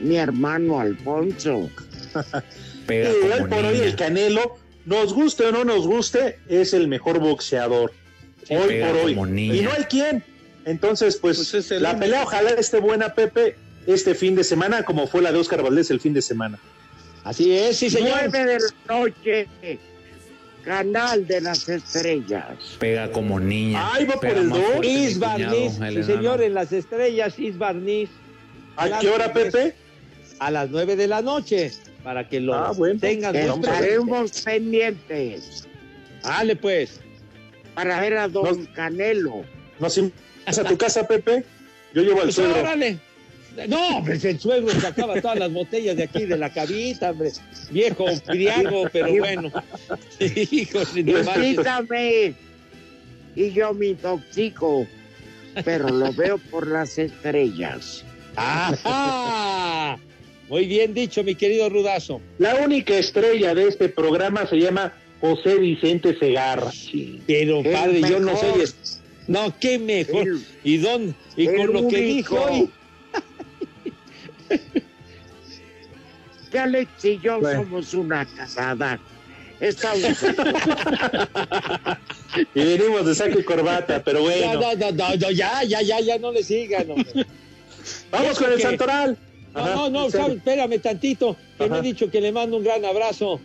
mi 0.00 0.16
hermano 0.16 0.80
Alfonso. 0.80 1.68
Y 2.88 2.92
hoy 2.92 3.48
por 3.50 3.64
hoy 3.64 3.80
el 3.80 3.96
Canelo, 3.96 4.58
nos 4.86 5.12
guste 5.12 5.44
o 5.44 5.52
no 5.52 5.64
nos 5.64 5.86
guste, 5.86 6.38
es 6.48 6.72
el 6.72 6.88
mejor 6.88 7.18
boxeador. 7.18 7.92
hoy 8.48 8.80
por 8.80 8.96
hoy. 8.96 9.12
Y 9.12 9.60
no 9.60 9.72
hay 9.72 9.84
quien. 9.84 10.24
Entonces, 10.64 11.16
pues, 11.16 11.70
la 11.70 11.98
pelea 11.98 12.22
ojalá 12.22 12.50
esté 12.50 12.80
buena, 12.80 13.14
Pepe, 13.14 13.56
este 13.86 14.14
fin 14.14 14.34
de 14.34 14.42
semana, 14.42 14.84
como 14.84 15.06
fue 15.06 15.22
la 15.22 15.30
de 15.30 15.38
Oscar 15.38 15.62
Valdés 15.62 15.90
el 15.90 16.00
fin 16.00 16.14
de 16.14 16.22
semana. 16.22 16.58
Así 17.24 17.56
es, 17.56 17.76
sí, 17.76 17.90
señor. 17.90 18.18
Nueve 18.30 18.44
de 18.44 18.58
la 18.58 18.94
noche, 18.94 19.48
Canal 20.64 21.26
de 21.26 21.40
las 21.40 21.68
Estrellas. 21.68 22.44
Pega 22.80 23.10
como 23.12 23.38
niña. 23.38 23.88
Ay, 23.92 24.04
va 24.04 24.14
por 24.14 24.26
el 24.26 24.48
más 24.48 24.58
dos. 24.58 24.66
fuerte 24.66 24.88
mi 24.88 25.04
Is 25.04 25.14
cuñado, 25.14 25.36
Barniz, 25.36 25.80
el 25.80 25.94
sí 25.94 26.12
señor, 26.12 26.42
en 26.42 26.54
Las 26.54 26.72
Estrellas, 26.72 27.38
Is 27.38 27.58
Barniz. 27.58 28.10
¿A 28.76 28.98
qué 28.98 29.08
hora, 29.08 29.32
Pepe? 29.32 29.74
A 30.40 30.50
las 30.50 30.70
9 30.70 30.96
de 30.96 31.06
la 31.06 31.22
noche, 31.22 31.72
para 32.06 32.28
que 32.28 32.38
lo 32.38 32.54
Ah, 32.54 32.70
bueno. 32.70 33.00
tengan. 33.00 33.34
Estaremos 33.34 34.40
pendientes 34.42 35.66
Dale 36.22 36.54
pues. 36.54 37.00
para 37.74 38.00
ver 38.00 38.16
a 38.16 38.28
Don 38.28 38.64
Canelo. 38.66 39.42
¿Nos 39.80 39.98
invitas 39.98 40.56
a 40.60 40.62
tu 40.64 40.78
casa, 40.78 41.04
Pepe? 41.08 41.44
Yo 41.92 42.02
llevo 42.02 42.18
al 42.18 42.26
Pues 42.26 42.36
suegro. 42.36 42.60
órale. 42.60 42.98
No, 43.66 44.04
pues 44.04 44.24
el 44.24 44.38
suegro 44.38 44.70
sacaba 44.80 45.20
todas 45.20 45.36
las 45.40 45.52
botellas 45.52 45.96
de 45.96 46.04
aquí 46.04 46.26
de 46.26 46.38
la 46.38 46.52
cabita, 46.52 47.10
hombre. 47.10 47.32
Viejo 47.70 48.06
friago, 48.24 48.84
pero 48.92 49.08
bueno. 49.18 49.50
No 49.50 49.50
manches. 50.20 50.96
Invítame 50.96 52.34
y 53.34 53.50
yo 53.50 53.74
me 53.74 53.86
intoxico, 53.86 54.86
pero 55.64 55.88
lo 55.88 56.12
veo 56.12 56.38
por 56.38 56.68
las 56.68 56.98
estrellas. 56.98 58.04
¡Ajá! 58.36 59.98
Muy 60.48 60.66
bien 60.66 60.94
dicho, 60.94 61.24
mi 61.24 61.34
querido 61.34 61.68
Rudazo. 61.68 62.20
La 62.38 62.54
única 62.56 62.96
estrella 62.96 63.54
de 63.54 63.66
este 63.68 63.88
programa 63.88 64.46
se 64.46 64.56
llama 64.56 64.92
José 65.20 65.56
Vicente 65.56 66.16
Segarra. 66.18 66.70
Pero 67.26 67.60
El 67.60 67.72
padre, 67.72 68.00
yo 68.02 68.20
no 68.20 68.36
soy. 68.36 68.62
es- 68.62 69.00
No, 69.26 69.52
qué 69.58 69.78
mejor. 69.78 70.22
El- 70.28 70.44
¿Y 70.62 70.76
dónde? 70.78 71.14
Y 71.36 71.46
con 71.48 71.72
lo 71.72 71.88
que 71.88 72.00
dijo 72.00 72.36
hoy. 72.40 72.70
Que 76.50 76.58
Alex 76.60 77.04
y 77.04 77.18
yo 77.18 77.40
Bueno. 77.40 77.62
somos 77.64 77.92
una 77.94 78.24
casada. 78.24 79.00
Estamos 79.58 80.00
Y 82.54 82.60
venimos 82.62 83.06
de 83.06 83.14
saco 83.14 83.38
y 83.40 83.42
corbata, 83.42 84.02
pero 84.04 84.18
No, 84.20 84.24
bueno. 84.26 84.52
no, 84.60 84.74
no, 84.74 84.92
no, 84.92 85.16
no, 85.16 85.30
ya, 85.32 85.62
ya, 85.64 85.80
ya, 85.82 85.98
ya 86.00 86.18
no 86.18 86.30
le 86.30 86.42
sigan, 86.44 86.90
hombre. 86.90 87.26
Vamos 88.10 88.38
con 88.38 88.50
el 88.52 88.56
que- 88.58 88.62
Santoral. 88.62 89.16
No, 89.56 89.62
Ajá, 89.62 89.74
no, 89.74 89.90
no, 89.90 90.06
espérame 90.08 90.78
tantito, 90.80 91.36
que 91.58 91.68
me 91.70 91.78
he 91.78 91.82
dicho 91.82 92.10
que 92.10 92.20
le 92.20 92.30
mando 92.30 92.58
un 92.58 92.64
gran 92.64 92.84
abrazo 92.84 93.40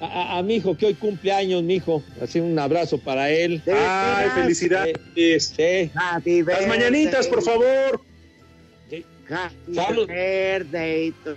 a, 0.00 0.06
a- 0.06 0.38
a 0.38 0.42
mi 0.42 0.54
hijo, 0.56 0.74
que 0.76 0.86
hoy 0.86 0.94
cumple 0.94 1.32
años, 1.32 1.62
mi 1.62 1.74
hijo. 1.76 2.02
Así 2.20 2.40
un 2.40 2.58
abrazo 2.58 2.96
para 2.98 3.28
él. 3.30 3.62
Ay, 3.66 4.28
felicidades. 4.34 4.96
Sí. 5.14 5.90
Happy 5.94 6.42
Las 6.42 6.66
mañanitas, 6.66 7.28
por 7.28 7.42
favor. 7.42 8.00
Salud. 9.74 10.08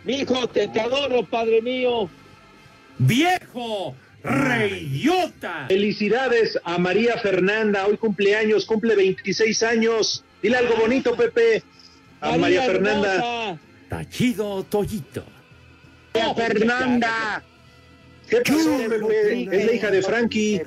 Mi 0.03 0.13
hijo, 0.15 0.47
te, 0.47 0.67
te 0.69 0.79
adoro, 0.79 1.23
padre 1.25 1.61
mío. 1.61 2.09
¡Viejo! 2.97 3.95
¡Reyota! 4.23 5.65
Felicidades 5.67 6.57
a 6.63 6.77
María 6.77 7.17
Fernanda. 7.17 7.85
Hoy 7.85 7.97
cumpleaños, 7.97 8.65
cumple 8.65 8.95
26 8.95 9.61
años. 9.63 10.23
Dile 10.41 10.57
algo 10.57 10.75
bonito, 10.77 11.15
Pepe. 11.15 11.61
A 12.21 12.37
María, 12.37 12.63
Fernanda. 12.63 13.13
hermosa. 13.15 13.59
Tachido 13.93 14.63
Toyito. 14.63 15.23
Fernanda. 16.35 17.43
¿Qué 18.27 18.41
pasó, 18.41 18.77
Pepe? 18.89 19.43
Es 19.51 19.65
la 19.67 19.73
hija 19.73 19.91
de 19.91 20.01
Frankie. 20.01 20.61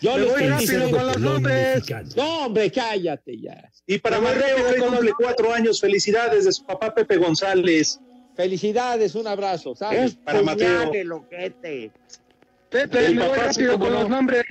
Yo 0.00 0.16
lo 0.16 0.30
voy 0.30 0.46
rápido 0.46 0.90
con 0.90 1.06
los 1.06 1.18
nombres. 1.18 1.82
No, 2.16 2.46
hombre, 2.46 2.70
cállate 2.70 3.38
ya. 3.38 3.70
Y 3.86 3.98
para 3.98 4.18
con 4.18 4.88
cumple 4.88 5.12
cuatro 5.18 5.52
años. 5.52 5.78
Felicidades 5.78 6.46
de 6.46 6.52
su 6.52 6.64
papá 6.64 6.94
Pepe 6.94 7.18
González. 7.18 8.00
Felicidades, 8.34 9.14
un 9.14 9.26
abrazo, 9.26 9.74
¿sabes? 9.74 10.12
Es 10.12 10.14
Para 10.14 10.40
Mateo. 10.40 10.90
Pepe, 12.70 13.06
El 13.06 13.14
me 13.14 13.28
voy 13.28 13.38
rápido 13.38 13.78
con 13.78 13.92
los 13.92 14.08
nombres. 14.08 14.44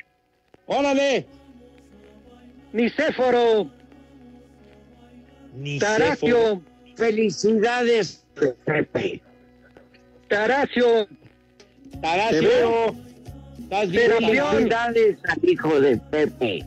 Órale. 0.68 1.26
Nicéforo, 2.72 3.72
Ni 5.56 5.80
Taracio, 5.80 6.62
Felicidades, 6.96 8.24
Pepe. 8.66 9.22
Taracio, 10.28 11.08
Taracio, 12.02 12.96
estás 13.62 13.90
bien. 13.90 14.12
Felicidades 14.12 15.18
al 15.28 15.50
hijo 15.50 15.80
de 15.82 15.98
Pepe. 15.98 16.66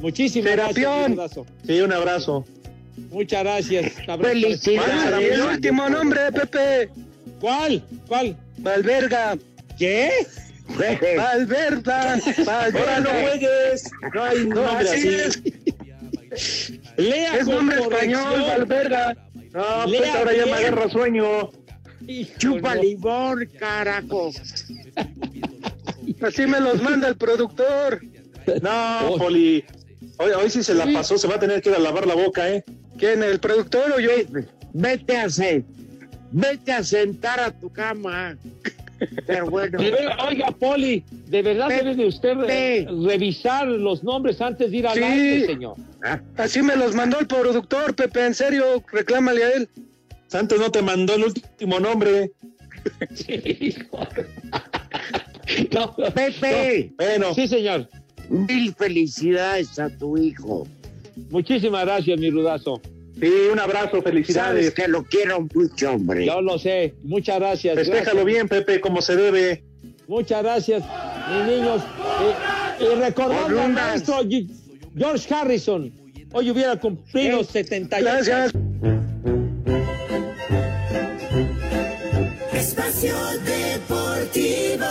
Muchísimas 0.00 0.52
gracias, 0.52 0.74
Serapión. 0.76 1.10
mi 1.10 1.16
Rudazo. 1.16 1.46
Sí, 1.66 1.80
un 1.80 1.92
abrazo. 1.92 2.44
Muchas 3.10 3.42
gracias. 3.42 3.92
Felicidades. 4.20 5.32
el 5.32 5.40
último 5.42 5.88
nombre, 5.88 6.30
Pepe, 6.32 6.88
¿Cuál? 7.40 7.82
¿Cuál? 8.06 8.36
Valverga, 8.58 9.36
¿Qué? 9.78 10.10
Valverga, 11.16 12.14
Ahora 12.46 13.00
no 13.00 13.10
Valverga. 13.10 13.22
juegues. 13.22 13.90
No 14.14 14.22
hay 14.24 14.46
No, 14.46 14.54
nombre 14.54 14.88
así 14.90 15.08
así. 15.08 15.42
es, 16.30 16.72
Lea 16.96 17.36
es 17.36 17.46
nombre 17.46 17.78
corrección. 17.78 18.20
español, 18.20 18.42
Valverga. 18.48 19.16
No, 19.54 19.86
Lea 19.86 20.00
pues 20.00 20.14
ahora 20.14 20.32
ya 20.36 20.46
me 20.46 20.52
agarra 20.52 20.90
sueño. 20.90 21.50
Chupa 22.38 22.74
limón, 22.74 23.48
carajo. 23.58 24.30
Así 26.20 26.46
me 26.46 26.60
los 26.60 26.82
manda 26.82 27.08
el 27.08 27.16
productor. 27.16 28.02
No, 28.60 29.08
Oh. 29.08 29.16
Poli. 29.18 29.64
Hoy, 30.18 30.32
hoy 30.32 30.50
sí 30.50 30.62
se 30.62 30.74
la 30.74 30.86
pasó. 30.92 31.16
Se 31.16 31.26
va 31.28 31.36
a 31.36 31.40
tener 31.40 31.62
que 31.62 31.70
ir 31.70 31.76
a 31.76 31.78
lavar 31.78 32.06
la 32.06 32.14
boca, 32.14 32.48
¿eh? 32.50 32.64
¿Quién, 32.98 33.22
el 33.22 33.40
productor 33.40 33.92
o 33.92 34.00
yo? 34.00 34.10
Vete 34.72 35.16
a 35.16 35.24
hacer. 35.24 35.64
vete 36.30 36.72
a 36.72 36.82
sentar 36.84 37.40
a 37.40 37.50
tu 37.52 37.70
cama. 37.72 38.36
Pero 39.26 39.50
bueno. 39.50 39.78
De 39.78 39.90
ver- 39.90 40.08
Oiga, 40.28 40.50
Poli, 40.52 41.04
de 41.26 41.42
verdad 41.42 41.68
Pe- 41.68 41.76
debe 41.76 41.94
de 41.94 42.06
usted 42.06 42.34
re- 42.34 42.86
revisar 43.06 43.66
los 43.66 44.02
nombres 44.04 44.40
antes 44.40 44.70
de 44.70 44.76
ir 44.76 44.86
al 44.86 44.98
Sí. 44.98 45.02
aire, 45.04 45.46
señor. 45.46 45.76
Así 46.36 46.62
me 46.62 46.76
los 46.76 46.94
mandó 46.94 47.18
el 47.20 47.26
productor, 47.26 47.94
Pepe, 47.94 48.26
en 48.26 48.34
serio, 48.34 48.82
reclámale 48.92 49.44
a 49.44 49.50
él. 49.52 49.68
Santos 50.28 50.58
no 50.58 50.70
te 50.70 50.82
mandó 50.82 51.14
el 51.14 51.24
último 51.24 51.80
nombre. 51.80 52.32
No, 55.72 55.94
Pepe, 56.14 56.92
Bueno, 56.96 57.34
Sí, 57.34 57.48
señor. 57.48 57.88
mil 58.28 58.74
felicidades 58.74 59.78
a 59.78 59.90
tu 59.90 60.16
hijo. 60.16 60.66
Muchísimas 61.30 61.84
gracias, 61.84 62.18
mi 62.18 62.30
rudazo. 62.30 62.80
Sí, 63.20 63.32
un 63.52 63.58
abrazo, 63.58 64.02
felicidades. 64.02 64.66
Sabes 64.66 64.74
que 64.74 64.88
lo 64.88 65.04
quiero 65.04 65.46
mucho, 65.54 65.92
hombre. 65.92 66.26
Yo 66.26 66.40
lo 66.40 66.58
sé. 66.58 66.94
Muchas 67.02 67.38
gracias. 67.38 67.74
Festéjalo 67.74 68.24
gracias. 68.24 68.24
bien, 68.26 68.48
Pepe, 68.48 68.80
como 68.80 69.02
se 69.02 69.16
debe. 69.16 69.64
Muchas 70.06 70.42
gracias, 70.42 70.82
mis 71.30 71.46
niños. 71.46 71.82
Eh, 72.80 72.84
y 72.84 73.00
recordando 73.00 73.60
al 73.60 73.72
maestro 73.72 74.20
George 74.96 75.34
Harrison. 75.34 75.92
Hoy 76.32 76.50
hubiera 76.50 76.76
cumplido 76.76 77.44
78 77.44 78.04
Gracias. 78.04 78.52
Espacio 82.52 83.14
Deportivo. 83.44 84.86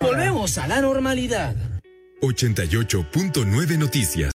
Volvemos 0.00 0.58
a 0.58 0.66
la 0.66 0.80
normalidad. 0.80 1.54
88.9 2.20 3.78
Noticias. 3.78 4.32